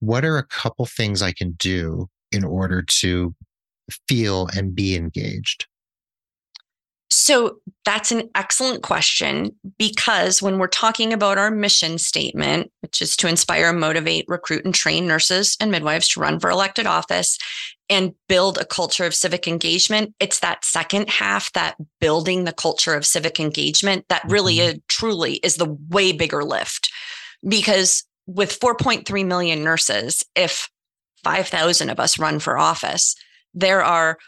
What 0.00 0.24
are 0.24 0.36
a 0.36 0.46
couple 0.46 0.86
things 0.86 1.22
I 1.22 1.32
can 1.32 1.52
do 1.52 2.08
in 2.32 2.44
order 2.44 2.82
to 3.00 3.34
feel 4.08 4.48
and 4.56 4.74
be 4.74 4.96
engaged? 4.96 5.66
So 7.10 7.58
that's 7.84 8.10
an 8.10 8.28
excellent 8.34 8.82
question 8.82 9.54
because 9.78 10.42
when 10.42 10.58
we're 10.58 10.66
talking 10.66 11.12
about 11.12 11.38
our 11.38 11.50
mission 11.50 11.96
statement, 11.98 12.72
which 12.80 13.00
is 13.00 13.16
to 13.18 13.28
inspire, 13.28 13.72
motivate, 13.72 14.24
recruit, 14.26 14.64
and 14.64 14.74
train 14.74 15.06
nurses 15.06 15.56
and 15.60 15.70
midwives 15.70 16.08
to 16.10 16.20
run 16.20 16.40
for 16.40 16.50
elected 16.50 16.86
office 16.86 17.38
and 17.88 18.14
build 18.28 18.58
a 18.58 18.64
culture 18.64 19.04
of 19.04 19.14
civic 19.14 19.46
engagement, 19.46 20.14
it's 20.18 20.40
that 20.40 20.64
second 20.64 21.08
half, 21.08 21.52
that 21.52 21.76
building 22.00 22.44
the 22.44 22.52
culture 22.52 22.94
of 22.94 23.06
civic 23.06 23.38
engagement, 23.38 24.06
that 24.08 24.24
really 24.28 24.56
mm-hmm. 24.56 24.76
is, 24.76 24.82
truly 24.88 25.34
is 25.36 25.56
the 25.56 25.76
way 25.90 26.10
bigger 26.10 26.42
lift. 26.42 26.90
Because 27.46 28.04
with 28.26 28.58
4.3 28.58 29.24
million 29.24 29.62
nurses, 29.62 30.24
if 30.34 30.68
5,000 31.22 31.90
of 31.90 32.00
us 32.00 32.18
run 32.18 32.38
for 32.38 32.58
office, 32.58 33.14
there 33.54 33.82
are 33.82 34.18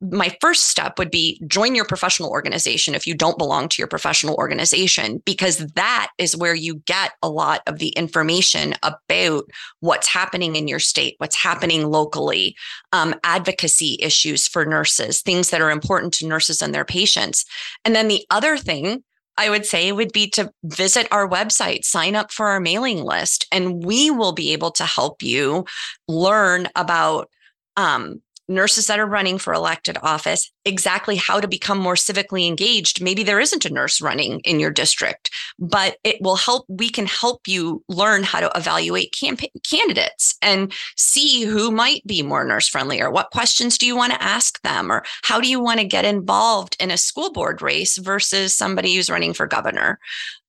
my 0.00 0.36
first 0.40 0.64
step 0.68 0.98
would 0.98 1.10
be 1.10 1.40
join 1.46 1.74
your 1.74 1.84
professional 1.84 2.30
organization 2.30 2.94
if 2.94 3.06
you 3.06 3.14
don't 3.14 3.38
belong 3.38 3.68
to 3.68 3.80
your 3.80 3.86
professional 3.86 4.34
organization, 4.34 5.22
because 5.24 5.58
that 5.74 6.08
is 6.18 6.36
where 6.36 6.54
you 6.54 6.76
get 6.86 7.12
a 7.22 7.28
lot 7.28 7.62
of 7.66 7.78
the 7.78 7.90
information 7.90 8.74
about 8.82 9.44
what's 9.80 10.08
happening 10.08 10.56
in 10.56 10.66
your 10.66 10.80
state, 10.80 11.14
what's 11.18 11.36
happening 11.36 11.88
locally, 11.88 12.56
um, 12.92 13.14
advocacy 13.22 13.96
issues 14.00 14.48
for 14.48 14.66
nurses, 14.66 15.22
things 15.22 15.50
that 15.50 15.60
are 15.60 15.70
important 15.70 16.12
to 16.12 16.26
nurses 16.26 16.60
and 16.60 16.74
their 16.74 16.84
patients. 16.84 17.44
And 17.84 17.94
then 17.94 18.08
the 18.08 18.26
other 18.28 18.56
thing 18.56 19.04
I 19.38 19.50
would 19.50 19.64
say 19.64 19.92
would 19.92 20.12
be 20.12 20.28
to 20.30 20.52
visit 20.64 21.08
our 21.10 21.28
website, 21.28 21.84
sign 21.84 22.16
up 22.16 22.32
for 22.32 22.48
our 22.48 22.60
mailing 22.60 23.02
list, 23.02 23.46
and 23.50 23.84
we 23.84 24.10
will 24.10 24.32
be 24.32 24.52
able 24.52 24.72
to 24.72 24.84
help 24.84 25.22
you 25.22 25.64
learn 26.06 26.68
about 26.74 27.30
um, 27.76 28.20
nurses 28.48 28.86
that 28.86 28.98
are 28.98 29.06
running 29.06 29.38
for 29.38 29.52
elected 29.52 29.98
office 30.02 30.50
exactly 30.64 31.16
how 31.16 31.40
to 31.40 31.48
become 31.48 31.78
more 31.78 31.94
civically 31.94 32.46
engaged. 32.46 33.02
Maybe 33.02 33.22
there 33.22 33.40
isn't 33.40 33.64
a 33.64 33.72
nurse 33.72 34.00
running 34.00 34.40
in 34.40 34.60
your 34.60 34.70
district, 34.70 35.30
but 35.58 35.96
it 36.04 36.16
will 36.20 36.36
help. 36.36 36.64
We 36.68 36.88
can 36.88 37.06
help 37.06 37.42
you 37.46 37.82
learn 37.88 38.22
how 38.22 38.40
to 38.40 38.50
evaluate 38.54 39.14
camp- 39.18 39.42
candidates 39.68 40.36
and 40.42 40.72
see 40.96 41.42
who 41.42 41.70
might 41.70 42.06
be 42.06 42.22
more 42.22 42.44
nurse 42.44 42.68
friendly 42.68 43.00
or 43.00 43.10
what 43.10 43.30
questions 43.30 43.78
do 43.78 43.86
you 43.86 43.96
want 43.96 44.12
to 44.12 44.22
ask 44.22 44.60
them 44.62 44.90
or 44.90 45.04
how 45.22 45.40
do 45.40 45.48
you 45.48 45.60
want 45.60 45.80
to 45.80 45.86
get 45.86 46.04
involved 46.04 46.76
in 46.80 46.90
a 46.90 46.96
school 46.96 47.32
board 47.32 47.62
race 47.62 47.98
versus 47.98 48.54
somebody 48.54 48.94
who's 48.94 49.10
running 49.10 49.32
for 49.32 49.46
governor. 49.46 49.98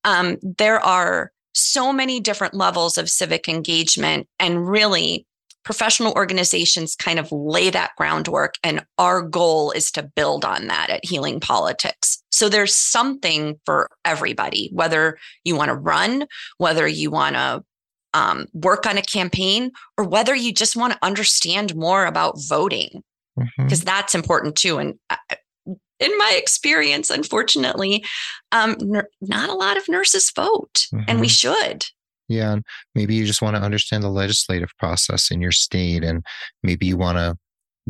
Um, 0.04 0.38
there 0.42 0.80
are 0.80 1.32
so 1.54 1.94
many 1.94 2.20
different 2.20 2.54
levels 2.54 2.98
of 2.98 3.10
civic 3.10 3.48
engagement 3.48 4.28
and 4.40 4.68
really 4.68 5.26
professional 5.64 6.14
organizations 6.14 6.96
kind 6.96 7.20
of 7.20 7.32
lay 7.32 7.70
that 7.70 7.92
groundwork. 7.98 8.56
And 8.64 8.86
our 8.98 9.22
goal 9.22 9.72
is 9.72 9.92
to 9.92 10.04
build 10.04 10.46
on 10.46 10.68
that 10.68 10.90
at 10.90 11.06
Healing 11.06 11.40
Politics. 11.40 12.22
So 12.32 12.50
there's 12.50 12.76
something 12.76 13.60
for 13.66 13.90
everybody, 14.04 14.70
whether 14.74 15.18
you 15.44 15.56
want 15.56 15.70
to 15.70 15.76
run, 15.76 16.26
whether 16.58 16.88
you 16.88 17.12
want 17.12 17.36
to 17.36 17.64
um, 18.14 18.48
work 18.54 18.86
on 18.86 18.98
a 18.98 19.02
campaign, 19.02 19.72
or 19.98 20.04
whether 20.04 20.36
you 20.36 20.54
just 20.54 20.76
want 20.76 20.94
to 20.94 21.00
understand 21.02 21.76
more 21.76 22.06
about 22.06 22.36
voting, 22.48 23.04
because 23.36 23.80
mm-hmm. 23.80 23.86
that's 23.86 24.14
important 24.14 24.56
too. 24.56 24.78
And 24.78 25.00
uh, 25.10 25.16
in 26.00 26.18
my 26.18 26.36
experience, 26.38 27.10
unfortunately, 27.10 28.04
um, 28.52 28.76
n- 28.82 29.04
not 29.22 29.50
a 29.50 29.56
lot 29.56 29.78
of 29.78 29.88
nurses 29.88 30.32
vote, 30.36 30.88
mm-hmm. 30.94 31.04
and 31.08 31.20
we 31.22 31.28
mm-hmm. 31.28 31.54
should. 31.54 31.86
Yeah. 32.30 32.54
And 32.54 32.64
maybe 32.96 33.16
you 33.16 33.26
just 33.26 33.42
want 33.42 33.56
to 33.56 33.62
understand 33.62 34.04
the 34.04 34.10
legislative 34.10 34.70
process 34.80 35.30
in 35.30 35.42
your 35.42 35.52
state. 35.52 36.04
And 36.04 36.24
maybe 36.64 36.86
you 36.86 36.98
want 36.98 37.18
to 37.18 37.36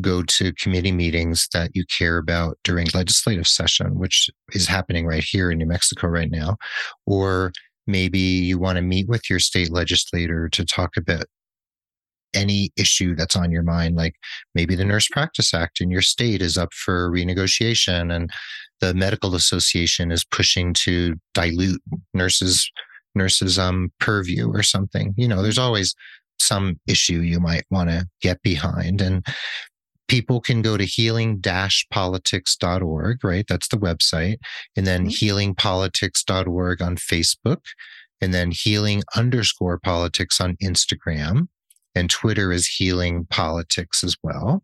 go 0.01 0.23
to 0.23 0.53
committee 0.53 0.91
meetings 0.91 1.47
that 1.53 1.71
you 1.75 1.85
care 1.85 2.17
about 2.17 2.57
during 2.63 2.87
legislative 2.93 3.47
session, 3.47 3.99
which 3.99 4.29
is 4.53 4.67
happening 4.67 5.05
right 5.05 5.23
here 5.23 5.51
in 5.51 5.59
New 5.59 5.67
Mexico 5.67 6.07
right 6.07 6.31
now. 6.31 6.57
Or 7.05 7.51
maybe 7.85 8.19
you 8.19 8.57
want 8.57 8.77
to 8.77 8.81
meet 8.81 9.07
with 9.07 9.29
your 9.29 9.39
state 9.39 9.71
legislator 9.71 10.49
to 10.49 10.65
talk 10.65 10.97
about 10.97 11.25
any 12.33 12.71
issue 12.75 13.15
that's 13.15 13.35
on 13.35 13.51
your 13.51 13.61
mind, 13.61 13.95
like 13.95 14.15
maybe 14.55 14.75
the 14.75 14.85
Nurse 14.85 15.07
Practice 15.07 15.53
Act 15.53 15.81
in 15.81 15.91
your 15.91 16.01
state 16.01 16.41
is 16.41 16.57
up 16.57 16.73
for 16.73 17.11
renegotiation 17.11 18.11
and 18.13 18.31
the 18.81 18.93
medical 18.93 19.35
association 19.35 20.11
is 20.11 20.25
pushing 20.25 20.73
to 20.73 21.15
dilute 21.33 21.81
nurses 22.13 22.69
nurses 23.15 23.59
um 23.59 23.91
purview 23.99 24.49
or 24.49 24.63
something 24.63 25.13
you 25.17 25.27
know 25.27 25.41
there's 25.41 25.57
always 25.57 25.93
some 26.39 26.79
issue 26.87 27.19
you 27.19 27.39
might 27.39 27.65
want 27.69 27.89
to 27.89 28.07
get 28.21 28.41
behind 28.41 29.01
and 29.01 29.25
people 30.09 30.41
can 30.41 30.61
go 30.61 30.75
to 30.77 30.83
healing-politics.org 30.83 33.23
right? 33.23 33.45
That's 33.47 33.69
the 33.69 33.77
website 33.77 34.39
and 34.75 34.85
then 34.85 35.07
mm-hmm. 35.07 35.55
healingpolitics.org 35.55 36.81
on 36.81 36.97
facebook 36.97 37.61
and 38.21 38.33
then 38.33 38.51
healing 38.51 39.03
underscore 39.15 39.79
politics 39.79 40.39
on 40.39 40.55
instagram 40.57 41.47
and 41.93 42.09
twitter 42.09 42.53
is 42.53 42.67
healing 42.67 43.25
politics 43.29 44.03
as 44.03 44.15
well 44.23 44.63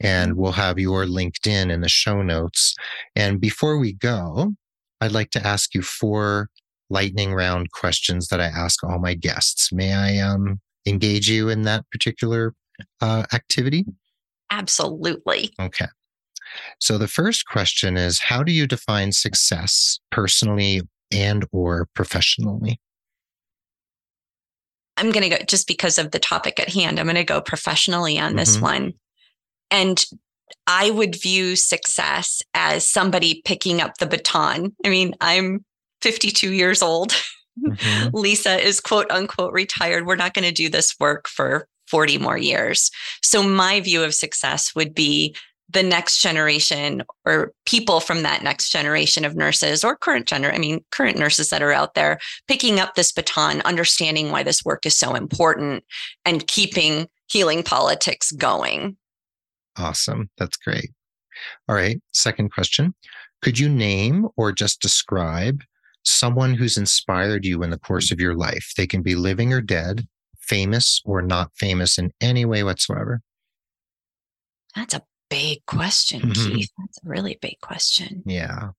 and 0.00 0.34
we'll 0.34 0.52
have 0.52 0.78
your 0.78 1.04
linkedin 1.04 1.70
in 1.70 1.80
the 1.80 1.88
show 1.88 2.22
notes 2.22 2.74
and 3.14 3.40
before 3.40 3.78
we 3.78 3.92
go 3.92 4.54
i'd 5.00 5.12
like 5.12 5.30
to 5.30 5.46
ask 5.46 5.74
you 5.74 5.82
four 5.82 6.48
lightning 6.90 7.34
round 7.34 7.70
questions 7.72 8.28
that 8.28 8.40
I 8.40 8.46
ask 8.46 8.82
all 8.84 8.98
my 8.98 9.14
guests. 9.14 9.72
May 9.72 9.92
I 9.92 10.18
um, 10.18 10.60
engage 10.86 11.28
you 11.28 11.48
in 11.48 11.62
that 11.62 11.84
particular 11.90 12.54
uh, 13.00 13.24
activity? 13.32 13.84
Absolutely. 14.50 15.52
Okay. 15.60 15.86
So 16.80 16.98
the 16.98 17.08
first 17.08 17.46
question 17.46 17.96
is 17.96 18.20
how 18.20 18.42
do 18.42 18.52
you 18.52 18.66
define 18.66 19.12
success 19.12 20.00
personally 20.10 20.82
and 21.12 21.46
or 21.52 21.88
professionally? 21.94 22.80
I'm 24.96 25.12
going 25.12 25.30
to 25.30 25.36
go 25.36 25.44
just 25.46 25.68
because 25.68 25.98
of 25.98 26.10
the 26.10 26.18
topic 26.18 26.58
at 26.58 26.72
hand. 26.72 26.98
I'm 26.98 27.06
going 27.06 27.16
to 27.16 27.24
go 27.24 27.40
professionally 27.40 28.18
on 28.18 28.34
this 28.34 28.56
mm-hmm. 28.56 28.64
one. 28.64 28.92
And 29.70 30.04
I 30.66 30.90
would 30.90 31.20
view 31.20 31.56
success 31.56 32.42
as 32.54 32.90
somebody 32.90 33.42
picking 33.44 33.80
up 33.80 33.98
the 33.98 34.06
baton. 34.06 34.74
I 34.84 34.88
mean, 34.88 35.14
I'm 35.20 35.64
52 36.02 36.52
years 36.52 36.82
old. 36.82 37.12
Mm-hmm. 37.58 38.08
Lisa 38.16 38.64
is 38.64 38.80
quote 38.80 39.10
unquote 39.10 39.52
retired. 39.52 40.06
We're 40.06 40.16
not 40.16 40.34
going 40.34 40.46
to 40.46 40.52
do 40.52 40.68
this 40.68 40.94
work 41.00 41.28
for 41.28 41.66
40 41.88 42.18
more 42.18 42.38
years. 42.38 42.90
So, 43.22 43.42
my 43.42 43.80
view 43.80 44.02
of 44.02 44.14
success 44.14 44.74
would 44.74 44.94
be 44.94 45.34
the 45.70 45.82
next 45.82 46.20
generation 46.22 47.02
or 47.26 47.52
people 47.66 48.00
from 48.00 48.22
that 48.22 48.42
next 48.42 48.70
generation 48.70 49.24
of 49.24 49.36
nurses 49.36 49.84
or 49.84 49.96
current 49.96 50.26
gender, 50.26 50.50
I 50.50 50.58
mean, 50.58 50.82
current 50.90 51.18
nurses 51.18 51.50
that 51.50 51.62
are 51.62 51.72
out 51.72 51.94
there 51.94 52.18
picking 52.46 52.80
up 52.80 52.94
this 52.94 53.12
baton, 53.12 53.60
understanding 53.62 54.30
why 54.30 54.42
this 54.42 54.64
work 54.64 54.86
is 54.86 54.96
so 54.96 55.14
important 55.14 55.84
and 56.24 56.46
keeping 56.46 57.08
healing 57.30 57.62
politics 57.62 58.32
going. 58.32 58.96
Awesome. 59.76 60.30
That's 60.38 60.56
great. 60.56 60.90
All 61.68 61.74
right. 61.74 62.00
Second 62.12 62.50
question. 62.50 62.94
Could 63.42 63.58
you 63.58 63.68
name 63.68 64.26
or 64.36 64.52
just 64.52 64.80
describe 64.80 65.62
someone 66.04 66.54
who's 66.54 66.76
inspired 66.76 67.44
you 67.44 67.62
in 67.62 67.70
the 67.70 67.78
course 67.78 68.10
of 68.10 68.20
your 68.20 68.34
life. 68.34 68.72
They 68.76 68.86
can 68.86 69.02
be 69.02 69.14
living 69.14 69.52
or 69.52 69.60
dead, 69.60 70.06
famous 70.40 71.00
or 71.04 71.22
not 71.22 71.50
famous 71.56 71.98
in 71.98 72.12
any 72.20 72.44
way 72.44 72.62
whatsoever. 72.62 73.20
That's 74.74 74.94
a 74.94 75.02
big 75.30 75.64
question, 75.66 76.20
mm-hmm. 76.20 76.54
Keith. 76.54 76.70
That's 76.78 76.98
a 77.04 77.08
really 77.08 77.38
big 77.40 77.60
question. 77.60 78.22
Yeah. 78.26 78.70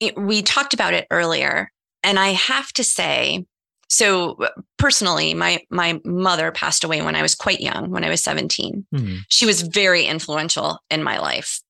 It, 0.00 0.16
we 0.18 0.42
talked 0.42 0.74
about 0.74 0.94
it 0.94 1.06
earlier, 1.10 1.72
and 2.02 2.18
I 2.18 2.28
have 2.28 2.72
to 2.74 2.84
say, 2.84 3.44
so 3.88 4.38
personally, 4.78 5.34
my 5.34 5.60
my 5.70 6.00
mother 6.04 6.52
passed 6.52 6.84
away 6.84 7.02
when 7.02 7.16
I 7.16 7.22
was 7.22 7.34
quite 7.34 7.60
young, 7.60 7.90
when 7.90 8.04
I 8.04 8.10
was 8.10 8.22
17. 8.22 8.86
Mm-hmm. 8.94 9.16
She 9.28 9.46
was 9.46 9.62
very 9.62 10.04
influential 10.04 10.78
in 10.90 11.02
my 11.02 11.18
life. 11.18 11.60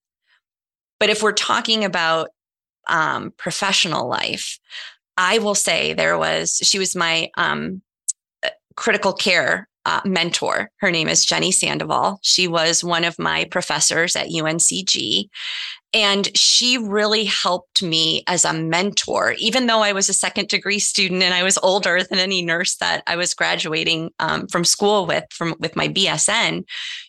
But 1.00 1.10
if 1.10 1.22
we're 1.22 1.32
talking 1.32 1.84
about 1.84 2.30
um, 2.88 3.32
professional 3.36 4.08
life. 4.08 4.58
I 5.16 5.38
will 5.38 5.54
say 5.54 5.94
there 5.94 6.18
was, 6.18 6.60
she 6.62 6.78
was 6.78 6.94
my 6.94 7.30
um, 7.36 7.82
critical 8.76 9.12
care 9.12 9.68
uh, 9.84 10.00
mentor. 10.04 10.70
Her 10.80 10.90
name 10.90 11.08
is 11.08 11.24
Jenny 11.24 11.50
Sandoval. 11.50 12.20
She 12.22 12.46
was 12.46 12.84
one 12.84 13.04
of 13.04 13.18
my 13.18 13.46
professors 13.46 14.14
at 14.16 14.28
UNCG. 14.28 15.28
And 15.94 16.36
she 16.36 16.76
really 16.76 17.24
helped 17.24 17.82
me 17.82 18.22
as 18.26 18.44
a 18.44 18.52
mentor, 18.52 19.34
even 19.38 19.66
though 19.66 19.80
I 19.80 19.92
was 19.92 20.10
a 20.10 20.14
second 20.14 20.48
degree 20.48 20.78
student 20.78 21.22
and 21.22 21.32
I 21.32 21.42
was 21.42 21.58
older 21.62 22.02
than 22.02 22.18
any 22.18 22.42
nurse 22.42 22.76
that 22.76 23.02
I 23.06 23.16
was 23.16 23.32
graduating 23.32 24.10
um, 24.18 24.48
from 24.48 24.64
school 24.64 25.06
with, 25.06 25.24
from 25.30 25.54
with 25.60 25.76
my 25.76 25.88
BSN. 25.88 26.64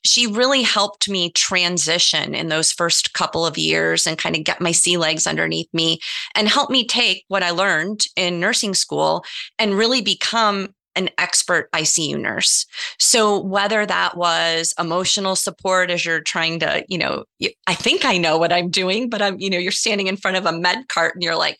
She 0.05 0.27
really 0.27 0.61
helped 0.61 1.09
me 1.09 1.31
transition 1.31 2.33
in 2.33 2.47
those 2.47 2.71
first 2.71 3.13
couple 3.13 3.45
of 3.45 3.57
years 3.57 4.07
and 4.07 4.17
kind 4.17 4.35
of 4.37 4.45
get 4.45 4.61
my 4.61 4.71
sea 4.71 4.95
legs 4.95 5.27
underneath 5.27 5.67
me 5.73 5.99
and 6.33 6.47
help 6.47 6.69
me 6.69 6.85
take 6.85 7.25
what 7.27 7.43
I 7.43 7.51
learned 7.51 8.05
in 8.15 8.39
nursing 8.39 8.73
school 8.73 9.25
and 9.57 9.77
really 9.77 10.01
become 10.01 10.73
an 10.95 11.09
expert 11.17 11.71
ICU 11.71 12.19
nurse. 12.19 12.65
So 12.99 13.39
whether 13.39 13.85
that 13.85 14.17
was 14.17 14.73
emotional 14.79 15.35
support 15.35 15.91
as 15.91 16.05
you're 16.05 16.21
trying 16.21 16.59
to, 16.59 16.83
you 16.87 16.97
know, 16.97 17.25
I 17.67 17.75
think 17.75 18.05
I 18.05 18.17
know 18.17 18.37
what 18.37 18.51
I'm 18.51 18.69
doing, 18.69 19.09
but 19.09 19.21
I'm, 19.21 19.39
you 19.39 19.49
know, 19.49 19.57
you're 19.57 19.71
standing 19.71 20.07
in 20.07 20.17
front 20.17 20.37
of 20.37 20.45
a 20.45 20.51
med 20.51 20.87
cart 20.89 21.15
and 21.15 21.23
you're 21.23 21.37
like, 21.37 21.59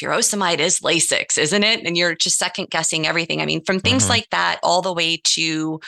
furosemide 0.00 0.58
is 0.58 0.80
Lasix, 0.80 1.38
isn't 1.38 1.62
it? 1.62 1.86
And 1.86 1.96
you're 1.96 2.14
just 2.14 2.38
second 2.38 2.70
guessing 2.70 3.06
everything. 3.06 3.40
I 3.40 3.46
mean, 3.46 3.64
from 3.64 3.80
things 3.80 4.04
mm-hmm. 4.04 4.10
like 4.10 4.30
that 4.30 4.58
all 4.62 4.82
the 4.82 4.92
way 4.92 5.20
to 5.24 5.80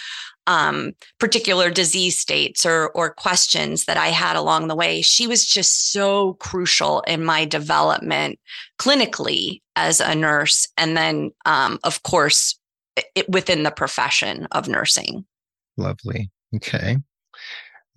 um, 0.47 0.93
particular 1.19 1.71
disease 1.71 2.19
states 2.19 2.65
or 2.65 2.91
or 2.91 3.13
questions 3.13 3.85
that 3.87 3.97
I 3.97 4.09
had 4.09 4.37
along 4.37 4.69
the 4.69 4.77
way. 4.77 5.03
She 5.03 5.27
was 5.27 5.45
just 5.45 5.93
so 5.93 6.35
crucial 6.35 7.01
in 7.03 7.25
my 7.25 7.45
development 7.45 8.39
clinically 8.79 9.63
as 9.75 10.01
a 10.01 10.15
nurse, 10.15 10.69
and 10.77 10.97
then 10.97 11.33
um, 11.45 11.79
of 11.83 12.03
course 12.03 12.59
it, 13.15 13.29
within 13.29 13.63
the 13.63 13.71
profession 13.71 14.47
of 14.53 14.69
nursing. 14.69 15.25
Lovely. 15.77 16.31
Okay. 16.55 16.99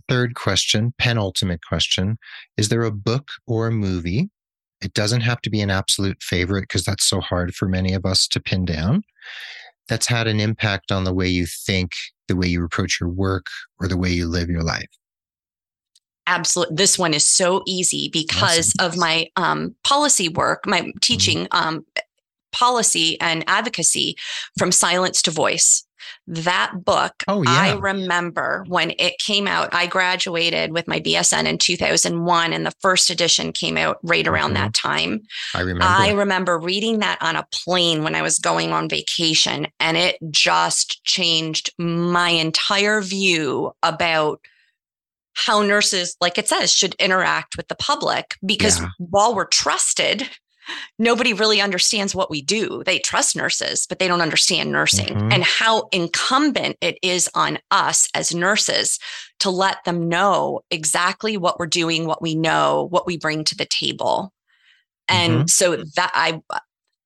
Third 0.08 0.36
question, 0.36 0.94
penultimate 0.98 1.62
question 1.68 2.18
Is 2.58 2.70
there 2.70 2.84
a 2.84 2.92
book 2.92 3.30
or 3.48 3.68
a 3.68 3.72
movie? 3.72 4.30
It 4.82 4.94
doesn't 4.94 5.22
have 5.22 5.42
to 5.42 5.50
be 5.50 5.62
an 5.62 5.70
absolute 5.70 6.24
favorite 6.24 6.62
because 6.62 6.86
that's 6.86 7.06
so 7.06 7.20
hard 7.20 7.54
for 7.54 7.68
many 7.68 7.94
of 7.94 8.06
us 8.06 8.28
to 8.30 8.40
pin 8.40 8.66
down. 8.66 9.04
That's 9.88 10.08
had 10.08 10.28
an 10.28 10.40
impact 10.40 10.92
on 10.92 11.04
the 11.04 11.14
way 11.14 11.28
you 11.28 11.46
think, 11.46 11.92
the 12.28 12.36
way 12.36 12.48
you 12.48 12.64
approach 12.64 13.00
your 13.00 13.10
work, 13.10 13.48
or 13.80 13.88
the 13.88 13.98
way 13.98 14.10
you 14.10 14.28
live 14.28 14.50
your 14.50 14.64
life 14.64 14.88
absolutely 16.30 16.76
this 16.76 16.98
one 16.98 17.14
is 17.14 17.28
so 17.28 17.64
easy 17.66 18.10
because 18.14 18.74
awesome. 18.80 18.94
of 18.94 18.98
my 18.98 19.28
um, 19.36 19.76
policy 19.84 20.30
work 20.30 20.66
my 20.66 20.82
mm-hmm. 20.82 20.98
teaching 21.02 21.46
mm-hmm. 21.46 21.68
um, 21.68 21.86
policy 22.52 23.20
and 23.22 23.44
advocacy 23.48 24.16
from 24.58 24.72
silence 24.72 25.22
to 25.24 25.32
voice. 25.32 25.86
That 26.28 26.72
book, 26.86 27.24
oh, 27.28 27.42
yeah. 27.42 27.50
I 27.50 27.74
remember 27.74 28.64
when 28.68 28.94
it 29.00 29.18
came 29.20 29.48
out. 29.48 29.74
I 29.74 29.88
graduated 29.88 30.72
with 30.72 30.88
my 30.88 31.00
BSN 31.00 31.46
in 31.46 31.58
2001, 31.58 32.54
and 32.54 32.66
the 32.66 32.74
first 32.82 33.10
edition 33.10 33.52
came 33.52 33.78
out 33.78 33.98
right 34.04 34.28
around 34.28 34.54
mm-hmm. 34.54 34.64
that 34.64 34.74
time. 34.74 35.22
I 35.56 35.62
remember. 35.62 35.84
I 35.84 36.12
remember 36.12 36.60
reading 36.60 37.00
that 37.00 37.18
on 37.22 37.36
a 37.36 37.48
plane 37.52 38.04
when 38.04 38.16
I 38.16 38.22
was 38.22 38.40
going 38.40 38.72
on 38.72 38.90
vacation, 38.90 39.68
and 39.80 39.98
it 39.98 40.18
just 40.30 41.04
changed 41.04 41.74
my 41.78 42.30
entire 42.30 43.02
view 43.02 43.72
about 43.82 44.40
how 45.34 45.62
nurses, 45.62 46.16
like 46.22 46.38
it 46.38 46.48
says, 46.48 46.74
should 46.74 46.96
interact 46.96 47.58
with 47.58 47.68
the 47.68 47.76
public. 47.76 48.36
Because 48.46 48.80
yeah. 48.80 48.90
while 48.98 49.36
we're 49.36 49.46
trusted, 49.46 50.30
nobody 50.98 51.34
really 51.34 51.62
understands 51.62 52.16
what 52.16 52.30
we 52.30 52.42
do. 52.42 52.84
They 52.86 53.00
trust 53.00 53.36
nurses, 53.36 53.86
but 53.88 54.00
they 54.00 54.08
don't 54.08 54.22
understand 54.22 54.72
nursing 54.72 55.16
mm-hmm. 55.16 55.32
and 55.32 55.44
how 55.44 55.88
incumbent 55.92 56.78
it 56.82 56.98
is 57.02 57.30
on 57.36 57.60
us 57.72 58.08
as 58.14 58.34
nurses 58.34 59.00
to 59.40 59.50
let 59.50 59.84
them 59.86 60.10
know 60.10 60.62
exactly 60.72 61.38
what 61.38 61.60
we're 61.60 61.68
doing, 61.68 62.06
what 62.06 62.22
we 62.22 62.36
know, 62.36 62.88
what 62.90 63.08
we 63.08 63.18
bring 63.18 63.44
to 63.46 63.56
the 63.56 63.66
table. 63.66 64.34
And 65.08 65.34
mm-hmm. 65.34 65.48
so 65.48 65.78
that 65.96 66.12
I 66.14 66.42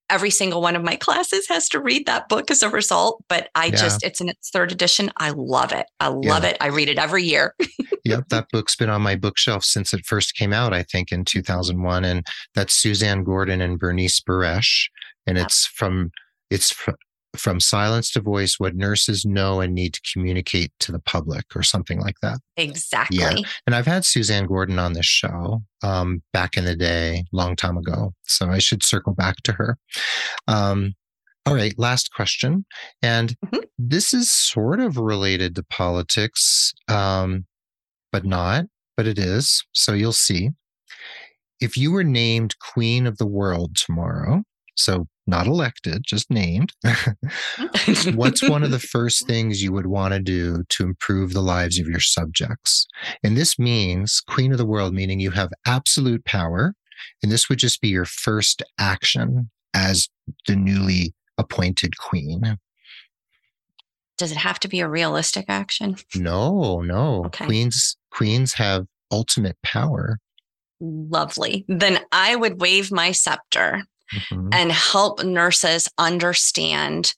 every 0.09 0.29
single 0.29 0.61
one 0.61 0.75
of 0.75 0.83
my 0.83 0.95
classes 0.95 1.47
has 1.47 1.69
to 1.69 1.79
read 1.79 2.05
that 2.05 2.29
book 2.29 2.51
as 2.51 2.61
a 2.61 2.69
result. 2.69 3.23
But 3.29 3.49
I 3.55 3.65
yeah. 3.65 3.75
just, 3.75 4.03
it's 4.03 4.21
in 4.21 4.29
its 4.29 4.49
third 4.49 4.71
edition. 4.71 5.11
I 5.17 5.31
love 5.35 5.71
it. 5.71 5.85
I 5.99 6.07
love 6.07 6.43
yeah. 6.43 6.51
it. 6.51 6.57
I 6.61 6.67
read 6.67 6.89
it 6.89 6.99
every 6.99 7.23
year. 7.23 7.55
yep. 8.05 8.29
That 8.29 8.47
book's 8.51 8.75
been 8.75 8.89
on 8.89 9.01
my 9.01 9.15
bookshelf 9.15 9.63
since 9.63 9.93
it 9.93 10.05
first 10.05 10.35
came 10.35 10.53
out, 10.53 10.73
I 10.73 10.83
think 10.83 11.11
in 11.11 11.25
2001. 11.25 12.05
And 12.05 12.25
that's 12.53 12.73
Suzanne 12.73 13.23
Gordon 13.23 13.61
and 13.61 13.79
Bernice 13.79 14.21
Buresh. 14.21 14.87
And 15.25 15.37
it's 15.37 15.65
from, 15.65 16.11
it's 16.49 16.75
from, 17.35 17.59
silence 17.59 18.11
to 18.11 18.21
voice 18.21 18.55
what 18.57 18.75
nurses 18.75 19.25
know 19.25 19.61
and 19.61 19.73
need 19.73 19.93
to 19.93 20.01
communicate 20.11 20.71
to 20.79 20.91
the 20.91 20.99
public 20.99 21.45
or 21.55 21.63
something 21.63 21.99
like 21.99 22.19
that. 22.21 22.39
Exactly. 22.57 23.17
Yeah 23.17 23.35
and 23.65 23.75
i've 23.75 23.85
had 23.85 24.05
suzanne 24.05 24.45
gordon 24.45 24.79
on 24.79 24.93
this 24.93 25.05
show 25.05 25.61
um, 25.81 26.21
back 26.31 26.55
in 26.57 26.65
the 26.65 26.75
day 26.75 27.25
long 27.31 27.55
time 27.55 27.77
ago. 27.77 28.13
So 28.23 28.49
i 28.49 28.59
should 28.59 28.83
circle 28.83 29.13
back 29.13 29.37
to 29.43 29.53
her. 29.53 29.77
Um, 30.47 30.93
all 31.45 31.55
right 31.55 31.77
last 31.77 32.11
question. 32.13 32.65
And 33.01 33.35
mm-hmm. 33.45 33.65
this 33.77 34.13
is 34.13 34.31
sort 34.31 34.79
of 34.79 34.97
related 34.97 35.55
to 35.55 35.63
politics 35.63 36.73
um, 36.87 37.45
but 38.11 38.25
not 38.25 38.65
but 38.95 39.07
it 39.07 39.17
is. 39.17 39.63
So 39.73 39.93
you'll 39.93 40.13
see. 40.13 40.51
If 41.59 41.77
you 41.77 41.91
were 41.91 42.03
named 42.03 42.55
queen 42.59 43.07
of 43.07 43.17
the 43.17 43.25
world 43.25 43.75
tomorrow 43.75 44.43
so 44.75 45.07
not 45.25 45.47
elected, 45.47 46.03
just 46.05 46.29
named. 46.29 46.73
What's 48.13 48.47
one 48.47 48.63
of 48.63 48.71
the 48.71 48.79
first 48.79 49.25
things 49.25 49.63
you 49.63 49.71
would 49.71 49.87
want 49.87 50.13
to 50.13 50.19
do 50.19 50.63
to 50.69 50.83
improve 50.83 51.33
the 51.33 51.41
lives 51.41 51.79
of 51.79 51.87
your 51.87 51.99
subjects? 51.99 52.87
And 53.23 53.37
this 53.37 53.57
means 53.57 54.21
queen 54.21 54.51
of 54.51 54.57
the 54.57 54.65
world, 54.65 54.93
meaning 54.93 55.19
you 55.19 55.31
have 55.31 55.51
absolute 55.65 56.25
power. 56.25 56.73
And 57.21 57.31
this 57.31 57.49
would 57.49 57.59
just 57.59 57.81
be 57.81 57.89
your 57.89 58.05
first 58.05 58.61
action 58.77 59.49
as 59.73 60.09
the 60.47 60.55
newly 60.55 61.13
appointed 61.37 61.97
queen. 61.97 62.57
Does 64.17 64.31
it 64.31 64.37
have 64.37 64.59
to 64.59 64.67
be 64.67 64.79
a 64.79 64.87
realistic 64.87 65.45
action? 65.47 65.97
No, 66.15 66.81
no. 66.81 67.25
Okay. 67.25 67.45
Queens 67.45 67.97
queens 68.11 68.53
have 68.53 68.85
ultimate 69.11 69.57
power. 69.63 70.19
Lovely. 70.79 71.65
Then 71.67 71.99
I 72.11 72.35
would 72.35 72.61
wave 72.61 72.91
my 72.91 73.11
scepter 73.11 73.83
mm-hmm. 74.13 74.49
and 74.51 74.71
help 74.71 75.23
nurses 75.23 75.87
understand 75.97 77.13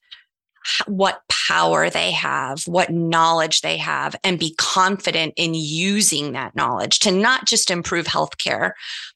what 0.88 1.22
power 1.30 1.90
they 1.90 2.12
have, 2.12 2.64
what 2.66 2.90
knowledge 2.90 3.62
they 3.62 3.78
have, 3.78 4.16
and 4.24 4.40
be 4.40 4.56
confident 4.58 5.34
in 5.38 5.54
using 5.54 6.32
that 6.32 6.56
knowledge 6.56 7.00
to 7.00 7.12
not 7.12 7.46
just 7.46 7.70
improve 7.70 8.08
healthcare, 8.08 8.72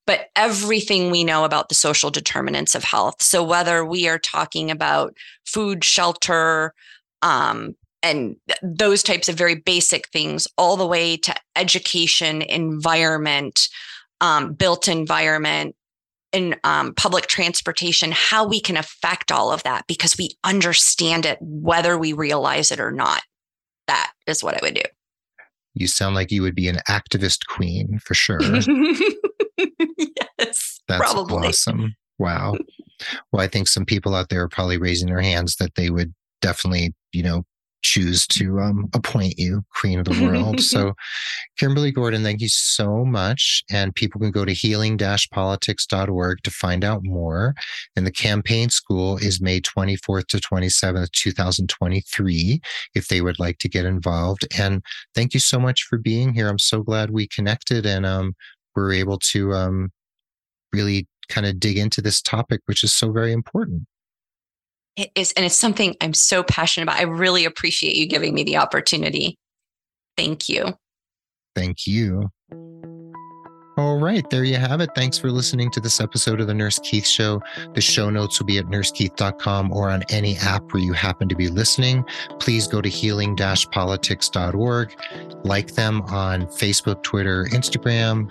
but 0.05 0.27
everything 0.35 1.09
we 1.09 1.23
know 1.23 1.45
about 1.45 1.69
the 1.69 1.75
social 1.75 2.11
determinants 2.11 2.75
of 2.75 2.83
health. 2.83 3.21
So, 3.21 3.43
whether 3.43 3.83
we 3.83 4.07
are 4.07 4.19
talking 4.19 4.69
about 4.69 5.15
food, 5.45 5.83
shelter, 5.83 6.73
um, 7.21 7.75
and 8.01 8.35
those 8.61 9.03
types 9.03 9.27
of 9.27 9.35
very 9.35 9.55
basic 9.55 10.07
things, 10.09 10.47
all 10.57 10.77
the 10.77 10.87
way 10.87 11.17
to 11.17 11.35
education, 11.55 12.41
environment, 12.43 13.67
um, 14.21 14.53
built 14.53 14.87
environment, 14.87 15.75
in 16.31 16.55
um, 16.63 16.93
public 16.93 17.27
transportation, 17.27 18.11
how 18.13 18.45
we 18.47 18.61
can 18.61 18.77
affect 18.77 19.31
all 19.31 19.51
of 19.51 19.63
that 19.63 19.85
because 19.87 20.17
we 20.17 20.31
understand 20.43 21.25
it, 21.25 21.37
whether 21.41 21.97
we 21.97 22.13
realize 22.13 22.71
it 22.71 22.79
or 22.79 22.91
not. 22.91 23.21
That 23.87 24.11
is 24.27 24.43
what 24.43 24.55
I 24.55 24.59
would 24.61 24.75
do. 24.75 24.83
You 25.73 25.87
sound 25.87 26.15
like 26.15 26.31
you 26.31 26.41
would 26.41 26.55
be 26.55 26.67
an 26.67 26.79
activist 26.87 27.47
queen 27.47 27.99
for 28.03 28.13
sure. 28.13 28.41
yes, 29.57 30.81
That's 30.87 30.99
probably. 30.99 31.47
awesome. 31.47 31.95
Wow. 32.17 32.55
Well, 33.31 33.41
I 33.41 33.47
think 33.47 33.67
some 33.67 33.85
people 33.85 34.13
out 34.13 34.29
there 34.29 34.43
are 34.43 34.49
probably 34.49 34.77
raising 34.77 35.07
their 35.07 35.21
hands 35.21 35.55
that 35.55 35.75
they 35.75 35.89
would 35.89 36.13
definitely, 36.41 36.93
you 37.13 37.23
know, 37.23 37.45
choose 37.81 38.27
to 38.27 38.59
um, 38.59 38.89
appoint 38.93 39.35
you 39.37 39.63
queen 39.75 39.99
of 39.99 40.05
the 40.05 40.23
world. 40.23 40.59
so, 40.61 40.93
Kimberly 41.57 41.91
Gordon, 41.91 42.23
thank 42.23 42.41
you 42.41 42.49
so 42.49 43.05
much. 43.05 43.63
And 43.69 43.95
people 43.95 44.19
can 44.19 44.31
go 44.31 44.45
to 44.45 44.53
healing 44.53 44.97
politics.org 45.31 46.37
to 46.43 46.51
find 46.51 46.83
out 46.83 47.01
more. 47.03 47.55
And 47.95 48.05
the 48.05 48.11
campaign 48.11 48.69
school 48.69 49.17
is 49.17 49.41
May 49.41 49.61
24th 49.61 50.27
to 50.27 50.37
27th, 50.37 51.11
2023, 51.11 52.61
if 52.95 53.07
they 53.07 53.21
would 53.21 53.39
like 53.39 53.57
to 53.59 53.69
get 53.69 53.85
involved. 53.85 54.47
And 54.57 54.81
thank 55.15 55.33
you 55.33 55.39
so 55.39 55.59
much 55.59 55.83
for 55.83 55.97
being 55.97 56.33
here. 56.33 56.49
I'm 56.49 56.59
so 56.59 56.81
glad 56.81 57.11
we 57.11 57.27
connected 57.27 57.85
and 57.85 58.05
um, 58.05 58.33
we're 58.75 58.93
able 58.93 59.19
to 59.19 59.53
um, 59.53 59.91
really 60.73 61.07
kind 61.29 61.45
of 61.45 61.59
dig 61.59 61.77
into 61.77 62.01
this 62.01 62.21
topic, 62.21 62.61
which 62.65 62.83
is 62.83 62.93
so 62.93 63.11
very 63.11 63.31
important. 63.31 63.83
It 64.99 65.11
is, 65.15 65.31
and 65.37 65.45
it's 65.45 65.55
something 65.55 65.95
I'm 66.01 66.13
so 66.13 66.43
passionate 66.43 66.83
about. 66.83 66.99
I 66.99 67.03
really 67.03 67.45
appreciate 67.45 67.95
you 67.95 68.05
giving 68.05 68.33
me 68.33 68.43
the 68.43 68.57
opportunity. 68.57 69.37
Thank 70.17 70.49
you. 70.49 70.73
Thank 71.55 71.87
you. 71.87 72.27
All 73.77 73.97
right, 73.97 74.29
there 74.29 74.43
you 74.43 74.57
have 74.57 74.81
it. 74.81 74.89
Thanks 74.95 75.17
for 75.17 75.31
listening 75.31 75.71
to 75.71 75.79
this 75.79 76.01
episode 76.01 76.41
of 76.41 76.47
the 76.47 76.53
Nurse 76.53 76.79
Keith 76.79 77.07
Show. 77.07 77.41
The 77.75 77.79
show 77.79 78.09
notes 78.09 78.37
will 78.37 78.45
be 78.45 78.57
at 78.57 78.65
nursekeith.com 78.65 79.71
or 79.71 79.89
on 79.89 80.03
any 80.09 80.35
app 80.35 80.73
where 80.73 80.83
you 80.83 80.91
happen 80.91 81.29
to 81.29 81.35
be 81.35 81.47
listening. 81.47 82.03
Please 82.39 82.67
go 82.67 82.81
to 82.81 82.89
healing 82.89 83.37
politics.org, 83.37 84.95
like 85.45 85.75
them 85.75 86.01
on 86.01 86.45
Facebook, 86.47 87.03
Twitter, 87.03 87.45
Instagram, 87.53 88.29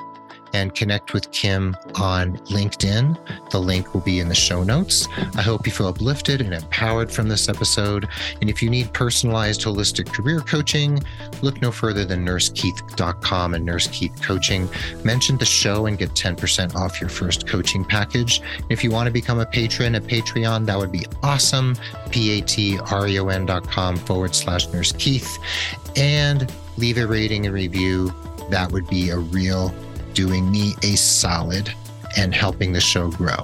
and 0.52 0.74
connect 0.74 1.12
with 1.12 1.30
Kim 1.32 1.76
on 1.96 2.38
LinkedIn. 2.48 3.50
The 3.50 3.58
link 3.58 3.94
will 3.94 4.00
be 4.00 4.20
in 4.20 4.28
the 4.28 4.34
show 4.34 4.62
notes. 4.62 5.06
I 5.36 5.42
hope 5.42 5.66
you 5.66 5.72
feel 5.72 5.88
uplifted 5.88 6.40
and 6.40 6.54
empowered 6.54 7.10
from 7.10 7.28
this 7.28 7.48
episode. 7.48 8.08
And 8.40 8.48
if 8.48 8.62
you 8.62 8.70
need 8.70 8.92
personalized 8.92 9.62
holistic 9.62 10.12
career 10.12 10.40
coaching, 10.40 11.02
look 11.42 11.60
no 11.62 11.70
further 11.70 12.04
than 12.04 12.24
nursekeith.com 12.24 13.54
and 13.54 13.64
Nurse 13.64 13.88
Keith 13.88 14.20
Coaching. 14.22 14.68
Mention 15.04 15.38
the 15.38 15.44
show 15.44 15.86
and 15.86 15.98
get 15.98 16.10
10% 16.10 16.74
off 16.74 17.00
your 17.00 17.10
first 17.10 17.46
coaching 17.46 17.84
package. 17.84 18.42
If 18.68 18.82
you 18.84 18.90
want 18.90 19.06
to 19.06 19.12
become 19.12 19.40
a 19.40 19.46
patron 19.46 19.94
at 19.94 20.04
Patreon, 20.04 20.66
that 20.66 20.78
would 20.78 20.92
be 20.92 21.06
awesome. 21.22 21.76
P-A-T-R-E-O-N.com 22.10 23.96
forward 23.96 24.34
slash 24.34 24.68
Nurse 24.68 24.92
Keith. 24.92 25.38
And 25.96 26.52
leave 26.76 26.98
a 26.98 27.06
rating 27.06 27.46
and 27.46 27.54
review. 27.54 28.12
That 28.50 28.72
would 28.72 28.86
be 28.88 29.10
a 29.10 29.18
real 29.18 29.74
doing 30.18 30.50
me 30.50 30.74
a 30.82 30.96
solid 30.96 31.72
and 32.16 32.34
helping 32.34 32.72
the 32.72 32.80
show 32.80 33.08
grow. 33.08 33.36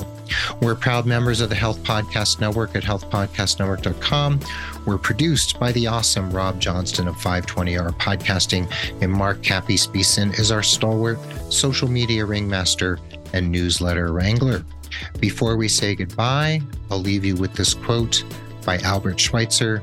We're 0.60 0.74
proud 0.74 1.06
members 1.06 1.40
of 1.40 1.48
the 1.48 1.54
Health 1.54 1.80
Podcast 1.84 2.40
Network 2.40 2.74
at 2.74 2.82
healthpodcastnetwork.com. 2.82 4.40
We're 4.84 4.98
produced 4.98 5.60
by 5.60 5.70
the 5.70 5.86
awesome 5.86 6.32
Rob 6.32 6.60
Johnston 6.60 7.06
of 7.06 7.14
520R 7.14 7.96
Podcasting, 8.00 8.68
and 9.00 9.12
Mark 9.12 9.40
Cappy 9.40 9.76
Speeson 9.76 10.32
is 10.32 10.50
our 10.50 10.64
stalwart 10.64 11.20
social 11.48 11.86
media 11.86 12.24
ringmaster 12.24 12.98
and 13.32 13.52
newsletter 13.52 14.12
wrangler. 14.12 14.64
Before 15.20 15.56
we 15.56 15.68
say 15.68 15.94
goodbye, 15.94 16.60
I'll 16.90 16.98
leave 16.98 17.24
you 17.24 17.36
with 17.36 17.54
this 17.54 17.72
quote 17.72 18.24
by 18.66 18.78
Albert 18.78 19.20
Schweitzer 19.20 19.80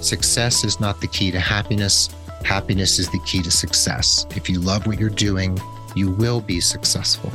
Success 0.00 0.64
is 0.64 0.80
not 0.80 1.00
the 1.00 1.06
key 1.06 1.30
to 1.30 1.38
happiness, 1.38 2.08
happiness 2.44 2.98
is 2.98 3.08
the 3.10 3.20
key 3.20 3.42
to 3.42 3.50
success. 3.52 4.26
If 4.30 4.50
you 4.50 4.58
love 4.58 4.88
what 4.88 4.98
you're 4.98 5.08
doing, 5.08 5.56
you 5.94 6.10
will 6.10 6.40
be 6.40 6.60
successful. 6.60 7.32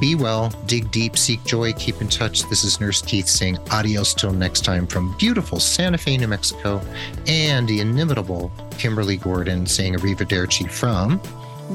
Be 0.00 0.14
well, 0.14 0.50
dig 0.66 0.90
deep, 0.90 1.16
seek 1.16 1.44
joy, 1.44 1.72
keep 1.74 2.00
in 2.00 2.08
touch. 2.08 2.48
This 2.48 2.64
is 2.64 2.80
Nurse 2.80 3.02
Keith 3.02 3.28
saying 3.28 3.58
adios 3.70 4.14
till 4.14 4.32
next 4.32 4.64
time 4.64 4.86
from 4.86 5.16
beautiful 5.16 5.60
Santa 5.60 5.98
Fe, 5.98 6.16
New 6.16 6.28
Mexico, 6.28 6.80
and 7.26 7.68
the 7.68 7.80
inimitable 7.80 8.50
Kimberly 8.78 9.16
Gordon 9.16 9.66
saying 9.66 9.94
arrivederci 9.94 10.70
from 10.70 11.20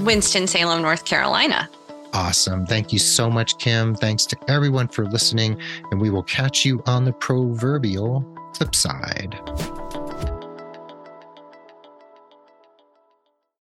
Winston-Salem, 0.04 0.82
North 0.82 1.06
Carolina. 1.06 1.70
Awesome. 2.14 2.66
Thank 2.66 2.94
you 2.94 3.00
so 3.00 3.30
much, 3.30 3.58
Kim. 3.58 3.94
Thanks 3.94 4.26
to 4.28 4.38
everyone 4.48 4.88
for 4.88 5.06
listening, 5.06 5.60
and 5.92 6.00
we 6.00 6.10
will 6.10 6.24
catch 6.24 6.66
you 6.66 6.82
on 6.86 7.06
the 7.06 7.14
proverbial 7.14 8.26
flip 8.56 8.74
side. 8.74 9.38